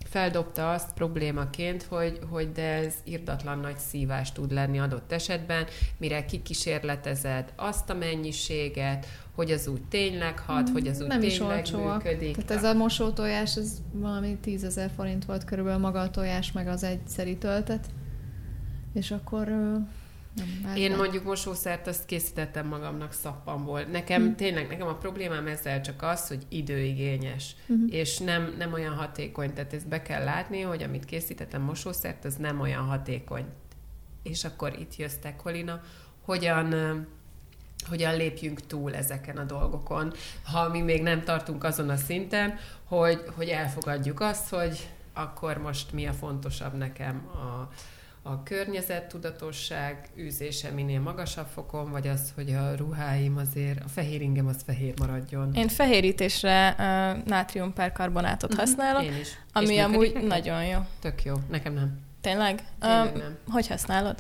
feldobta 0.08 0.72
azt 0.72 0.94
problémaként, 0.94 1.84
hogy, 1.84 2.20
hogy 2.30 2.52
de 2.52 2.62
ez 2.62 2.94
irdatlan 3.04 3.60
nagy 3.60 3.78
szívás 3.78 4.32
tud 4.32 4.52
lenni 4.52 4.80
adott 4.80 5.12
esetben, 5.12 5.66
mire 5.98 6.26
kikísérletezed 6.26 7.54
azt 7.56 7.90
a 7.90 7.94
mennyiséget, 7.94 9.06
hogy 9.36 9.52
az 9.52 9.68
úgy 9.68 9.82
tényleg 9.90 10.40
hat, 10.40 10.70
hogy 10.70 10.88
az 10.88 11.02
úgy 11.02 11.08
Nem 11.08 11.22
is 11.22 11.38
tényleg 11.38 11.56
olcsóak. 11.58 12.04
működik. 12.04 12.36
Tehát 12.36 12.64
ez 12.64 12.70
a 12.70 12.74
mosótojás, 12.74 13.56
ez 13.56 13.82
valami 13.92 14.38
10 14.42 14.64
ezer 14.64 14.90
forint 14.96 15.26
volt 15.26 15.44
körülbelül 15.44 15.80
maga 15.80 16.00
a 16.00 16.10
tojás, 16.10 16.52
meg 16.52 16.68
az 16.68 16.84
egyszeri 16.84 17.38
töltet. 17.38 17.86
És 18.94 19.12
akkor 19.12 19.48
nem, 20.64 20.76
Én 20.76 20.90
nem. 20.90 21.00
mondjuk 21.00 21.24
mosószert 21.24 21.88
azt 21.88 22.06
készítettem 22.06 22.68
magamnak 22.68 23.14
szappamból. 23.14 23.82
Nekem 23.82 24.24
Hm. 24.24 24.34
tényleg, 24.34 24.68
nekem 24.68 24.88
a 24.88 24.96
problémám 24.96 25.48
ezzel 25.48 25.82
csak 25.82 26.02
az, 26.02 26.28
hogy 26.28 26.46
időigényes, 26.50 27.56
Mhm. 27.66 27.80
és 27.90 28.18
nem, 28.18 28.56
nem 28.58 28.74
olyan 28.74 28.94
hatékony. 28.94 29.54
Tehát 29.54 29.74
ezt 29.74 29.88
be 29.88 30.02
kell 30.02 30.24
látni, 30.24 30.62
hogy 30.62 30.84
amit 30.84 31.06
készítettem 31.06 31.62
mosószert, 31.62 32.26
az 32.26 32.36
nem 32.36 32.60
olyan 32.60 32.84
hatékony. 32.86 33.46
És 34.24 34.44
akkor 34.44 34.76
itt 34.80 34.96
jössz 34.96 35.16
te, 35.22 35.36
Kolina, 35.36 35.82
hogyan, 36.22 36.74
hogyan 37.90 38.16
lépjünk 38.18 38.62
túl 38.62 38.96
ezeken 38.96 39.38
a 39.38 39.44
dolgokon, 39.44 40.14
ha 40.44 40.70
mi 40.70 40.82
még 40.82 41.02
nem 41.02 41.24
tartunk 41.24 41.64
azon 41.64 41.90
a 41.90 41.96
szinten, 41.96 42.54
hogy, 42.84 43.24
hogy 43.36 43.48
elfogadjuk 43.48 44.20
azt, 44.20 44.50
hogy 44.50 44.88
akkor 45.14 45.58
most 45.58 45.92
mi 45.94 46.06
a 46.08 46.14
fontosabb 46.14 46.74
nekem 46.78 47.28
a, 47.34 47.70
a 48.32 48.44
környezettudatosság 48.44 50.10
űzése 50.20 50.70
minél 50.70 51.00
magasabb 51.00 51.46
fokon, 51.54 51.92
vagy 51.92 52.08
az, 52.08 52.32
hogy 52.36 52.52
a 52.54 52.76
ruháim 52.76 53.38
azért, 53.38 53.84
a 53.84 53.88
fehér 53.88 54.22
ingem 54.22 54.48
az 54.48 54.56
fehér 54.66 54.94
maradjon. 55.00 55.54
Én 55.54 55.68
fehérítésre 55.68 56.70
uh, 56.70 57.24
nátriumperkarbonátot 57.26 58.50
Mhm, 58.50 58.60
használok, 58.60 59.04
Én 59.04 59.14
is. 59.14 59.20
És 59.28 59.34
ami 59.54 59.66
működik 59.66 59.84
amúgy 59.86 60.12
neked? 60.14 60.28
nagyon 60.28 60.66
jó. 60.66 60.80
Tök 61.02 61.24
jó. 61.24 61.34
Nekem 61.50 61.74
nem. 61.74 62.00
Tényleg? 62.22 62.64
Tényleg 62.80 63.06
Um, 63.14 63.18
nem. 63.18 63.38
hogy 63.50 63.68
használod? 63.68 64.16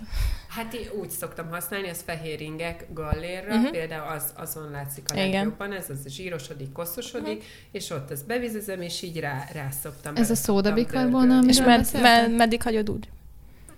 Hát 0.47 0.73
én 0.73 0.87
úgy 0.99 1.09
szoktam 1.09 1.49
használni, 1.49 1.89
az 1.89 2.01
fehér 2.05 2.41
ingek 2.41 2.85
gallérra, 2.93 3.47
Mhm. 3.47 3.57
uh-huh. 3.57 3.71
például 3.71 4.07
az, 4.15 4.23
azon 4.35 4.71
látszik 4.71 5.03
a 5.11 5.13
Igen. 5.13 5.29
legjobban, 5.31 5.73
ez 5.73 5.89
az 5.89 6.07
zsírosodik, 6.09 6.71
koszosodik, 6.71 7.25
uh-huh. 7.37 7.43
és 7.71 7.89
ott 7.89 8.11
ezt 8.11 8.25
bevizezem, 8.25 8.81
és 8.81 9.01
így 9.01 9.19
rá, 9.19 9.45
rá 9.53 9.69
szoktam. 9.69 10.15
Ez 10.15 10.19
a 10.21 10.23
bele 10.23 10.35
szóda 10.35 10.61
szoktam 10.69 10.73
bikarbona, 10.83 11.19
dörgölni. 11.25 11.47
És 11.47 11.59
med, 11.59 11.87
med, 12.01 12.31
meddig 12.31 12.61
hagyod 12.61 12.89
úgy? 12.89 13.09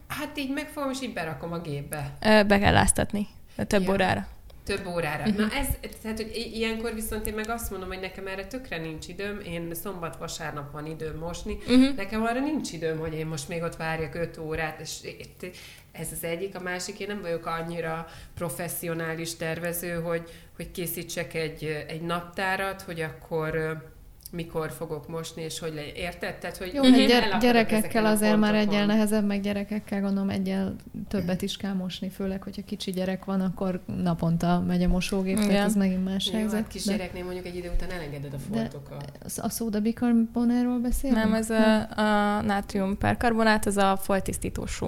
Hát 0.10 0.38
így 0.38 0.54
megfogom, 0.54 0.90
és 0.92 1.02
így 1.02 1.14
berakom 1.14 1.52
a 1.54 1.60
gépbe. 1.60 2.18
Be 2.22 2.60
kell 2.60 2.74
láztatni. 2.74 3.28
Több 3.68 3.84
Ja. 3.84 3.92
órára. 3.92 4.28
Több 4.64 4.88
órára. 4.88 5.24
Uh-huh. 5.24 5.38
Na 5.38 5.54
ez, 5.54 5.68
tehát, 6.02 6.18
hogy 6.18 6.50
ilyenkor 6.54 6.94
viszont 6.94 7.28
én 7.28 7.34
meg 7.34 7.50
azt 7.50 7.72
mondom, 7.72 7.88
hogy 7.90 8.00
nekem 8.00 8.28
erre 8.28 8.46
tökre 8.46 8.78
nincs 8.78 9.08
időm, 9.08 9.40
én 9.40 9.76
szombat-vasárnap 9.76 10.72
van 10.72 10.86
időm 10.86 11.18
mosni, 11.18 11.54
Uh-huh. 11.68 11.96
nekem 11.96 12.22
arra 12.24 12.40
nincs 12.40 12.72
időm, 12.72 13.00
hogy 13.00 13.14
én 13.14 13.26
most 13.28 13.48
még 13.48 13.62
ott 13.62 13.76
várjak 13.76 14.16
öt 14.16 14.38
órát, 14.38 14.80
és 14.80 14.98
ez 15.92 16.08
az 16.12 16.24
egyik, 16.24 16.56
a 16.56 16.60
másik, 16.60 17.00
én 17.00 17.08
nem 17.08 17.22
vagyok 17.22 17.46
annyira 17.46 18.08
professzionális 18.36 19.36
tervező, 19.36 19.94
hogy, 20.02 20.30
hogy 20.56 20.72
készítsek 20.72 21.34
egy, 21.34 21.86
egy 21.88 22.02
naptárat, 22.02 22.82
hogy 22.82 23.02
akkor 23.02 23.78
mikor 24.32 24.72
fogok 24.72 25.08
mosni, 25.08 25.42
és 25.42 25.60
hogy 25.60 25.74
legyen. 25.74 25.96
Érted? 25.96 26.36
Tehát, 26.36 26.58
hogy 26.58 26.72
Jó, 26.74 26.84
én 26.86 26.94
hát 26.94 27.08
gyere, 27.08 27.38
gyerekekkel 27.40 28.06
azért 28.06 28.38
már 28.38 28.56
egyel 28.56 28.86
nehezebb, 28.86 29.26
meg 29.26 29.42
gyerekekkel 29.42 30.02
gondolom 30.02 30.30
egyel 30.30 30.76
többet 31.08 31.42
is 31.42 31.58
kell 31.58 31.74
mosni, 31.74 32.10
főleg, 32.10 32.44
hogyha 32.44 32.62
kicsi 32.66 32.92
gyerek 32.92 33.26
van, 33.26 33.42
akkor 33.42 33.82
naponta 33.86 34.60
megy 34.68 34.84
a 34.84 34.88
mosógép, 34.88 35.38
Igen. 35.38 35.50
tehát 35.50 35.66
ez 35.66 35.76
megint 35.76 36.04
más 36.04 36.28
Jó, 36.28 36.34
helyzet. 36.34 36.60
hát 36.60 36.68
kisgyereknél 36.68 37.24
mondjuk 37.24 37.46
egy 37.46 37.56
idő 37.56 37.72
után 37.76 37.92
elengeded 37.92 38.34
a 38.34 38.38
de- 38.50 38.60
foltokat. 38.60 39.12
de 39.36 39.42
a 39.42 39.50
szóda 39.50 39.80
bikarbonáról 39.80 40.80
beszélünk? 40.80 41.24
Nem, 41.24 41.34
ez 41.34 41.50
a, 41.50 41.80
a 41.80 42.42
nátriumperkarbonát, 42.42 43.66
ez 43.66 43.78
a 43.78 43.98
foltisztítós 43.98 44.82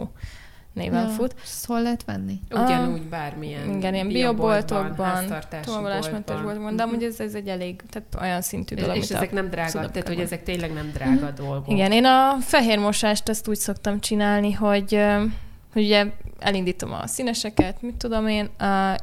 néven 0.73 1.03
Ja. 1.07 1.09
fut. 1.13 1.35
Ezt 1.43 1.65
hol 1.65 1.81
lehet 1.81 2.03
venni? 2.05 2.39
Ugyanúgy 2.51 3.01
bármilyen 3.01 3.69
Igen, 3.77 3.93
ilyen 3.93 4.07
bioboltokban, 4.07 5.25
Tolvallásmentes 5.65 6.41
boltban. 6.41 6.75
de 6.75 6.83
Mhm. 6.85 6.93
amúgy 6.93 7.03
ez, 7.03 7.19
ez 7.19 7.33
egy 7.33 7.47
elég, 7.47 7.81
tehát 7.89 8.07
olyan 8.21 8.41
szintű 8.41 8.75
dolog, 8.75 8.95
És 8.95 9.11
a 9.11 9.15
ezek 9.15 9.31
nem 9.31 9.49
drága, 9.49 9.89
tehát 9.89 10.07
hogy 10.07 10.19
ezek 10.19 10.43
tényleg 10.43 10.73
nem 10.73 10.91
drága 10.93 11.31
dolgok. 11.31 11.69
Igen, 11.69 11.91
én 11.91 12.05
a 12.05 12.35
fehér 12.39 12.79
mosást 12.79 13.29
azt 13.29 13.47
úgy 13.47 13.57
szoktam 13.57 13.99
csinálni, 13.99 14.51
hogy, 14.51 14.99
hogy 15.73 15.83
ugye 15.83 16.05
elindítom 16.39 16.93
a 16.93 17.07
színeseket, 17.07 17.81
mit 17.81 17.95
tudom 17.95 18.27
én, 18.27 18.49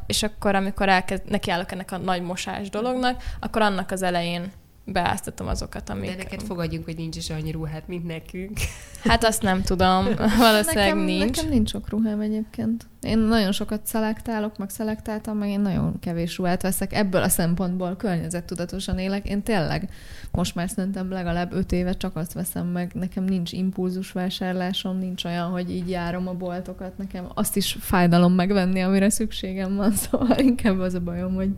és 0.06 0.22
akkor, 0.22 0.54
amikor 0.54 0.88
elkezd, 0.88 1.22
nekiállok 1.30 1.72
ennek 1.72 1.92
a 1.92 1.96
nagy 1.98 2.22
mosás 2.22 2.70
dolognak, 2.70 3.22
akkor 3.40 3.62
annak 3.62 3.90
az 3.90 4.02
elején 4.02 4.52
beáztatom 4.92 5.46
azokat, 5.46 5.90
amik... 5.90 6.10
De 6.10 6.16
neked 6.16 6.42
fogadjunk, 6.42 6.84
hogy 6.84 6.96
nincs 6.96 7.16
is 7.16 7.30
annyi 7.30 7.50
ruhát, 7.50 7.88
mint 7.88 8.06
nekünk. 8.06 8.58
Hát 9.04 9.24
azt 9.24 9.42
nem 9.42 9.62
tudom, 9.62 10.04
valószínűleg 10.38 10.94
nekem, 10.94 10.98
nincs. 10.98 11.36
Nekem 11.36 11.50
nincs 11.50 11.70
sok 11.70 11.88
ruhám 11.88 12.20
egyébként. 12.20 12.86
Én 13.00 13.18
nagyon 13.18 13.52
sokat 13.52 13.86
szelektálok, 13.86 14.58
meg 14.58 14.70
szelektáltam, 14.70 15.38
meg 15.38 15.48
én 15.48 15.60
nagyon 15.60 15.98
kevés 15.98 16.36
ruhát 16.36 16.62
veszek. 16.62 16.92
Ebből 16.92 17.22
a 17.22 17.28
szempontból 17.28 17.96
környezettudatosan 17.96 18.98
élek. 18.98 19.28
Én 19.28 19.42
tényleg 19.42 19.90
most 20.32 20.54
már 20.54 20.68
szerintem 20.68 21.10
legalább 21.10 21.52
öt 21.52 21.72
éve 21.72 21.92
csak 21.92 22.16
azt 22.16 22.32
veszem 22.32 22.66
meg. 22.66 22.90
Nekem 22.94 23.24
nincs 23.24 23.52
impulzus 23.52 24.12
vásárlásom, 24.12 24.98
nincs 24.98 25.24
olyan, 25.24 25.50
hogy 25.50 25.70
így 25.70 25.90
járom 25.90 26.28
a 26.28 26.32
boltokat. 26.32 26.98
Nekem 26.98 27.26
azt 27.34 27.56
is 27.56 27.76
fájdalom 27.80 28.32
megvenni, 28.32 28.82
amire 28.82 29.10
szükségem 29.10 29.76
van. 29.76 29.92
Szóval 30.10 30.38
inkább 30.38 30.78
az 30.78 30.94
a 30.94 31.00
bajom, 31.00 31.34
hogy 31.34 31.50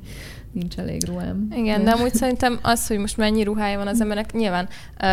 nincs 0.52 0.78
elég 0.78 1.06
ruhám. 1.06 1.48
Igen, 1.56 1.84
de 1.84 1.90
amúgy 1.90 2.14
szerintem 2.14 2.58
az, 2.62 2.86
hogy 2.86 2.98
most 2.98 3.16
mennyi 3.16 3.42
ruhája 3.42 3.78
van 3.78 3.86
az 3.86 4.00
embernek, 4.00 4.32
nyilván 4.32 4.68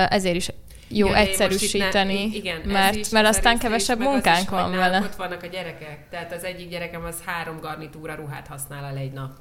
ezért 0.09 0.35
is 0.35 0.49
jó 0.89 1.07
itt 1.07 1.13
egyszerűsíteni, 1.13 2.25
ne- 2.27 2.35
igen, 2.35 2.61
mert, 2.65 2.95
is, 2.95 3.09
mert 3.09 3.27
az 3.27 3.35
aztán 3.35 3.55
is, 3.55 3.61
kevesebb 3.61 3.99
munkánk 3.99 4.41
is, 4.41 4.49
van 4.49 4.71
vele. 4.71 4.99
Ott 4.99 5.15
vannak 5.15 5.43
a 5.43 5.47
gyerekek, 5.47 6.09
tehát 6.09 6.33
az 6.33 6.43
egyik 6.43 6.69
gyerekem 6.69 7.03
az 7.03 7.21
három 7.25 7.59
garnitúra 7.59 8.15
ruhát 8.15 8.47
használ 8.47 8.85
el 8.85 8.97
egy 8.97 9.11
nap. 9.11 9.31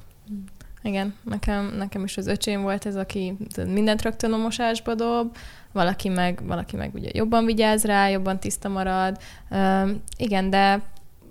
Igen, 0.82 1.14
nekem, 1.22 1.74
nekem 1.76 2.04
is 2.04 2.16
az 2.16 2.26
öcsém 2.26 2.62
volt 2.62 2.86
ez, 2.86 2.96
aki 2.96 3.36
mindent 3.66 4.02
rögtön 4.02 4.32
a 4.32 4.36
mosásba 4.36 4.94
dob, 4.94 5.36
valaki 5.72 6.08
meg, 6.08 6.40
valaki 6.46 6.76
meg 6.76 6.94
ugye 6.94 7.08
jobban 7.12 7.44
vigyáz 7.44 7.84
rá, 7.84 8.08
jobban 8.08 8.40
tiszta 8.40 8.68
marad. 8.68 9.16
Uh, 9.50 9.90
igen, 10.16 10.50
de 10.50 10.82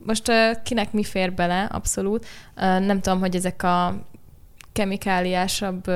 most 0.06 0.30
uh, 0.30 0.62
kinek 0.64 0.92
mi 0.92 1.04
fér 1.04 1.34
bele, 1.34 1.64
abszolút. 1.64 2.26
Uh, 2.56 2.80
nem 2.80 3.02
tudom, 3.02 3.20
hogy 3.20 3.36
ezek 3.36 3.64
a 3.64 4.06
kemikáliásabb 4.76 5.92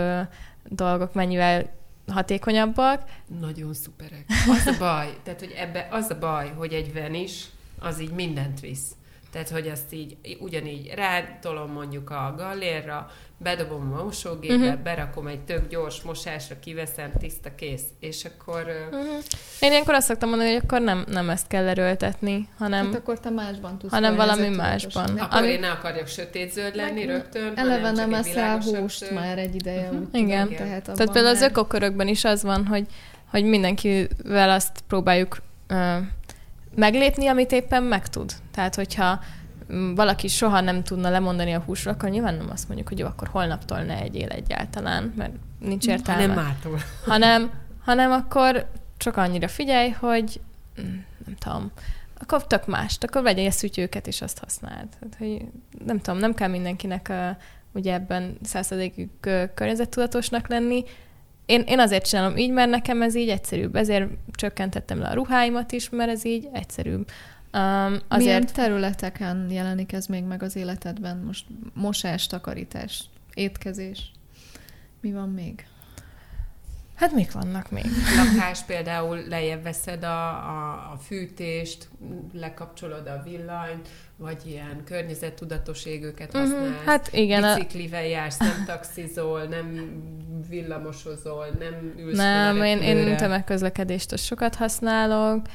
dolgok 0.63 1.13
mennyivel 1.13 1.69
hatékonyabbak. 2.07 3.03
Nagyon 3.39 3.73
szuperek. 3.73 4.25
Az 4.49 4.65
a 4.65 4.77
baj, 4.79 5.17
tehát 5.23 5.39
hogy 5.39 5.53
ebbe 5.57 5.87
az 5.91 6.09
a 6.09 6.19
baj, 6.19 6.51
hogy 6.57 6.73
egy 6.73 6.93
venis, 6.93 7.45
az 7.79 8.01
így 8.01 8.11
mindent 8.11 8.59
visz. 8.59 8.91
Tehát, 9.31 9.49
hogy 9.49 9.67
azt 9.67 9.93
így 9.93 10.17
ugyanígy 10.39 10.91
rátolom 10.95 11.71
mondjuk 11.71 12.09
a 12.09 12.33
gallérra, 12.37 13.11
bedobom 13.37 13.93
a 13.93 14.03
mosógépbe, 14.03 14.55
Mhm. 14.55 14.65
uh-huh. 14.65 14.81
berakom 14.81 15.27
egy 15.27 15.39
tök 15.39 15.67
gyors 15.69 16.01
mosásra, 16.01 16.55
kiveszem, 16.59 17.11
tiszta, 17.19 17.55
kész. 17.55 17.81
És 17.99 18.25
akkor... 18.25 18.65
Uh-huh. 18.91 19.07
Én 19.59 19.71
ilyenkor 19.71 19.93
azt 19.93 20.07
szoktam 20.07 20.29
mondani, 20.29 20.51
hogy 20.53 20.61
akkor 20.63 20.81
nem, 20.81 21.05
nem 21.07 21.29
ezt 21.29 21.47
kell 21.47 21.67
erőltetni, 21.67 22.47
hanem... 22.57 22.85
Hát 22.85 22.95
akkor 22.95 23.19
te 23.19 23.29
másban 23.29 23.77
tudsz 23.77 23.93
hanem 23.93 24.15
valami 24.15 24.47
másban. 24.49 25.17
Akkor 25.17 25.37
Ami- 25.37 25.47
én 25.47 25.59
ne 25.59 25.69
akarjak 25.71 26.07
sötétzöld 26.07 26.75
lenni 26.75 27.05
Meg- 27.05 27.15
rögtön, 27.15 27.53
Eleve 27.55 27.91
nem 27.91 28.13
eszel 28.13 28.59
húst 28.59 28.97
zöld. 28.99 29.13
már 29.13 29.37
egy 29.37 29.55
ideje, 29.55 29.89
úgy 29.91 30.07
Igen. 30.11 30.43
tudom, 30.47 30.57
tehát 30.57 30.83
abban 30.87 30.95
Tehát 30.95 31.11
például 31.13 31.35
az 31.35 31.41
már- 31.41 31.49
ökokörökben 31.49 32.07
is 32.07 32.23
az 32.23 32.43
van, 32.43 32.65
hogy, 32.65 32.85
hogy 33.29 33.43
mindenkivel 33.43 34.49
azt 34.49 34.79
próbáljuk 34.87 35.37
ö, 35.67 35.97
meglépni, 36.79 37.27
amit 37.27 37.51
éppen 37.51 37.83
megtud. 37.83 38.31
Tehát, 38.51 38.75
hogyha 38.75 39.19
mm, 39.73 39.93
valaki 39.93 40.27
soha 40.27 40.61
nem 40.61 40.83
tudna 40.83 41.09
lemondani 41.09 41.53
a 41.53 41.59
húsról, 41.59 41.93
akkor 41.93 42.09
nyilván 42.09 42.35
nem 42.35 42.49
azt 42.51 42.67
mondjuk, 42.67 42.87
hogy 42.87 42.99
jó, 42.99 43.05
akkor 43.05 43.27
holnaptól 43.27 43.81
ne 43.81 43.97
egyél 43.97 44.29
egyáltalán, 44.29 45.13
mert 45.17 45.33
nincs 45.59 45.87
értelme. 45.87 46.25
Nem 46.25 46.35
mától. 46.35 46.79
hanem, 47.05 47.51
hanem 47.83 48.11
akkor 48.11 48.69
csak 48.97 49.17
annyira 49.17 49.47
figyelj, 49.47 49.89
hogy 49.89 50.41
mm, 50.81 50.97
nem 51.25 51.35
tudom, 51.39 51.71
akkor 52.19 52.47
tök 52.47 52.67
mást, 52.67 53.03
akkor 53.03 53.21
vegyél 53.21 53.51
szütyőket, 53.51 54.07
és 54.07 54.21
azt 54.21 54.39
használd. 54.39 54.87
Tehát, 54.99 55.15
hogy 55.17 55.41
nem 55.85 55.99
tudom, 55.99 56.19
nem 56.19 56.33
kell 56.33 56.49
mindenkinek 56.49 57.07
uh, 57.09 57.29
ugye 57.71 57.93
ebben 57.93 58.37
százszerzékig 58.43 59.09
uh, 59.25 59.43
környezettudatosnak 59.53 60.47
lenni. 60.47 60.83
Én, 61.49 61.63
én 61.67 61.79
azért 61.79 62.07
csinálom 62.07 62.37
így, 62.37 62.51
mert 62.51 62.69
nekem 62.69 63.01
ez 63.01 63.15
így 63.15 63.29
egyszerűbb. 63.29 63.75
Ezért 63.75 64.09
csökkentettem 64.31 64.99
le 64.99 65.07
a 65.07 65.13
ruháimat 65.13 65.71
is, 65.71 65.89
mert 65.89 66.09
ez 66.09 66.25
így 66.25 66.47
egyszerűbb. 66.51 67.09
Um, 67.53 67.61
Milyen 67.61 68.01
azért 68.09 68.53
területeken 68.53 69.47
jelenik 69.49 69.93
ez 69.93 70.05
még 70.05 70.23
meg 70.23 70.43
az 70.43 70.55
életedben? 70.55 71.17
Most 71.17 71.45
mosás, 71.73 72.27
takarítás, 72.27 73.03
étkezés. 73.33 74.11
Mi 75.01 75.11
van 75.11 75.29
még? 75.29 75.65
Hát 76.99 77.11
mik 77.11 77.31
vannak 77.31 77.71
még? 77.71 77.85
Lakás 78.17 78.59
például 78.63 79.23
lejjebb 79.27 79.63
veszed 79.63 80.03
a, 80.03 80.27
a, 80.29 80.71
a 80.93 80.97
fűtést, 81.05 81.89
lekapcsolod 82.33 83.07
a 83.07 83.21
villanyt, 83.23 83.87
vagy 84.17 84.37
ilyen 84.45 84.81
környezettudatos 84.85 85.85
égőket 85.85 86.33
Mhm, 86.33 86.41
használsz. 86.41 86.83
Hát 86.85 87.09
igen, 87.13 87.43
a, 87.43 87.55
Biciklivel 87.55 88.05
jársz, 88.05 88.37
nem 88.37 88.63
taxizol, 88.65 89.43
nem 89.43 89.91
villamosozol, 90.49 91.45
nem 91.59 91.93
ülsz 91.97 92.17
nem, 92.17 92.59
a 92.59 92.65
én, 92.65 92.77
én 92.81 93.17
tömegközlekedést 93.17 94.17
sokat 94.17 94.55
használok, 94.55 95.45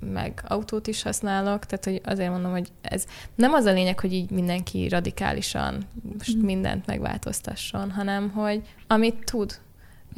meg 0.00 0.42
autót 0.46 0.86
is 0.86 1.02
használok, 1.02 1.64
tehát 1.66 1.84
hogy 1.84 2.00
azért 2.04 2.30
mondom, 2.30 2.50
hogy 2.50 2.68
ez 2.80 3.04
nem 3.34 3.52
az 3.52 3.64
a 3.64 3.72
lényeg, 3.72 4.00
hogy 4.00 4.12
így 4.12 4.30
mindenki 4.30 4.88
radikálisan 4.88 5.84
most 6.18 6.34
Mhm. 6.36 6.44
mindent 6.44 6.86
megváltoztasson, 6.86 7.90
hanem 7.90 8.30
hogy 8.30 8.62
amit 8.86 9.24
tud, 9.24 9.58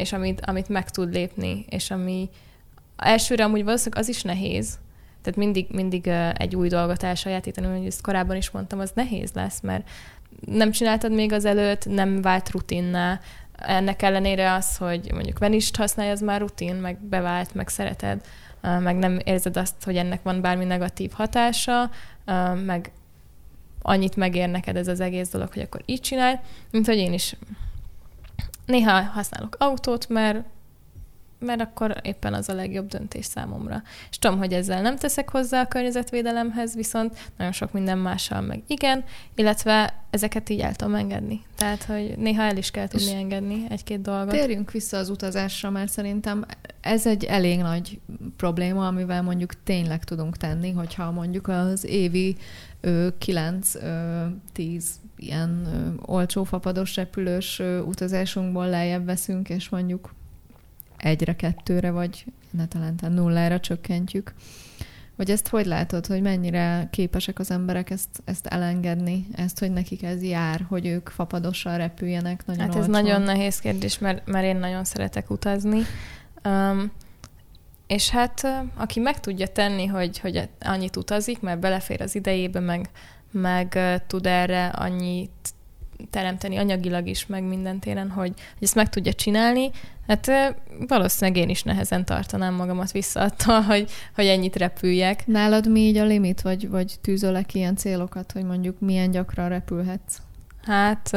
és 0.00 0.12
amit, 0.12 0.40
amit 0.46 0.68
meg 0.68 0.90
tud 0.90 1.12
lépni, 1.12 1.64
és 1.68 1.90
ami 1.90 2.28
elsőre 2.96 3.44
amúgy 3.44 3.64
valószínűleg 3.64 4.02
az 4.02 4.08
is 4.08 4.22
nehéz, 4.22 4.78
tehát 5.22 5.38
mindig, 5.38 5.66
mindig 5.70 6.06
egy 6.34 6.56
új 6.56 6.68
dolgot 6.68 7.02
elsajátítani, 7.02 7.78
hogy 7.78 7.86
ezt 7.86 8.02
korábban 8.02 8.36
is 8.36 8.50
mondtam, 8.50 8.78
az 8.78 8.92
nehéz 8.94 9.32
lesz, 9.32 9.60
mert 9.60 9.88
nem 10.46 10.70
csináltad 10.70 11.12
még 11.12 11.32
az 11.32 11.44
előtt, 11.44 11.86
nem 11.86 12.22
vált 12.22 12.50
rutinná. 12.50 13.20
Ennek 13.56 14.02
ellenére 14.02 14.52
az, 14.52 14.76
hogy 14.76 15.12
mondjuk 15.12 15.38
venist 15.38 15.76
használja, 15.76 16.12
az 16.12 16.20
már 16.20 16.40
rutin, 16.40 16.74
meg 16.74 16.98
bevált, 17.00 17.54
meg 17.54 17.68
szereted, 17.68 18.24
meg 18.60 18.96
nem 18.96 19.18
érzed 19.24 19.56
azt, 19.56 19.84
hogy 19.84 19.96
ennek 19.96 20.22
van 20.22 20.40
bármi 20.40 20.64
negatív 20.64 21.10
hatása, 21.12 21.90
meg 22.64 22.92
annyit 23.82 24.16
megér 24.16 24.48
neked 24.48 24.76
ez 24.76 24.88
az 24.88 25.00
egész 25.00 25.30
dolog, 25.30 25.52
hogy 25.52 25.62
akkor 25.62 25.82
így 25.86 26.00
csinálj, 26.00 26.34
mint 26.70 26.86
hogy 26.86 26.96
én 26.96 27.12
is 27.12 27.36
néha 28.70 29.02
használok 29.02 29.56
autót, 29.58 30.08
mert 30.08 30.44
mert 31.40 31.60
akkor 31.60 31.96
éppen 32.02 32.34
az 32.34 32.48
a 32.48 32.54
legjobb 32.54 32.88
döntés 32.88 33.24
számomra. 33.24 33.82
És 34.10 34.18
tudom, 34.18 34.38
hogy 34.38 34.52
ezzel 34.52 34.82
nem 34.82 34.96
teszek 34.96 35.30
hozzá 35.30 35.60
a 35.60 35.68
környezetvédelemhez, 35.68 36.74
viszont 36.74 37.30
nagyon 37.36 37.52
sok 37.52 37.72
minden 37.72 37.98
mással 37.98 38.40
meg 38.40 38.62
igen, 38.66 39.04
illetve 39.34 39.94
ezeket 40.10 40.48
így 40.48 40.60
el 40.60 40.74
tudom 40.74 40.94
engedni. 40.94 41.42
Tehát, 41.54 41.84
hogy 41.84 42.14
néha 42.18 42.42
el 42.42 42.56
is 42.56 42.70
kell 42.70 42.88
tudni 42.88 43.14
engedni 43.14 43.66
egy-két 43.68 44.00
dolgot. 44.00 44.34
Térjünk 44.34 44.70
vissza 44.70 44.96
az 44.96 45.08
utazásra, 45.08 45.70
mert 45.70 45.90
szerintem 45.90 46.44
ez 46.80 47.06
egy 47.06 47.24
elég 47.24 47.58
nagy 47.58 48.00
probléma, 48.36 48.86
amivel 48.86 49.22
mondjuk 49.22 49.62
tényleg 49.62 50.04
tudunk 50.04 50.36
tenni, 50.36 50.70
hogyha 50.70 51.10
mondjuk 51.10 51.48
az 51.48 51.84
évi 51.84 52.36
9-10 52.82 54.84
ilyen 55.20 55.68
olcsó 56.06 56.44
fapados 56.44 56.96
repülős 56.96 57.62
utazásunkból 57.84 58.68
lejjebb 58.68 59.04
veszünk, 59.04 59.48
és 59.48 59.68
mondjuk 59.68 60.14
egyre, 60.96 61.36
kettőre, 61.36 61.90
vagy 61.90 62.24
ne 62.50 62.66
talán 62.66 62.94
nullára 63.08 63.60
csökkentjük. 63.60 64.34
Vagy 65.16 65.30
ezt 65.30 65.48
hogy 65.48 65.66
látod, 65.66 66.06
hogy 66.06 66.22
mennyire 66.22 66.88
képesek 66.90 67.38
az 67.38 67.50
emberek 67.50 67.90
ezt, 67.90 68.22
ezt 68.24 68.46
elengedni, 68.46 69.26
ezt, 69.34 69.58
hogy 69.58 69.70
nekik 69.72 70.02
ez 70.02 70.22
jár, 70.22 70.66
hogy 70.68 70.86
ők 70.86 71.08
fapadossal 71.08 71.76
repüljenek 71.76 72.46
nagyon 72.46 72.62
Hát 72.62 72.70
ez 72.74 72.76
olcsón? 72.76 72.90
nagyon 72.90 73.22
nehéz 73.22 73.58
kérdés, 73.58 73.98
mert, 73.98 74.26
mert 74.26 74.44
én 74.44 74.56
nagyon 74.56 74.84
szeretek 74.84 75.30
utazni. 75.30 75.80
Um, 76.44 76.92
és 77.86 78.10
hát 78.10 78.46
aki 78.74 79.00
meg 79.00 79.20
tudja 79.20 79.46
tenni, 79.46 79.86
hogy, 79.86 80.18
hogy 80.18 80.48
annyit 80.60 80.96
utazik, 80.96 81.40
mert 81.40 81.60
belefér 81.60 82.02
az 82.02 82.14
idejébe, 82.14 82.60
meg, 82.60 82.90
meg 83.30 83.78
tud 84.06 84.26
erre 84.26 84.66
annyit 84.66 85.30
teremteni 86.10 86.56
anyagilag 86.56 87.06
is, 87.06 87.26
meg 87.26 87.42
minden 87.42 87.78
téren, 87.78 88.10
hogy, 88.10 88.32
hogy 88.36 88.62
ezt 88.62 88.74
meg 88.74 88.88
tudja 88.88 89.12
csinálni, 89.12 89.70
hát 90.06 90.30
valószínűleg 90.86 91.42
én 91.42 91.48
is 91.48 91.62
nehezen 91.62 92.04
tartanám 92.04 92.54
magamat 92.54 92.92
vissza 92.92 93.20
attól, 93.20 93.60
hogy, 93.60 93.90
hogy 94.14 94.26
ennyit 94.26 94.56
repüljek. 94.56 95.26
Nálad 95.26 95.70
mi 95.70 95.80
így 95.80 95.96
a 95.96 96.04
limit, 96.04 96.40
vagy, 96.40 96.68
vagy 96.68 96.94
tűzölek 97.00 97.54
ilyen 97.54 97.76
célokat, 97.76 98.32
hogy 98.32 98.44
mondjuk 98.44 98.80
milyen 98.80 99.10
gyakran 99.10 99.48
repülhetsz? 99.48 100.16
Hát 100.62 101.10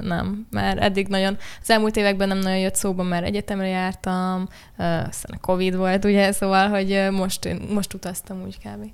nem, 0.00 0.46
mert 0.50 0.78
eddig 0.78 1.08
nagyon, 1.08 1.36
az 1.62 1.70
elmúlt 1.70 1.96
években 1.96 2.28
nem 2.28 2.38
nagyon 2.38 2.58
jött 2.58 2.74
szóba, 2.74 3.02
mert 3.02 3.24
egyetemre 3.24 3.66
jártam, 3.66 4.48
aztán 4.76 5.36
a 5.36 5.40
Covid 5.40 5.76
volt, 5.76 6.04
ugye, 6.04 6.32
szóval, 6.32 6.68
hogy 6.68 7.08
most, 7.10 7.48
most 7.72 7.94
utaztam 7.94 8.42
úgy 8.42 8.58
kb. 8.58 8.90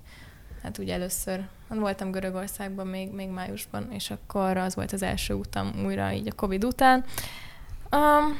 Hát 0.62 0.78
ugye 0.78 0.94
először 0.94 1.44
hát 1.68 1.78
voltam 1.78 2.10
Görögországban 2.10 2.86
még, 2.86 3.12
még 3.12 3.28
májusban, 3.28 3.92
és 3.92 4.10
akkor 4.10 4.56
az 4.56 4.74
volt 4.74 4.92
az 4.92 5.02
első 5.02 5.34
utam 5.34 5.72
újra 5.84 6.12
így 6.12 6.28
a 6.28 6.34
Covid 6.34 6.64
után. 6.64 7.04
Um, 7.92 8.38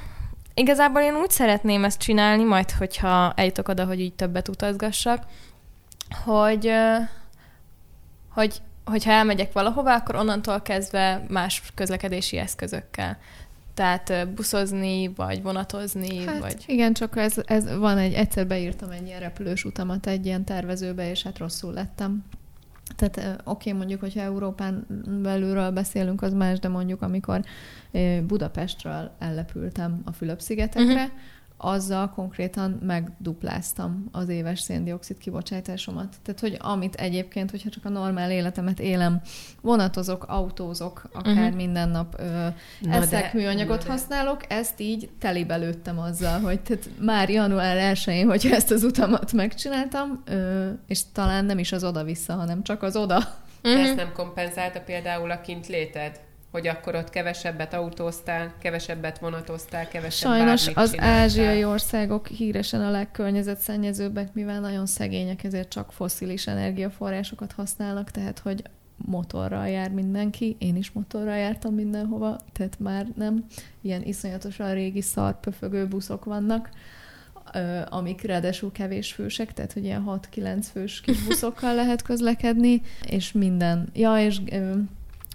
igazából 0.54 1.00
én 1.00 1.14
úgy 1.14 1.30
szeretném 1.30 1.84
ezt 1.84 2.00
csinálni, 2.00 2.44
majd 2.44 2.70
hogyha 2.70 3.32
eljutok 3.32 3.68
oda, 3.68 3.84
hogy 3.84 4.00
így 4.00 4.14
többet 4.14 4.48
utazgassak, 4.48 5.24
hogy, 6.24 6.72
hogy 8.28 8.60
hogyha 8.84 9.10
elmegyek 9.10 9.52
valahova, 9.52 9.94
akkor 9.94 10.14
onnantól 10.14 10.60
kezdve 10.60 11.24
más 11.28 11.62
közlekedési 11.74 12.36
eszközökkel. 12.36 13.18
Tehát 13.80 14.28
buszozni, 14.34 15.12
vagy 15.16 15.42
vonatozni, 15.42 16.24
Hát 16.24 16.38
vagy... 16.38 16.64
igen, 16.66 16.92
csak 16.92 17.16
ez, 17.16 17.34
ez 17.44 17.76
van 17.76 17.98
egy, 17.98 18.12
egyszer 18.12 18.46
beírtam 18.46 18.90
egy 18.90 19.06
ilyen 19.06 19.20
repülős 19.20 19.64
utamat 19.64 20.06
egy 20.06 20.26
ilyen 20.26 20.44
tervezőbe, 20.44 21.10
és 21.10 21.22
hát 21.22 21.38
rosszul 21.38 21.72
lettem. 21.72 22.24
Tehát 22.96 23.42
oké, 23.44 23.72
mondjuk, 23.72 24.00
hogyha 24.00 24.20
Európán 24.20 24.86
belülről 25.22 25.70
beszélünk, 25.70 26.22
az 26.22 26.32
más, 26.32 26.58
de 26.58 26.68
mondjuk 26.68 27.02
amikor 27.02 27.40
Budapestről 28.26 29.10
ellepültem 29.18 30.00
a 30.04 30.12
Fülöp-szigetekre, 30.12 31.04
uh-huh. 31.04 31.18
Azzal 31.62 32.10
konkrétan 32.10 32.70
megdupláztam 32.82 34.08
az 34.12 34.28
éves 34.28 34.60
széndiokszid 34.60 35.18
kibocsátásomat. 35.18 36.16
Tehát, 36.22 36.40
hogy 36.40 36.56
amit 36.58 36.94
egyébként, 36.94 37.50
hogyha 37.50 37.70
csak 37.70 37.84
a 37.84 37.88
normál 37.88 38.30
életemet 38.30 38.80
élem, 38.80 39.20
vonatozok, 39.60 40.24
autózok, 40.28 41.02
akár 41.12 41.36
uh-huh. 41.36 41.54
minden 41.56 41.88
nap 41.88 42.14
ö, 42.18 42.46
Na 42.80 42.92
eszek, 42.94 43.32
de- 43.32 43.38
műanyagot 43.38 43.78
na 43.78 43.84
de- 43.84 43.90
használok, 43.90 44.52
ezt 44.52 44.80
így 44.80 45.10
telibe 45.18 45.56
lőttem 45.56 45.98
azzal, 45.98 46.40
hogy 46.40 46.60
tehát 46.60 46.88
már 47.00 47.28
január 47.30 47.94
1-én, 47.96 48.26
hogyha 48.26 48.54
ezt 48.54 48.70
az 48.70 48.82
utamat 48.84 49.32
megcsináltam, 49.32 50.22
ö, 50.24 50.70
és 50.86 51.00
talán 51.12 51.44
nem 51.44 51.58
is 51.58 51.72
az 51.72 51.84
oda-vissza, 51.84 52.32
hanem 52.34 52.62
csak 52.62 52.82
az 52.82 52.96
oda. 52.96 53.18
De 53.62 53.70
Mhm. 53.70 53.78
ezt 53.80 53.96
nem 53.96 54.12
kompenzálta 54.12 54.80
például 54.80 55.30
a 55.30 55.40
kint 55.40 55.66
léted? 55.66 56.20
Hogy 56.50 56.66
akkor 56.66 56.94
ott 56.94 57.10
kevesebbet 57.10 57.74
autóztál, 57.74 58.54
kevesebbet 58.58 59.18
vonatoztál, 59.18 59.88
kevesebbet 59.88 60.38
Sajnos 60.38 60.66
az 60.74 60.90
csináltál. 60.90 61.22
ázsiai 61.22 61.64
országok 61.64 62.26
híresen 62.26 62.80
a 62.80 62.90
legkörnyezetszennyezőbbek, 62.90 64.34
mivel 64.34 64.60
nagyon 64.60 64.86
szegények, 64.86 65.44
ezért 65.44 65.68
csak 65.68 65.92
foszilis 65.92 66.46
energiaforrásokat 66.46 67.52
használnak, 67.52 68.10
tehát 68.10 68.38
hogy 68.38 68.62
motorral 68.96 69.68
jár 69.68 69.90
mindenki, 69.90 70.56
én 70.58 70.76
is 70.76 70.90
motorral 70.90 71.36
jártam 71.36 71.74
mindenhova, 71.74 72.40
tehát 72.52 72.78
már 72.78 73.06
nem 73.16 73.44
ilyen 73.80 74.02
iszonyatosan 74.02 74.74
régi 74.74 75.00
szarpöfögő 75.00 75.86
buszok 75.86 76.24
vannak, 76.24 76.70
amik 77.88 78.22
ráadásul 78.22 78.72
kevés 78.72 79.12
fősek, 79.12 79.52
tehát 79.52 79.72
hogy 79.72 79.84
ilyen 79.84 80.04
6-9 80.06 80.64
fős 80.72 81.00
kis 81.00 81.22
buszokkal 81.26 81.74
lehet 81.74 82.02
közlekedni, 82.02 82.82
és 83.06 83.32
minden. 83.32 83.88
Ja, 83.94 84.18
és 84.18 84.40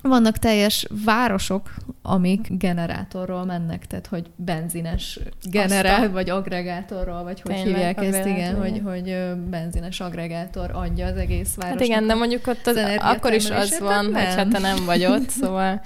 vannak 0.07 0.37
teljes 0.37 0.87
városok, 1.05 1.73
amik 2.01 2.47
generátorról 2.49 3.45
mennek, 3.45 3.87
tehát 3.87 4.07
hogy 4.07 4.25
benzines 4.35 5.19
generál, 5.43 6.11
vagy 6.11 6.29
agregátorról, 6.29 7.23
vagy 7.23 7.41
hogy 7.41 7.55
Tényleg, 7.55 7.75
hívják 7.75 8.03
ezt, 8.03 8.27
igen, 8.27 8.55
hogy, 8.55 8.81
hogy 8.83 9.17
benzines 9.49 9.99
agregátor 9.99 10.71
adja 10.73 11.05
az 11.05 11.17
egész 11.17 11.55
városnak. 11.55 11.79
Hát 11.79 11.87
igen, 11.87 12.07
de 12.07 12.13
mondjuk 12.13 12.47
ott 12.47 12.67
az, 12.67 12.75
az 12.75 12.95
akkor 12.99 13.33
is 13.33 13.49
az 13.49 13.79
van, 13.79 14.13
hát 14.13 14.25
hogyha 14.25 14.43
nem. 14.43 14.49
te 14.49 14.59
nem 14.59 14.85
vagy 14.85 15.05
ott, 15.05 15.29
szóval 15.29 15.81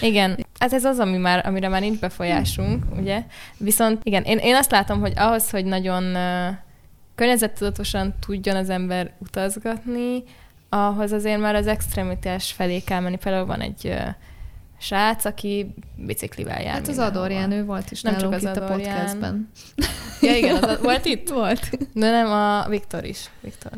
igen. 0.00 0.46
Hát 0.58 0.72
ez 0.72 0.84
az, 0.84 0.98
ami 0.98 1.16
már, 1.16 1.46
amire 1.46 1.68
már 1.68 1.80
nincs 1.80 1.98
befolyásunk, 1.98 2.84
ugye? 2.98 3.22
Viszont 3.56 4.00
igen, 4.02 4.22
én, 4.22 4.38
én 4.38 4.54
azt 4.54 4.70
látom, 4.70 5.00
hogy 5.00 5.12
ahhoz, 5.16 5.50
hogy 5.50 5.64
nagyon 5.64 6.16
környezettudatosan 7.14 8.14
tudjon 8.26 8.56
az 8.56 8.70
ember 8.70 9.12
utazgatni, 9.18 10.22
ahhoz 10.68 11.12
azért 11.12 11.40
már 11.40 11.54
az 11.54 11.66
extremitás 11.66 12.52
felé 12.52 12.80
kell 12.80 13.00
menni. 13.00 13.16
Például 13.16 13.46
van 13.46 13.60
egy 13.60 13.84
uh, 13.84 14.08
srác, 14.78 15.24
aki 15.24 15.74
biciklivel 15.96 16.62
jár 16.62 16.72
Hát 16.72 16.80
az 16.80 16.86
mindenhova. 16.86 17.18
Ador 17.18 17.30
Jenő 17.30 17.64
volt 17.64 17.90
is 17.90 18.02
Nem 18.02 18.16
csak 18.16 18.32
az 18.32 18.42
itt 18.42 18.48
a 18.48 18.50
Ador 18.50 18.80
Ján. 18.80 18.94
podcastben. 18.94 19.50
Ja, 20.20 20.36
igen, 20.36 20.62
az, 20.62 20.80
volt 20.82 21.04
itt? 21.04 21.28
Volt. 21.42 21.70
De 21.92 22.10
nem 22.10 22.32
a 22.32 22.68
Viktor 22.68 23.04
is. 23.04 23.30
Viktor. 23.40 23.72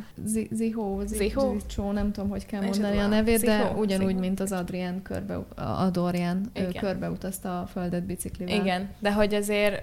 Zihó, 0.51 1.03
Zihó? 1.07 1.57
Nem 1.93 2.13
tudom, 2.13 2.31
hogy 2.31 2.47
kell 2.47 2.63
mondani 2.63 2.99
a 2.99 3.07
nevét, 3.07 3.41
de 3.41 3.73
ugyanúgy, 3.77 4.17
mint 4.17 4.41
az 4.41 4.53
Adrián 4.53 5.03
körbe, 5.03 5.35
a 5.35 5.63
Adorján 5.63 6.51
ő 6.55 6.69
körbeutazta 6.81 7.61
a 7.61 7.67
földet 7.67 8.05
biciklivel. 8.05 8.55
Igen, 8.55 8.91
de 8.99 9.13
hogy 9.13 9.35
azért 9.35 9.83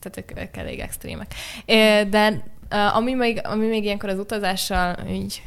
tehát 0.00 0.48
ők, 0.48 0.56
elég 0.56 0.78
extrémek. 0.78 1.34
De 2.10 2.42
ami 2.94 3.14
még, 3.14 3.40
ami 3.44 3.66
még 3.66 3.84
ilyenkor 3.84 4.08
az 4.08 4.18
utazással 4.18 4.96
így 5.08 5.42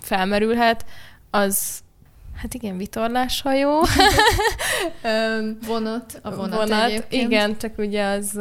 felmerülhet, 0.00 0.84
az 1.30 1.82
Hát 2.36 2.54
igen, 2.54 2.76
vitorláshajó. 2.76 3.84
vonat, 5.66 6.20
a 6.22 6.34
vonat, 6.34 6.54
vonat 6.54 6.84
egyébként. 6.84 7.22
igen, 7.22 7.58
csak 7.58 7.78
ugye 7.78 8.04
az, 8.04 8.40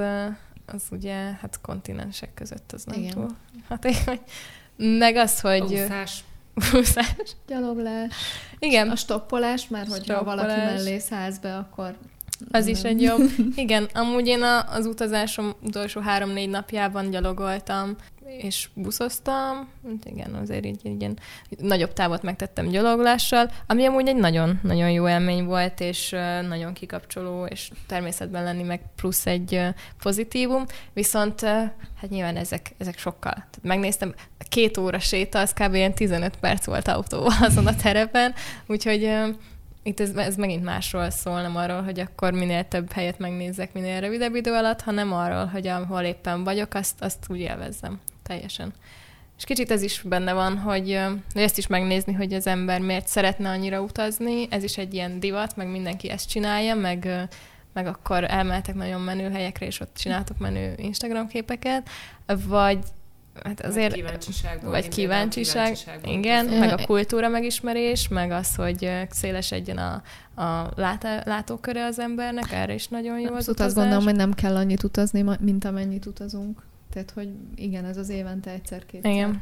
az 0.65 0.83
ugye, 0.91 1.15
hát 1.15 1.59
kontinensek 1.61 2.33
között 2.33 2.71
az 2.71 2.83
nem 2.83 2.99
Igen. 2.99 3.11
túl 3.11 3.29
hatékony. 3.67 4.19
Meg 4.75 5.15
az, 5.15 5.39
hogy... 5.39 5.61
Úszás. 5.61 6.23
Úszás. 6.73 7.35
Gyaloglás. 7.47 8.13
Igen, 8.59 8.89
A 8.89 8.95
stoppolás, 8.95 9.67
mert 9.67 9.89
hogyha 9.89 10.23
valaki 10.23 10.49
Stoppolás. 10.49 10.83
mellé 10.83 10.99
szállsz 10.99 11.37
be, 11.37 11.55
akkor... 11.55 11.95
az 12.51 12.67
is 12.67 12.81
nem. 12.81 12.91
egy 12.91 13.01
jobb. 13.01 13.29
Igen, 13.55 13.87
amúgy 13.93 14.27
én 14.27 14.43
az 14.69 14.85
utazásom 14.85 15.53
utolsó 15.61 16.01
három-négy 16.01 16.49
napjában 16.49 17.09
gyalogoltam, 17.09 17.95
és 18.27 18.69
buszoztam, 18.73 19.69
Hát 19.83 20.05
igen, 20.05 20.33
azért 20.33 20.65
így, 20.65 20.79
ilyen 20.83 21.19
nagyobb 21.57 21.93
távot 21.93 22.21
megtettem 22.21 22.67
gyaloglással, 22.67 23.51
ami 23.67 23.85
amúgy 23.85 24.07
egy 24.07 24.15
nagyon-nagyon 24.15 24.91
jó 24.91 25.09
élmény 25.09 25.45
volt, 25.45 25.79
és 25.79 26.09
nagyon 26.47 26.73
kikapcsoló, 26.73 27.45
és 27.45 27.71
természetben 27.87 28.43
lenni 28.43 28.63
meg 28.63 28.81
plusz 28.95 29.25
egy 29.25 29.61
pozitívum, 30.01 30.65
viszont 30.93 31.41
hát 31.41 32.09
nyilván 32.09 32.35
ezek, 32.35 32.73
ezek 32.77 32.97
sokkal. 32.97 33.33
Tehát 33.33 33.59
megnéztem, 33.61 34.13
két 34.49 34.77
óra 34.77 34.99
séta, 34.99 35.39
az 35.39 35.53
kb. 35.53 35.73
ilyen 35.73 35.93
15 35.93 36.37
perc 36.37 36.65
volt 36.65 36.87
autóval 36.87 37.37
azon 37.47 37.67
a 37.67 37.75
terepen, 37.75 38.33
úgyhogy 38.67 39.09
itt 39.83 39.99
ez, 39.99 40.15
ez 40.15 40.35
megint 40.35 40.63
másról 40.63 41.09
szól, 41.09 41.41
nem 41.41 41.55
arról, 41.55 41.81
hogy 41.81 41.99
akkor 41.99 42.31
minél 42.31 42.67
több 42.67 42.91
helyet 42.91 43.19
megnézzek 43.19 43.73
minél 43.73 43.99
rövidebb 43.99 44.35
idő 44.35 44.53
alatt, 44.53 44.81
hanem 44.81 45.13
arról, 45.13 45.45
hogy 45.45 45.67
ahol 45.67 46.01
éppen 46.01 46.43
vagyok, 46.43 46.73
azt, 46.73 47.01
azt 47.01 47.25
úgy 47.27 47.39
élvezzem 47.39 47.99
teljesen. 48.27 48.73
És 49.37 49.43
kicsit 49.43 49.71
ez 49.71 49.81
is 49.81 50.01
benne 50.01 50.33
van, 50.33 50.57
hogy, 50.57 50.99
hogy 51.33 51.41
ezt 51.41 51.57
is 51.57 51.67
megnézni, 51.67 52.13
hogy 52.13 52.33
az 52.33 52.47
ember 52.47 52.79
miért 52.81 53.07
szeretne 53.07 53.49
annyira 53.49 53.81
utazni, 53.81 54.47
ez 54.49 54.63
is 54.63 54.77
egy 54.77 54.93
ilyen 54.93 55.19
divat, 55.19 55.55
meg 55.55 55.67
mindenki 55.67 56.09
ezt 56.09 56.29
csinálja, 56.29 56.75
meg, 56.75 57.27
meg 57.73 57.87
akkor 57.87 58.23
elmehetek 58.23 58.75
nagyon 58.75 59.01
menő 59.01 59.31
helyekre, 59.31 59.65
és 59.65 59.79
ott 59.79 59.95
csináltok 59.95 60.37
menő 60.37 60.73
Instagram 60.77 61.27
képeket, 61.27 61.89
vagy 62.25 62.79
hát 63.43 63.61
azért... 63.61 63.91
Vagy 63.91 64.01
kíváncsiságból. 64.01 64.69
Vagy 64.69 64.87
kíváncsiság, 64.87 65.63
kíváncsiságból 65.63 66.13
igen, 66.13 66.45
meg 66.45 66.79
a 66.79 66.85
kultúra 66.85 67.27
megismerés, 67.27 68.07
meg 68.07 68.31
az, 68.31 68.55
hogy 68.55 68.91
szélesedjen 69.09 69.77
a, 69.77 70.01
a 70.41 70.71
látá, 70.75 71.21
látóköre 71.25 71.85
az 71.85 71.99
embernek, 71.99 72.51
erre 72.51 72.73
is 72.73 72.87
nagyon 72.87 73.19
jó 73.19 73.25
az 73.25 73.33
Abszolút 73.33 73.47
utazás. 73.47 73.65
azt 73.65 73.75
gondolom, 73.75 74.03
hogy 74.03 74.15
nem 74.15 74.33
kell 74.33 74.55
annyit 74.55 74.83
utazni, 74.83 75.25
mint 75.39 75.65
amennyit 75.65 76.05
utazunk. 76.05 76.65
Tehát, 76.97 77.11
hogy 77.11 77.29
igen, 77.55 77.85
ez 77.85 77.97
az 77.97 78.09
évente 78.09 78.51
egyszer-kétszer. 78.51 79.11
Igen. 79.11 79.41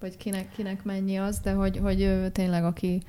Vagy 0.00 0.16
kinek, 0.16 0.52
kinek 0.56 0.84
mennyi 0.84 1.16
az, 1.16 1.38
de 1.38 1.52
hogy, 1.52 1.78
hogy 1.78 2.30
tényleg 2.32 2.64
aki, 2.64 3.02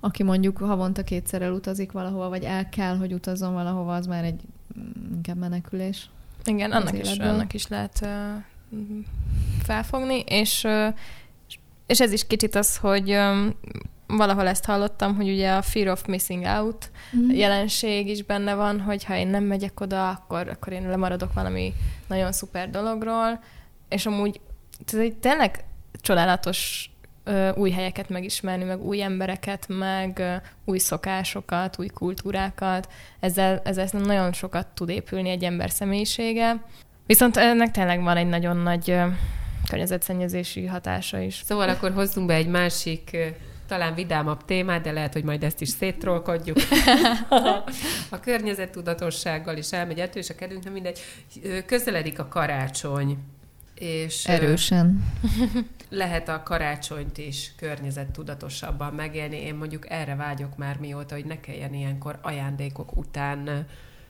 aki 0.00 0.22
mondjuk 0.22 0.58
havonta 0.58 1.02
kétszer 1.02 1.42
elutazik 1.42 1.92
valahova, 1.92 2.28
vagy 2.28 2.44
el 2.44 2.68
kell, 2.68 2.96
hogy 2.96 3.12
utazzon 3.12 3.52
valahova, 3.52 3.94
az 3.94 4.06
már 4.06 4.24
egy 4.24 4.40
mm, 4.78 5.12
inkább 5.14 5.36
menekülés. 5.36 6.10
Igen, 6.44 6.72
annak 6.72 6.98
is, 6.98 7.16
annak 7.16 7.52
is 7.52 7.66
lehet 7.66 8.00
uh, 8.02 8.80
felfogni, 9.62 10.20
és, 10.26 10.64
uh, 10.64 10.94
és 11.86 12.00
ez 12.00 12.12
is 12.12 12.26
kicsit 12.26 12.54
az, 12.54 12.76
hogy 12.76 13.10
um, 13.10 13.54
valahol 14.16 14.46
ezt 14.46 14.64
hallottam, 14.64 15.16
hogy 15.16 15.28
ugye 15.28 15.52
a 15.52 15.62
fear 15.62 15.88
of 15.88 16.06
missing 16.06 16.44
out 16.44 16.90
Mm. 17.16 17.30
jelenség 17.30 18.08
is 18.08 18.22
benne 18.22 18.54
van, 18.54 18.80
hogy 18.80 19.04
ha 19.04 19.16
én 19.16 19.28
nem 19.28 19.44
megyek 19.44 19.80
oda, 19.80 20.08
akkor, 20.08 20.48
akkor 20.48 20.72
én 20.72 20.88
lemaradok 20.88 21.32
valami 21.32 21.72
nagyon 22.06 22.32
szuper 22.32 22.70
dologról, 22.70 23.40
és 23.88 24.06
amúgy 24.06 24.40
ez 24.86 24.98
egy 24.98 25.16
tényleg 25.16 25.64
csodálatos 26.00 26.90
ö, 27.24 27.50
új 27.54 27.70
helyeket 27.70 28.08
megismerni, 28.08 28.64
meg 28.64 28.84
új 28.84 29.02
embereket, 29.02 29.64
meg 29.68 30.18
ö, 30.18 30.34
új 30.64 30.78
szokásokat, 30.78 31.78
új 31.78 31.86
kultúrákat. 31.86 32.88
Ezzel, 33.20 33.60
ezzel 33.64 33.88
nagyon 33.92 34.32
sokat 34.32 34.66
tud 34.66 34.88
épülni 34.88 35.28
egy 35.28 35.44
ember 35.44 35.70
személyisége. 35.70 36.64
Viszont 37.06 37.36
ennek 37.36 37.70
tényleg 37.70 38.02
van 38.02 38.16
egy 38.16 38.28
nagyon 38.28 38.56
nagy 38.56 38.90
ö, 38.90 39.06
környezetszennyezési 39.68 40.66
hatása 40.66 41.18
is. 41.18 41.42
Szóval 41.44 41.68
akkor 41.68 41.92
hozzunk 41.92 42.26
be 42.26 42.34
egy 42.34 42.48
másik, 42.48 43.10
ö, 43.12 43.26
talán 43.70 43.94
vidámabb 43.94 44.44
témát, 44.44 44.82
de 44.82 44.92
lehet, 44.92 45.12
hogy 45.12 45.24
majd 45.24 45.44
ezt 45.44 45.60
is 45.60 45.68
széttrolkodjuk. 45.68 46.56
a 48.08 48.20
környezettudatossággal 48.20 49.56
is 49.56 49.72
elmegy 49.72 49.98
ettől, 49.98 50.22
és 50.22 50.30
a 50.30 50.34
kedvünk 50.34 50.64
nem 50.64 50.72
mindegy. 50.72 51.00
Közeledik 51.66 52.18
a 52.18 52.28
karácsony, 52.28 53.18
és 53.74 54.26
Erősen. 54.26 55.12
lehet 56.02 56.28
a 56.28 56.42
karácsonyt 56.42 57.18
is 57.18 57.52
környezettudatosabban 57.56 58.94
megélni. 58.94 59.36
Én 59.36 59.54
mondjuk 59.54 59.90
erre 59.90 60.14
vágyok 60.14 60.56
már 60.56 60.76
mióta, 60.78 61.14
hogy 61.14 61.24
ne 61.24 61.40
kelljen 61.40 61.74
ilyenkor 61.74 62.18
ajándékok 62.22 62.96
után 62.96 63.66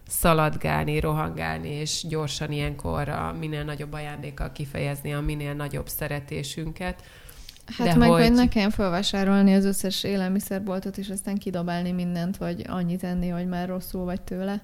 szaladgálni, 0.08 1.00
rohangálni, 1.00 1.68
és 1.68 2.04
gyorsan 2.08 2.52
ilyenkor 2.52 3.08
a 3.08 3.36
minél 3.38 3.64
nagyobb 3.64 3.92
ajándékkal 3.92 4.52
kifejezni 4.52 5.14
a 5.14 5.20
minél 5.20 5.54
nagyobb 5.54 5.88
szeretésünket. 5.88 7.02
Hát 7.78 7.86
De 7.86 7.94
meg 7.96 8.08
hogy- 8.08 8.22
hogy... 8.22 8.32
ne 8.32 8.48
kelljen 8.48 8.70
felvásárolni 8.70 9.54
az 9.54 9.64
összes 9.64 10.04
élelmiszerboltot, 10.04 10.98
és 10.98 11.08
aztán 11.08 11.36
kidobálni 11.36 11.92
mindent, 11.92 12.36
vagy 12.36 12.64
annyit 12.68 13.04
enni, 13.04 13.28
hogy 13.28 13.46
már 13.46 13.68
rosszul 13.68 14.04
vagy 14.04 14.20
tőle. 14.20 14.62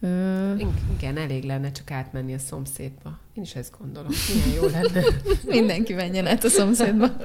Ö, 0.00 0.54
Igen, 0.96 1.16
elég 1.16 1.44
lenne 1.44 1.72
csak 1.72 1.90
átmenni 1.90 2.34
a 2.34 2.38
szomszédba. 2.38 3.18
Én 3.34 3.42
is 3.42 3.54
ezt 3.54 3.74
gondolom. 3.78 4.10
Milyen 4.34 4.62
jó 4.62 4.68
lenne. 4.68 5.04
mindenki 5.58 5.92
menjen 5.94 6.26
át 6.26 6.44
a 6.44 6.48
szomszédba. 6.48 7.06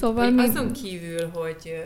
Szóval 0.00 0.30
mi... 0.30 0.42
azon 0.42 0.72
kívül, 0.72 1.30
hogy 1.34 1.84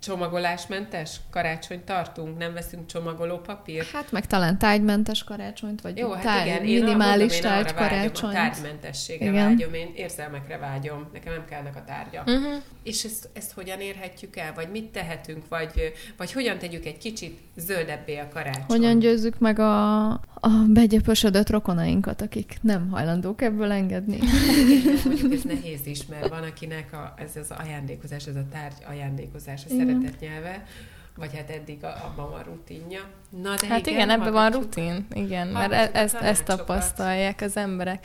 csomagolásmentes 0.00 1.20
karácsony 1.30 1.84
tartunk, 1.84 2.38
nem 2.38 2.52
veszünk 2.52 2.86
csomagoló 2.86 3.38
papírt. 3.38 3.90
Hát 3.90 4.12
meg 4.12 4.26
talán 4.26 4.58
tárgymentes 4.58 5.24
karácsonyt, 5.24 5.80
vagy 5.80 5.96
Jó, 5.96 6.10
hát 6.12 6.22
tár... 6.22 6.46
igen, 6.46 6.64
én 6.64 6.82
minimális 6.84 7.34
én 7.34 7.42
tárgy 7.42 7.74
karácsonyt. 7.74 8.32
tárgymentességre 8.32 9.24
Igen. 9.24 9.44
vágyom, 9.44 9.74
én 9.74 9.92
érzelmekre 9.94 10.58
vágyom, 10.58 11.08
nekem 11.12 11.32
nem 11.32 11.44
kellnek 11.44 11.76
a 11.76 11.84
tárgyak. 11.84 12.26
Uh-huh. 12.26 12.62
És 12.82 13.04
ezt, 13.04 13.28
ezt 13.32 13.52
hogyan 13.52 13.80
érhetjük 13.80 14.36
el, 14.36 14.52
vagy 14.54 14.70
mit 14.70 14.84
tehetünk, 14.84 15.48
vagy, 15.48 15.92
vagy 16.16 16.32
hogyan 16.32 16.58
tegyük 16.58 16.84
egy 16.84 16.98
kicsit 16.98 17.38
zöldebbé 17.56 18.16
a 18.16 18.28
karácsony? 18.32 18.64
Hogyan 18.66 18.98
győzzük 18.98 19.38
meg 19.38 19.58
a, 19.58 20.08
a 20.40 20.48
begyöpösödött 20.68 21.50
rokonainkat, 21.50 22.20
akik 22.20 22.58
nem 22.62 22.88
hajlandók 22.90 23.42
ebből 23.42 23.70
engedni? 23.70 24.18
Mondjuk 25.04 25.32
ez 25.32 25.42
nehéz 25.42 25.86
is, 25.86 26.06
mert 26.06 26.28
van 26.28 26.42
akinek 26.42 26.92
a, 26.92 27.14
ez 27.16 27.36
az 27.36 27.50
ajándékozás, 27.58 28.26
ez 28.26 28.36
a 28.36 28.44
tárgy 28.52 28.84
ajándékozás, 28.88 29.64
a 29.64 29.74
Igen. 29.90 30.00
szeretet 30.00 30.20
nyelve, 30.20 30.64
vagy 31.16 31.36
hát 31.36 31.50
eddig 31.50 31.84
a, 31.84 31.88
abban 32.04 32.30
van 32.30 32.42
rutinja. 32.42 33.00
Na, 33.42 33.54
de 33.54 33.66
Hát 33.66 33.86
igen, 33.86 34.10
ebben 34.10 34.32
van 34.32 34.50
rutin, 34.50 35.06
igen, 35.12 35.46
mert 35.46 35.72
e- 35.72 35.90
ezt, 35.92 36.14
ezt 36.14 36.44
tapasztalják 36.44 37.40
az 37.40 37.56
emberek. 37.56 38.04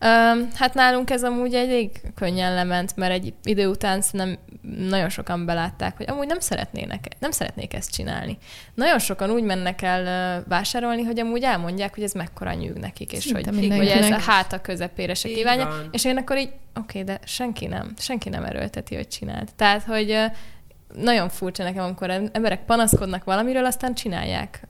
Um, 0.00 0.48
hát 0.54 0.74
nálunk 0.74 1.10
ez 1.10 1.24
amúgy 1.24 1.54
elég 1.54 1.90
könnyen 2.14 2.54
lement, 2.54 2.96
mert 2.96 3.12
egy 3.12 3.34
idő 3.42 3.68
után 3.68 4.00
szerintem 4.00 4.38
nagyon 4.88 5.08
sokan 5.08 5.46
belátták, 5.46 5.96
hogy 5.96 6.10
amúgy 6.10 6.26
nem 6.26 6.40
szeretnének, 6.40 7.08
nem 7.18 7.30
szeretnék 7.30 7.74
ezt 7.74 7.92
csinálni. 7.92 8.38
Nagyon 8.74 8.98
sokan 8.98 9.30
úgy 9.30 9.42
mennek 9.42 9.82
el 9.82 10.44
vásárolni, 10.48 11.02
hogy 11.02 11.20
amúgy 11.20 11.42
elmondják, 11.42 11.94
hogy 11.94 12.02
ez 12.02 12.12
mekkora 12.12 12.52
nyűg 12.52 12.76
nekik, 12.76 13.12
és 13.12 13.22
Szinte 13.22 13.50
hogy, 13.54 13.76
hogy 13.76 13.86
ez 13.86 14.10
a 14.10 14.20
háta 14.20 14.60
közepére 14.60 15.14
se 15.14 15.28
kívánja. 15.28 15.88
És 15.90 16.04
én 16.04 16.16
akkor 16.16 16.38
így, 16.38 16.52
oké, 16.74 17.02
de 17.02 17.18
senki 17.24 17.66
nem, 17.66 17.92
senki 17.98 18.28
nem 18.28 18.44
erőlteti, 18.44 18.94
hogy 18.94 19.08
csináld. 19.08 19.48
Tehát, 19.56 19.82
hogy 19.82 20.30
nagyon 20.94 21.28
furcsa 21.28 21.62
nekem, 21.62 21.84
amikor 21.84 22.10
emberek 22.10 22.64
panaszkodnak 22.64 23.24
valamiről, 23.24 23.64
aztán 23.64 23.94
csinálják 23.94 24.60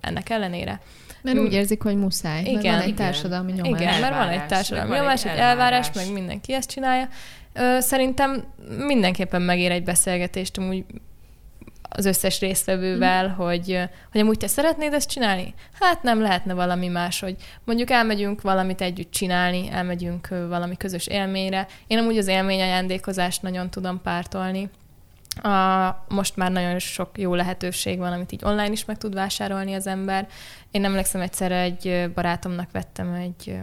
ennek 0.00 0.30
ellenére. 0.30 0.80
Mert 1.22 1.36
Mm. 1.36 1.40
úgy 1.44 1.52
érzik, 1.52 1.82
hogy 1.82 1.96
muszáj, 1.96 2.42
mert 2.42 2.46
Igen, 2.46 2.72
van 2.72 2.80
egy 2.82 2.88
igen. 2.88 2.96
társadalmi 3.06 3.52
nyomás. 3.52 3.80
Igen, 3.80 4.00
mert 4.00 4.14
van 4.14 4.28
egy 4.28 4.46
társadalmi 4.46 4.96
nyomás, 4.96 5.24
egy 5.24 5.30
elvárás, 5.30 5.48
elvárás. 5.50 5.90
meg 5.94 6.12
mindenki 6.12 6.52
ezt 6.54 6.70
csinálja. 6.70 7.08
Ö, 7.52 7.76
Szerintem 7.80 8.44
mindenképpen 8.86 9.42
megér 9.42 9.70
egy 9.70 9.84
beszélgetést 9.84 10.58
amúgy 10.58 10.84
az 11.88 12.06
összes 12.06 12.40
résztvevővel, 12.40 13.26
Mhm. 13.28 13.36
hogy, 13.36 13.78
hogy 14.12 14.20
amúgy 14.20 14.38
te 14.38 14.46
szeretnéd 14.46 14.92
ezt 14.92 15.08
csinálni? 15.08 15.54
Hát 15.80 16.02
nem 16.02 16.20
lehetne 16.20 16.54
valami 16.54 16.88
más, 16.88 17.20
hogy 17.20 17.36
mondjuk 17.64 17.90
elmegyünk 17.90 18.40
valamit 18.42 18.80
együtt 18.80 19.10
csinálni, 19.10 19.68
elmegyünk 19.72 20.28
valami 20.28 20.76
közös 20.76 21.06
élményre. 21.06 21.66
Én 21.86 21.98
amúgy 21.98 22.18
az 22.18 22.26
élmény 22.26 22.60
ajándékozást 22.60 23.42
nagyon 23.42 23.70
tudom 23.70 24.00
pártolni. 24.02 24.70
A, 25.42 26.04
most 26.08 26.36
már 26.36 26.50
nagyon 26.50 26.78
sok 26.78 27.18
jó 27.18 27.34
lehetőség 27.34 27.98
van, 27.98 28.12
amit 28.12 28.32
így 28.32 28.44
online 28.44 28.72
is 28.72 28.84
meg 28.84 28.98
tud 28.98 29.14
vásárolni 29.14 29.74
az 29.74 29.86
ember. 29.86 30.28
Én 30.70 30.84
emlékszem 30.84 31.20
egyszer 31.20 31.52
egy 31.52 32.10
barátomnak 32.14 32.70
vettem 32.70 33.12
egy, 33.12 33.56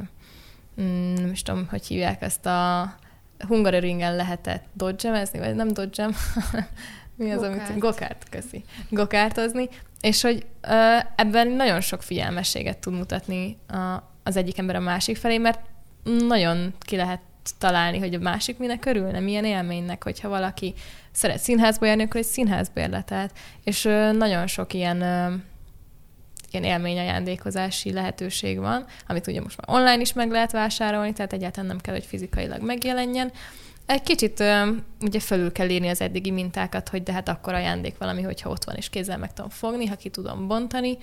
mm, 0.81 1.13
nem 1.13 1.31
is 1.31 1.41
tudom, 1.41 1.67
hogy 1.69 1.85
hívják 1.85 2.21
ezt 2.21 2.45
a 2.45 2.93
Hungaroringen 3.47 4.15
lehetett 4.15 4.63
dodgemezni, 4.73 5.39
vagy 5.39 5.55
nem 5.55 5.67
dodgem, 5.67 6.15
mi 7.15 7.31
az, 7.31 7.41
amit 7.41 7.57
Gokárt. 7.59 7.79
gokárt, 7.79 8.29
köszi, 8.29 8.63
gokártozni, 8.89 9.69
és 10.01 10.21
hogy 10.21 10.45
ö, 10.61 10.97
ebben 11.15 11.47
nagyon 11.47 11.81
sok 11.81 12.01
figyelmességet 12.01 12.77
tud 12.77 12.93
mutatni 12.93 13.57
a, 13.67 14.09
az 14.23 14.35
egyik 14.35 14.57
ember 14.57 14.75
a 14.75 14.79
másik 14.79 15.17
felé, 15.17 15.37
mert 15.37 15.59
nagyon 16.27 16.73
ki 16.79 16.95
lehet 16.95 17.21
találni, 17.57 17.99
hogy 17.99 18.13
a 18.13 18.19
másik 18.19 18.57
minek 18.57 18.85
örülne, 18.85 19.19
milyen 19.19 19.45
élménynek, 19.45 20.03
hogyha 20.03 20.29
valaki 20.29 20.73
szeret 21.11 21.39
színházba 21.39 21.85
járni, 21.85 22.03
akkor 22.03 22.19
egy 22.19 22.25
színházbérletet. 22.25 23.31
És 23.63 23.83
nagyon 24.17 24.47
sok 24.47 24.73
ilyen 24.73 25.03
ilyen 26.51 26.63
élményajándékozási 26.63 27.93
lehetőség 27.93 28.59
van, 28.59 28.85
amit 29.07 29.27
ugye 29.27 29.41
most 29.41 29.57
már 29.57 29.77
online 29.77 30.01
is 30.01 30.13
meg 30.13 30.31
lehet 30.31 30.51
vásárolni, 30.51 31.13
tehát 31.13 31.33
egyáltalán 31.33 31.69
nem 31.69 31.79
kell, 31.79 31.93
hogy 31.93 32.05
fizikailag 32.05 32.61
megjelenjen. 32.61 33.31
Egy 33.85 34.03
kicsit 34.03 34.43
ugye 35.01 35.19
felül 35.19 35.51
kell 35.51 35.69
írni 35.69 35.87
az 35.87 36.01
eddigi 36.01 36.31
mintákat, 36.31 36.89
hogy 36.89 37.03
de 37.03 37.11
hát 37.11 37.29
akkor 37.29 37.53
ajándék 37.53 37.97
valami, 37.97 38.21
hogyha 38.21 38.49
ott 38.49 38.63
van 38.63 38.75
és 38.75 38.89
kézzel 38.89 39.17
meg 39.17 39.33
tudom 39.33 39.49
fogni, 39.49 39.85
ha 39.85 39.95
ki 39.95 40.09
tudom 40.09 40.47
bontani. 40.47 40.97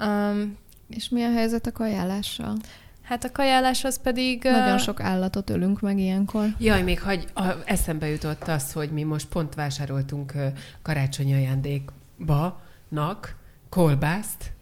Um, 0.00 0.58
és 0.88 1.08
mi 1.08 1.22
a 1.22 1.32
helyzet 1.32 1.66
a 1.66 1.72
kajálással? 1.72 2.56
Hát 3.02 3.24
a 3.24 3.32
kajálás 3.32 3.84
az 3.84 4.00
pedig... 4.00 4.42
Nagyon 4.42 4.78
sok 4.78 5.00
állatot 5.00 5.50
ölünk 5.50 5.80
meg 5.80 5.98
ilyenkor. 5.98 6.46
Jaj, 6.58 6.82
még 6.82 7.00
hagy, 7.00 7.24
a, 7.34 7.42
eszembe 7.64 8.08
jutott 8.08 8.48
az, 8.48 8.72
hogy 8.72 8.90
mi 8.90 9.02
most 9.02 9.28
pont 9.28 9.54
vásároltunk 9.54 10.32
karácsonyi 10.82 11.34
ajándékba, 11.34 12.60
nak, 12.88 13.36
kolbászt, 13.68 14.52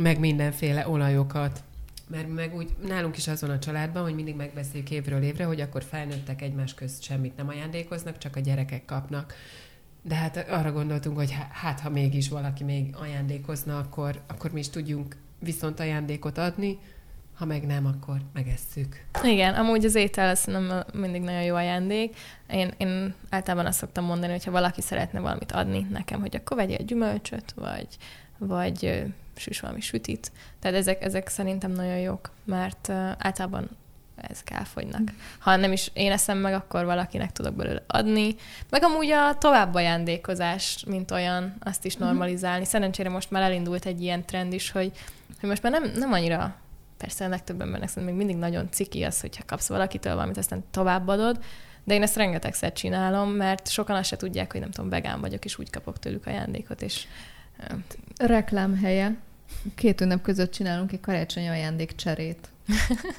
meg 0.00 0.18
mindenféle 0.18 0.88
olajokat. 0.88 1.62
Mert 2.08 2.34
meg 2.34 2.54
úgy 2.54 2.68
nálunk 2.86 3.16
is 3.16 3.28
azon 3.28 3.50
a 3.50 3.58
családban, 3.58 4.02
hogy 4.02 4.14
mindig 4.14 4.36
megbeszéljük 4.36 4.90
évről 4.90 5.22
évre, 5.22 5.44
hogy 5.44 5.60
akkor 5.60 5.82
felnőttek 5.82 6.42
egymás 6.42 6.74
közt 6.74 7.02
semmit 7.02 7.36
nem 7.36 7.48
ajándékoznak, 7.48 8.18
csak 8.18 8.36
a 8.36 8.40
gyerekek 8.40 8.84
kapnak. 8.84 9.34
De 10.02 10.14
hát 10.14 10.46
arra 10.48 10.72
gondoltunk, 10.72 11.16
hogy 11.16 11.36
hát 11.50 11.80
ha 11.80 11.90
mégis 11.90 12.28
valaki 12.28 12.64
még 12.64 12.94
ajándékozna, 12.98 13.78
akkor, 13.78 14.20
akkor 14.26 14.50
mi 14.50 14.58
is 14.58 14.68
tudjunk 14.68 15.16
viszont 15.38 15.80
ajándékot 15.80 16.38
adni, 16.38 16.78
ha 17.40 17.46
meg 17.46 17.66
nem, 17.66 17.86
akkor 17.86 18.16
megesszük. 18.32 19.04
Igen, 19.22 19.54
amúgy 19.54 19.84
az 19.84 19.94
étel 19.94 20.28
az 20.28 20.44
nem 20.44 20.84
mindig 20.92 21.22
nagyon 21.22 21.42
jó 21.42 21.54
ajándék. 21.54 22.16
Én, 22.50 22.74
én 22.76 23.14
általában 23.30 23.66
azt 23.66 23.78
szoktam 23.78 24.04
mondani, 24.04 24.32
hogy 24.32 24.44
ha 24.44 24.50
valaki 24.50 24.80
szeretne 24.80 25.20
valamit 25.20 25.52
adni 25.52 25.86
nekem, 25.90 26.20
hogy 26.20 26.36
akkor 26.36 26.56
vegyél 26.56 26.84
gyümölcsöt, 26.84 27.52
vagy, 27.56 27.86
vagy 28.38 29.04
süss 29.36 29.60
valami 29.60 29.80
sütit. 29.80 30.32
Tehát 30.58 30.76
ezek, 30.76 31.04
ezek 31.04 31.28
szerintem 31.28 31.70
nagyon 31.72 31.98
jók, 31.98 32.30
mert 32.44 32.88
általában 33.18 33.68
ezek 34.16 34.50
elfogynak. 34.50 35.12
Ha 35.38 35.56
nem 35.56 35.72
is 35.72 35.90
én 35.92 36.12
eszem 36.12 36.38
meg, 36.38 36.54
akkor 36.54 36.84
valakinek 36.84 37.32
tudok 37.32 37.54
belőle 37.54 37.82
adni. 37.86 38.34
Meg 38.70 38.82
amúgy 38.82 39.10
a 39.10 39.38
tovább 39.38 39.74
ajándékozás, 39.74 40.84
mint 40.86 41.10
olyan, 41.10 41.54
azt 41.60 41.84
is 41.84 41.96
mhm. 41.96 42.04
normalizálni. 42.04 42.64
Szerencsére 42.64 43.08
most 43.08 43.30
már 43.30 43.42
elindult 43.42 43.86
egy 43.86 44.02
ilyen 44.02 44.24
trend 44.24 44.52
is, 44.52 44.70
hogy, 44.70 44.92
hogy 45.40 45.48
most 45.48 45.62
már 45.62 45.72
nem, 45.72 45.92
nem 45.96 46.12
annyira 46.12 46.56
Persze 47.00 47.24
a 47.24 47.28
legtöbb 47.28 47.60
embernek 47.60 47.88
szerintem 47.88 48.16
még 48.16 48.26
mindig 48.26 48.42
nagyon 48.42 48.68
ciki 48.70 49.02
az, 49.02 49.20
hogyha 49.20 49.42
kapsz 49.46 49.68
valakitől 49.68 50.14
valamit, 50.14 50.36
aztán 50.36 50.64
továbbadod, 50.70 51.38
de 51.84 51.94
én 51.94 52.02
ezt 52.02 52.16
rengetegszer 52.16 52.72
csinálom, 52.72 53.30
mert 53.30 53.68
sokan 53.68 53.96
azt 53.96 54.08
se 54.08 54.16
tudják, 54.16 54.52
hogy 54.52 54.60
nem 54.60 54.70
tudom, 54.70 54.90
vegán 54.90 55.20
vagyok, 55.20 55.44
és 55.44 55.58
úgy 55.58 55.70
kapok 55.70 55.98
tőlük 55.98 56.26
ajándékot, 56.26 56.82
és... 56.82 57.06
Reklám 58.16 58.76
helye. 58.76 59.16
Két 59.74 60.00
ünnep 60.00 60.22
között 60.22 60.50
csinálunk 60.50 60.92
egy 60.92 61.00
karácsonyi 61.00 61.48
ajándék 61.48 61.94
cserét 61.94 62.48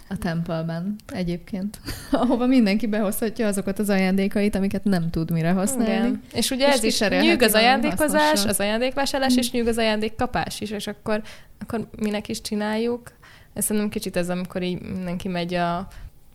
a 0.10 0.18
tempelben 0.18 0.96
egyébként, 1.14 1.80
ahova 2.12 2.46
mindenki 2.46 2.88
behozhatja 2.88 3.48
azokat 3.48 3.80
az 3.80 3.90
ajándékait, 3.90 4.56
amiket 4.56 4.84
nem 4.84 5.10
tud 5.10 5.32
mire 5.32 5.52
használni. 5.52 5.94
Igen. 5.94 6.22
És 6.34 6.52
ugye 6.52 6.68
és 6.68 6.74
ez 6.74 6.84
is 6.84 7.00
nyűg 7.00 7.42
az 7.42 7.54
ajándékozás, 7.54 8.46
az 8.46 8.60
ajándékvásárlás, 8.60 9.34
mm. 9.34 9.38
és 9.38 9.52
nyűg 9.52 9.68
az 9.68 9.78
ajándékkapás 9.78 10.62
is, 10.62 10.70
és 10.70 10.88
akkor, 10.88 11.22
akkor 11.60 11.88
minek 11.98 12.28
is 12.28 12.42
csináljuk, 12.42 13.12
ez 13.54 13.64
szerintem 13.66 13.90
kicsit 13.92 14.16
ez, 14.16 14.30
amikor 14.30 14.62
így 14.62 14.82
mindenki 14.82 15.28
megy 15.28 15.54
a 15.54 15.88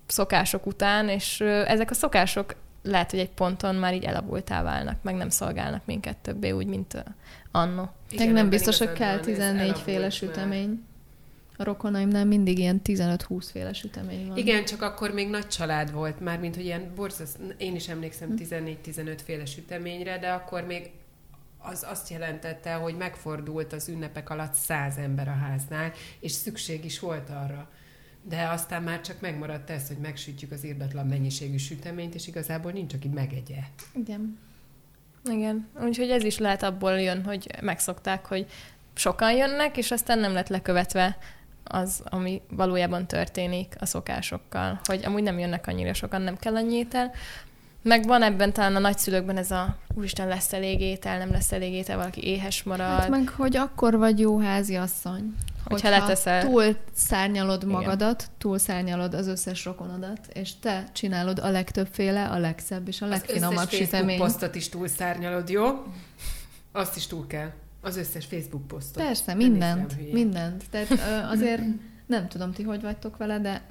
szokások 0.07 0.67
után, 0.67 1.09
és 1.09 1.41
ezek 1.41 1.91
a 1.91 1.95
szokások 1.95 2.55
lehet, 2.83 3.11
hogy 3.11 3.21
egy 3.21 3.31
ponton 3.31 3.75
már 3.75 3.95
így 3.95 4.05
elavultá 4.05 4.63
válnak, 4.63 5.03
meg 5.03 5.15
nem 5.15 5.29
szolgálnak 5.29 5.83
minket 5.85 6.17
többé, 6.17 6.51
úgy, 6.51 6.67
mint 6.67 7.05
anno. 7.51 7.87
Igen, 8.11 8.27
meg 8.27 8.35
nem 8.35 8.49
biztos, 8.49 8.79
hogy 8.79 8.93
kell 8.93 9.21
14 9.21 9.79
féle 9.79 10.11
sütemény. 10.11 10.85
A 11.57 11.65
rokonaimnál 11.65 12.25
mindig 12.25 12.59
ilyen 12.59 12.81
15-20 12.85 13.47
féle 13.53 13.73
sütemény 13.73 14.27
van. 14.29 14.37
Igen, 14.37 14.65
csak 14.65 14.83
akkor 14.83 15.11
még 15.11 15.29
nagy 15.29 15.47
család 15.47 15.93
volt, 15.93 16.21
már 16.21 16.39
mint 16.39 16.55
hogy 16.55 16.65
ilyen 16.65 16.91
borzasz, 16.95 17.37
én 17.57 17.75
is 17.75 17.89
emlékszem 17.89 18.35
14-15 18.39 18.75
hm. 18.95 19.11
féle 19.25 19.45
süteményre, 19.45 20.19
de 20.19 20.29
akkor 20.29 20.63
még 20.63 20.91
az 21.59 21.87
azt 21.89 22.09
jelentette, 22.09 22.75
hogy 22.75 22.97
megfordult 22.97 23.73
az 23.73 23.89
ünnepek 23.89 24.31
alatt 24.31 24.55
száz 24.55 24.97
ember 24.97 25.29
a 25.29 25.35
háznál, 25.35 25.93
és 26.21 26.33
szükség 26.33 26.85
is 26.85 26.99
volt 26.99 27.31
arra. 27.31 27.71
De 28.23 28.49
aztán 28.49 28.83
már 28.83 29.01
csak 29.01 29.21
megmaradt 29.21 29.71
ez, 29.71 29.89
hogy 29.89 29.99
megsütjük 29.99 30.51
az 30.51 30.65
írdatlan 30.65 31.07
mennyiségű 31.07 31.57
süteményt, 31.57 32.15
és 32.15 32.27
igazából 32.27 32.73
nincs, 32.73 32.95
aki 32.95 33.09
megegye. 33.09 33.61
Igen. 33.95 34.39
Igen. 35.31 35.69
Úgyhogy 35.81 36.11
ez 36.11 36.25
is 36.25 36.39
lehet 36.39 36.63
abból 36.63 37.01
jön, 37.01 37.25
hogy 37.25 37.51
megszokták, 37.61 38.27
hogy 38.27 38.47
sokan 38.95 39.33
jönnek, 39.33 39.77
és 39.77 39.91
aztán 39.91 40.19
nem 40.19 40.33
lett 40.33 40.49
lekövetve 40.49 41.19
az, 41.65 42.03
ami 42.05 42.43
valójában 42.51 43.07
történik 43.07 43.75
a 43.79 43.87
szokásokkal, 43.87 44.81
hogy 44.85 45.05
amúgy 45.05 45.23
nem 45.23 45.39
jönnek 45.39 45.67
annyira 45.67 45.95
sokan, 45.95 46.23
nem 46.23 46.37
kell 46.37 46.57
annyi 46.57 46.75
étel, 46.75 47.13
meg 47.87 48.05
van 48.05 48.23
ebben 48.23 48.53
talán 48.53 48.77
a 48.77 48.79
nagyszülőkben 48.79 49.37
ez 49.37 49.51
a 49.51 49.77
úristen 49.95 50.29
lesz 50.29 50.53
elég 50.53 50.81
étel, 50.81 51.19
nem 51.19 51.31
lesz 51.31 51.53
elég 51.53 51.73
étel, 51.73 51.97
valaki 51.97 52.27
éhes 52.27 52.63
marad. 52.63 52.99
Hát 52.99 53.09
meg, 53.09 53.29
hogy 53.29 53.57
akkor 53.57 53.97
vagy 53.97 54.19
jó 54.19 54.39
házi 54.39 54.75
asszony. 54.75 55.35
Hogyha, 55.65 55.89
hogyha 55.89 56.07
leteszel... 56.07 56.43
túl 56.43 56.77
szárnyalod 56.95 57.65
magadat, 57.65 58.23
Igen. 58.23 58.35
túl 58.39 58.59
szárnyalod 58.59 59.15
az 59.15 59.27
összes 59.27 59.65
rokonodat, 59.65 60.19
és 60.33 60.59
te 60.61 60.85
csinálod 60.93 61.39
a 61.39 61.51
legtöbbféle, 61.51 62.29
a 62.29 62.39
legszebb 62.39 62.89
és 62.89 63.03
a 63.03 63.07
legfinomabb 63.07 63.71
süteményt. 63.71 64.21
Az 64.21 64.33
posztot 64.33 64.55
is 64.55 64.69
túl 64.69 64.89
szárnyalod, 64.89 65.49
jó? 65.49 65.85
Azt 66.73 66.97
is 66.97 67.07
túl 67.07 67.27
kell. 67.27 67.51
Az 67.81 67.97
összes 67.97 68.25
Facebook 68.25 68.67
posztot. 68.67 69.03
Persze, 69.03 69.35
mindent, 69.35 70.13
mindent. 70.13 70.65
Tehát 70.71 70.91
azért 71.33 71.63
nem 72.07 72.29
tudom, 72.29 72.53
ti 72.53 72.63
hogy 72.63 72.83
vagytok 72.83 73.17
vele, 73.17 73.39
de 73.39 73.63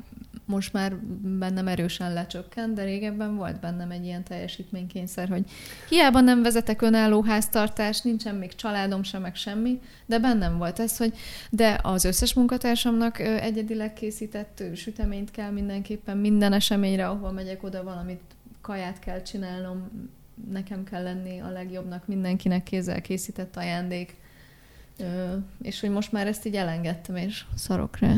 most 0.45 0.73
már 0.73 0.95
bennem 1.21 1.67
erősen 1.67 2.13
lecsökkent, 2.13 2.73
de 2.73 2.83
régebben 2.83 3.35
volt 3.35 3.59
bennem 3.59 3.91
egy 3.91 4.05
ilyen 4.05 4.23
teljesítménykényszer, 4.23 5.29
hogy 5.29 5.43
hiába 5.89 6.19
nem 6.19 6.41
vezetek 6.41 6.81
önálló 6.81 7.21
háztartást, 7.21 8.03
nincsen 8.03 8.35
még 8.35 8.55
családom 8.55 9.03
sem, 9.03 9.21
meg 9.21 9.35
semmi, 9.35 9.81
de 10.05 10.19
bennem 10.19 10.57
volt 10.57 10.79
ez, 10.79 10.97
hogy 10.97 11.13
de 11.49 11.79
az 11.83 12.03
összes 12.03 12.33
munkatársamnak 12.33 13.19
egyedileg 13.19 13.93
készített 13.93 14.63
süteményt 14.75 15.31
kell 15.31 15.51
mindenképpen 15.51 16.17
minden 16.17 16.53
eseményre, 16.53 17.07
ahol 17.07 17.31
megyek 17.31 17.63
oda, 17.63 17.83
valamit 17.83 18.21
kaját 18.61 18.99
kell 18.99 19.21
csinálnom, 19.21 20.09
nekem 20.51 20.83
kell 20.83 21.03
lenni 21.03 21.39
a 21.39 21.49
legjobbnak, 21.49 22.07
mindenkinek 22.07 22.63
kézzel 22.63 23.01
készített 23.01 23.57
ajándék 23.57 24.15
és 25.61 25.79
hogy 25.79 25.89
most 25.89 26.11
már 26.11 26.27
ezt 26.27 26.45
így 26.45 26.55
elengedtem, 26.55 27.15
és 27.15 27.45
szarok 27.55 27.97
rá. 27.97 28.13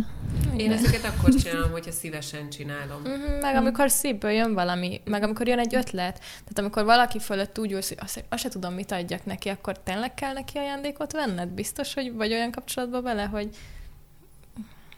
Én 0.57 0.71
ezeket 0.71 1.03
akkor 1.03 1.33
csinálom, 1.43 1.71
hogyha 1.71 1.91
szívesen 1.91 2.49
csinálom. 2.49 3.01
Uh-huh, 3.01 3.41
meg 3.41 3.55
amikor 3.55 3.89
szívből 3.89 4.31
jön 4.31 4.53
valami, 4.53 5.01
meg 5.05 5.23
amikor 5.23 5.47
jön 5.47 5.59
egy 5.59 5.75
ötlet. 5.75 6.19
Tehát 6.19 6.59
amikor 6.59 6.83
valaki 6.83 7.19
fölött 7.19 7.59
úgy 7.59 7.71
ülsz, 7.71 7.87
hogy 7.87 7.97
azt, 8.01 8.23
azt 8.29 8.41
se 8.41 8.49
tudom, 8.49 8.73
mit 8.73 8.91
adjak 8.91 9.25
neki, 9.25 9.49
akkor 9.49 9.79
tényleg 9.79 10.13
kell 10.13 10.33
neki 10.33 10.57
ajándékot 10.57 11.11
venned? 11.11 11.49
Biztos, 11.49 11.93
hogy 11.93 12.13
vagy 12.13 12.31
olyan 12.31 12.51
kapcsolatban 12.51 13.03
vele, 13.03 13.23
hogy 13.23 13.49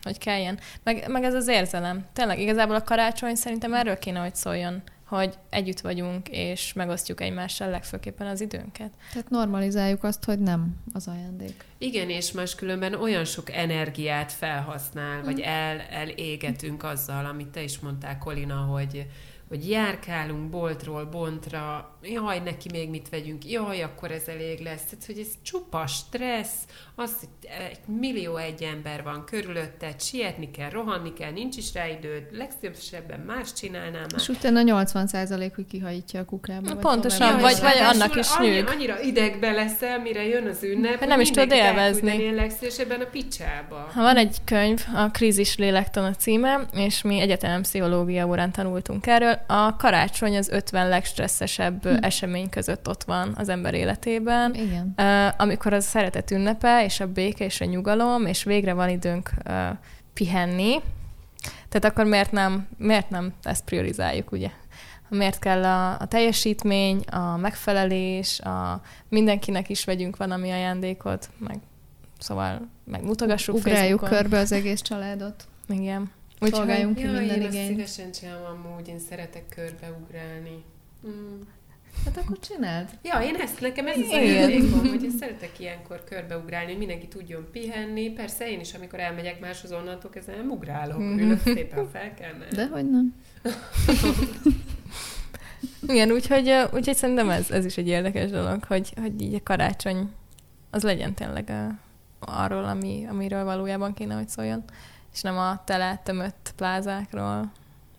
hogy 0.04 0.18
kelljen. 0.18 0.60
Meg, 0.84 1.08
meg 1.08 1.24
ez 1.24 1.34
az 1.34 1.48
érzelem. 1.48 2.06
Tényleg, 2.14 2.40
igazából 2.40 2.76
a 2.76 2.84
karácsony 2.84 3.36
szerintem 3.36 3.74
erről 3.74 3.98
kéne, 3.98 4.20
hogy 4.20 4.36
szóljon 4.36 4.82
hogy 5.10 5.34
együtt 5.50 5.80
vagyunk, 5.80 6.28
és 6.30 6.74
megosztjuk 6.74 7.22
egymással 7.22 7.70
legfőképpen 7.70 8.28
az 8.28 8.42
időnket. 8.42 8.92
Tehát 9.12 9.30
normalizáljuk 9.30 10.04
azt, 10.04 10.24
hogy 10.24 10.40
nem 10.40 10.76
az 10.94 11.08
ajándék. 11.08 11.64
Igen, 11.78 12.10
és 12.10 12.32
máskülönben 12.32 12.94
olyan 12.94 13.26
sok 13.26 13.52
energiát 13.52 14.32
felhasznál, 14.32 15.22
mm. 15.22 15.24
vagy 15.24 15.40
el, 15.40 15.80
elégetünk 15.80 16.84
azzal, 16.84 17.26
amit 17.26 17.48
te 17.48 17.64
is 17.64 17.80
mondtál, 17.80 18.18
Kolina, 18.18 18.56
hogy, 18.56 19.06
hogy 19.50 19.70
járkálunk 19.70 20.50
boltról 20.50 21.06
bontra, 21.06 21.98
jaj, 22.02 22.40
neki 22.40 22.70
még 22.72 22.90
mit 22.90 23.10
vegyünk, 23.10 23.50
jaj, 23.50 23.82
akkor 23.82 24.12
ez 24.12 24.28
elég 24.28 24.60
lesz. 24.60 24.84
Tehát, 24.84 25.06
hogy 25.06 25.20
ez 25.20 25.28
csupa 25.42 25.88
stressz, 25.88 26.64
az, 26.96 27.12
hogy 27.20 27.30
egy 27.70 27.80
millió 28.00 28.36
egy 28.36 28.64
ember 28.64 29.04
van 29.04 29.26
körülötted, 29.26 30.02
sietni 30.02 30.52
kell, 30.52 30.70
rohanni 30.70 31.14
kell, 31.14 31.32
nincs 31.32 31.58
is 31.58 31.74
rá 31.74 31.88
időd, 31.88 32.24
legszívesebben 32.32 33.20
más 33.20 33.54
csinálnál 33.54 33.92
már. 33.92 34.20
És 34.20 34.28
utána 34.28 34.62
80 34.62 35.08
százalék, 35.08 35.56
hogy 35.56 35.66
kihajítja 35.68 36.20
a 36.20 36.26
kukába. 36.26 36.68
Vagy 36.68 36.78
Pontosan, 36.78 37.32
vagy, 37.32 37.42
vagy, 37.42 37.60
vagy 37.62 37.78
annak 37.78 38.16
is 38.16 38.38
nyűg. 38.38 38.68
Annyira 38.68 39.02
idegbe 39.02 39.52
leszel, 39.52 40.00
mire 40.00 40.26
jön 40.28 40.48
az 40.48 40.64
ünnep, 40.64 41.00
hát 41.00 41.10
nem 41.10 41.20
is 41.20 41.30
tudod 41.30 41.52
élvezni. 41.52 42.32
Legszívesebben 42.32 43.02
a 43.02 43.06
picsába. 43.12 43.92
Van 43.96 44.18
egy 44.18 44.38
könyv, 44.46 44.86
a 44.96 45.12
Krízis 45.12 45.58
lélektan 45.58 46.04
a 46.04 46.16
címe, 46.16 46.60
és 46.74 47.02
mi 47.02 47.20
egyetem 47.20 47.62
pszichológia 47.62 48.28
órán 48.28 48.52
tanultunk 48.52 49.08
erről. 49.08 49.39
A 49.48 49.76
karácsony 49.76 50.38
az 50.38 50.50
50 50.50 50.90
legstresszesebb 50.90 51.84
hm. 51.84 51.96
esemény 52.02 52.50
között 52.50 52.88
ott 52.88 53.04
van 53.04 53.34
az 53.36 53.50
ember 53.50 53.74
életében. 53.74 54.54
Igen. 54.54 54.94
Amikor 55.38 55.74
az 55.74 55.86
a 55.86 55.88
szeretet 55.88 56.32
ünnepe, 56.32 56.84
és 56.84 57.00
a 57.00 57.08
béke, 57.08 57.46
és 57.46 57.62
a 57.62 57.66
nyugalom, 57.66 58.26
és 58.26 58.44
végre 58.44 58.74
van 58.74 58.90
időnk 58.90 59.32
pihenni, 60.14 60.82
Tehát 61.70 61.86
akkor 61.86 62.06
miért 62.06 62.32
nem, 62.32 62.68
miért 62.78 63.10
nem 63.10 63.34
ezt 63.44 63.64
priorizáljuk, 63.64 64.32
ugye? 64.32 64.50
Miért 65.10 65.40
kell 65.40 65.64
a, 65.64 66.00
a 66.00 66.06
teljesítmény, 66.06 67.00
a 67.00 67.38
megfelelés, 67.38 68.40
a 68.40 68.82
mindenkinek 69.10 69.70
is 69.70 69.86
vegyünk 69.86 70.18
valami 70.18 70.52
ajándékot, 70.52 71.30
meg 71.38 71.60
szóval 72.20 72.70
megmutogassuk 72.84 73.56
Ugráljuk 73.56 74.00
Facebookon. 74.00 74.10
körbe 74.10 74.38
az 74.38 74.52
egész 74.52 74.82
családot. 74.82 75.48
Igen. 75.68 76.12
Úgy 76.40 76.54
Szolgáljunk 76.54 76.96
ki 76.96 77.04
ja, 77.04 77.12
minden 77.12 77.42
én 77.42 77.48
igényt. 77.48 77.68
szívesen 77.68 78.12
csinálom 78.12 78.66
amúgy, 78.66 78.88
én 78.88 79.00
szeretek 79.00 79.44
körbeugrálni. 79.50 80.64
Mm. 81.08 81.42
Hát 82.06 82.18
akkor 82.18 82.40
csináld. 82.40 82.90
Ja, 83.04 83.20
én 83.20 83.36
ezt, 83.36 83.62
nekem 83.62 83.88
ez 83.88 83.98
az 83.98 84.10
ajándékom, 84.10 84.88
hogy 84.88 85.04
én 85.04 85.12
szeretek 85.20 85.60
ilyenkor 85.60 86.04
körbeugrálni, 86.04 86.70
hogy 86.70 86.78
mindenki 86.78 87.08
tudjon 87.08 87.48
pihenni. 87.52 88.10
Persze 88.10 88.52
én 88.52 88.60
is, 88.60 88.74
amikor 88.74 89.00
elmegyek 89.00 89.40
máshoz 89.40 89.72
onnantól 89.72 90.10
kezdve 90.10 90.36
nem 90.36 90.52
ugrálok, 90.52 91.00
ülök 91.00 91.42
szépen 91.44 91.90
fel 91.92 92.14
kell 92.14 92.34
menni. 92.34 92.56
De 92.56 92.68
hogy 92.68 92.90
nem. 92.90 93.16
Igen, 95.88 96.12
úgyhogy, 96.12 96.54
úgyhogy 96.74 96.96
szerintem 96.96 97.30
ez, 97.30 97.52
ez 97.52 97.66
is 97.66 97.78
egy 97.78 97.88
érdekes 97.88 98.30
dolog, 98.30 98.64
hogy, 98.64 98.94
hogy 99.02 99.22
így 99.22 99.34
a 99.34 99.40
karácsony 99.44 100.10
az 100.70 100.84
legyen 100.84 101.14
tényleg 101.14 101.52
arról, 102.20 102.64
ami, 102.64 103.06
amiről 103.10 103.44
valójában 103.44 103.94
kéne, 103.94 104.16
hogy 104.16 104.30
szóljon, 104.30 104.64
és 105.14 105.22
nem 105.22 105.38
a 105.38 105.64
tele 105.64 106.02
tömött 106.04 106.54
plázákról, 106.56 107.52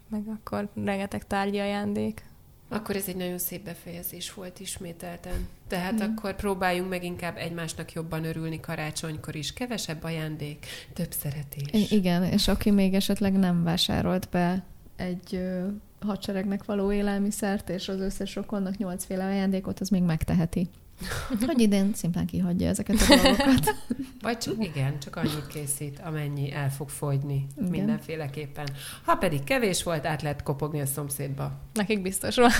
meg 0.09 0.23
akkor 0.27 0.69
rengeteg 0.85 1.27
tárgyi 1.27 1.59
ajándék. 1.59 2.25
Akkor 2.73 2.97
ez 2.97 3.09
egy 3.09 3.17
nagyon 3.17 3.39
szép 3.39 3.65
befejezés 3.65 4.35
volt 4.35 4.61
ismételten. 4.61 5.49
Tehát 5.69 5.93
mm. 5.93 6.01
akkor 6.01 6.37
próbáljunk 6.37 6.89
meg 6.89 7.05
inkább 7.05 7.37
egymásnak 7.37 7.93
jobban 7.93 8.25
örülni 8.25 8.61
karácsonykor 8.61 9.37
is. 9.37 9.53
Kevesebb 9.53 10.05
ajándék, 10.05 10.67
több 10.93 11.13
szeretés. 11.13 11.91
I- 11.91 11.95
igen, 11.97 12.25
és 12.25 12.49
aki 12.49 12.71
még 12.71 12.95
esetleg 12.95 13.33
nem 13.33 13.63
vásárolt 13.63 14.29
be 14.29 14.65
egy 14.97 15.35
ö, 15.35 15.67
hadseregnek 16.01 16.65
való 16.65 16.93
élelmiszert, 16.93 17.69
és 17.69 17.89
az 17.89 18.01
összes 18.01 18.35
rokonnak 18.35 18.77
nyolcféle 18.77 19.25
ajándékot, 19.25 19.81
az 19.81 19.89
még 19.89 20.03
megteheti. 20.03 20.69
Hogy 21.47 21.61
idén 21.61 21.95
szimplán 21.95 22.27
kihagyja 22.27 22.69
ezeket 22.69 22.97
a 23.01 23.07
dolgokat. 23.15 23.75
Vagy 24.23 24.39
csak 24.39 24.65
igen, 24.65 24.99
csak 24.99 25.17
annyit 25.17 25.47
készít, 25.47 26.01
amennyi 26.05 26.53
el 26.53 26.71
fog 26.71 26.89
fogyni 26.89 27.47
igen. 27.57 27.71
mindenféleképpen. 27.71 28.69
Ha 29.05 29.15
pedig 29.15 29.45
kevés 29.45 29.83
volt, 29.83 30.07
át 30.07 30.23
lehet 30.23 30.43
kopogni 30.43 30.81
a 30.81 30.87
szomszédba. 30.87 31.53
Nekik 31.73 32.03
biztos 32.03 32.37
van. 32.37 32.51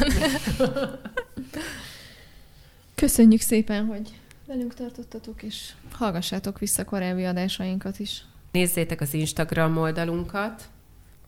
Köszönjük 2.95 3.41
szépen, 3.41 3.87
hogy 3.87 4.11
velünk 4.47 4.75
tartottatok, 4.75 5.43
és 5.43 5.73
hallgassátok 5.93 6.59
vissza 6.59 6.85
korábbi 6.85 7.25
adásainkat 7.25 7.99
is. 7.99 8.25
Nézzétek 8.53 9.01
az 9.01 9.15
Instagram 9.15 9.77
oldalunkat, 9.77 10.69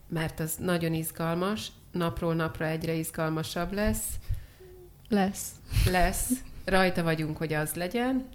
mert 0.09 0.39
az 0.39 0.55
nagyon 0.59 0.93
izgalmas, 0.93 1.71
napról 1.91 2.35
napra 2.35 2.65
egyre 2.65 2.93
izgalmasabb 2.93 3.73
lesz. 3.73 4.03
Lesz. 5.09 5.47
Lesz 5.85 6.31
rajta 6.65 7.03
vagyunk, 7.03 7.37
hogy 7.37 7.53
az 7.53 7.73
legyen, 7.73 8.25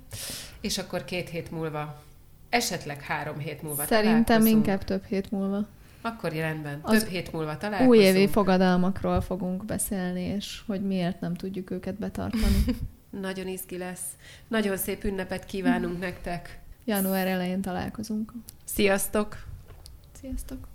és 0.60 0.78
akkor 0.78 1.04
két 1.04 1.28
hét 1.28 1.50
múlva, 1.50 2.02
esetleg 2.48 3.02
három 3.02 3.38
hét 3.38 3.62
múlva 3.62 3.84
Szerintem 3.84 4.46
inkább 4.46 4.84
több 4.84 5.04
hét 5.04 5.30
múlva. 5.30 5.66
Akkor 6.00 6.32
rendben, 6.32 6.78
az 6.82 7.02
több 7.02 7.08
hét 7.08 7.32
múlva 7.32 7.56
találkozunk. 7.56 7.90
Újévi 7.94 8.28
fogadalmakról 8.28 9.20
fogunk 9.20 9.64
beszélni, 9.64 10.20
és 10.20 10.60
hogy 10.66 10.86
miért 10.86 11.20
nem 11.20 11.34
tudjuk 11.34 11.70
őket 11.70 11.94
betartani. 11.94 12.64
Nagyon 13.10 13.48
izgi 13.48 13.78
lesz. 13.78 14.04
Nagyon 14.48 14.76
szép 14.76 15.04
ünnepet 15.04 15.44
kívánunk 15.44 15.98
nektek. 16.06 16.58
Január 16.84 17.26
elején 17.26 17.60
találkozunk. 17.60 18.32
Sziasztok! 18.64 19.44
Sziasztok! 20.20 20.68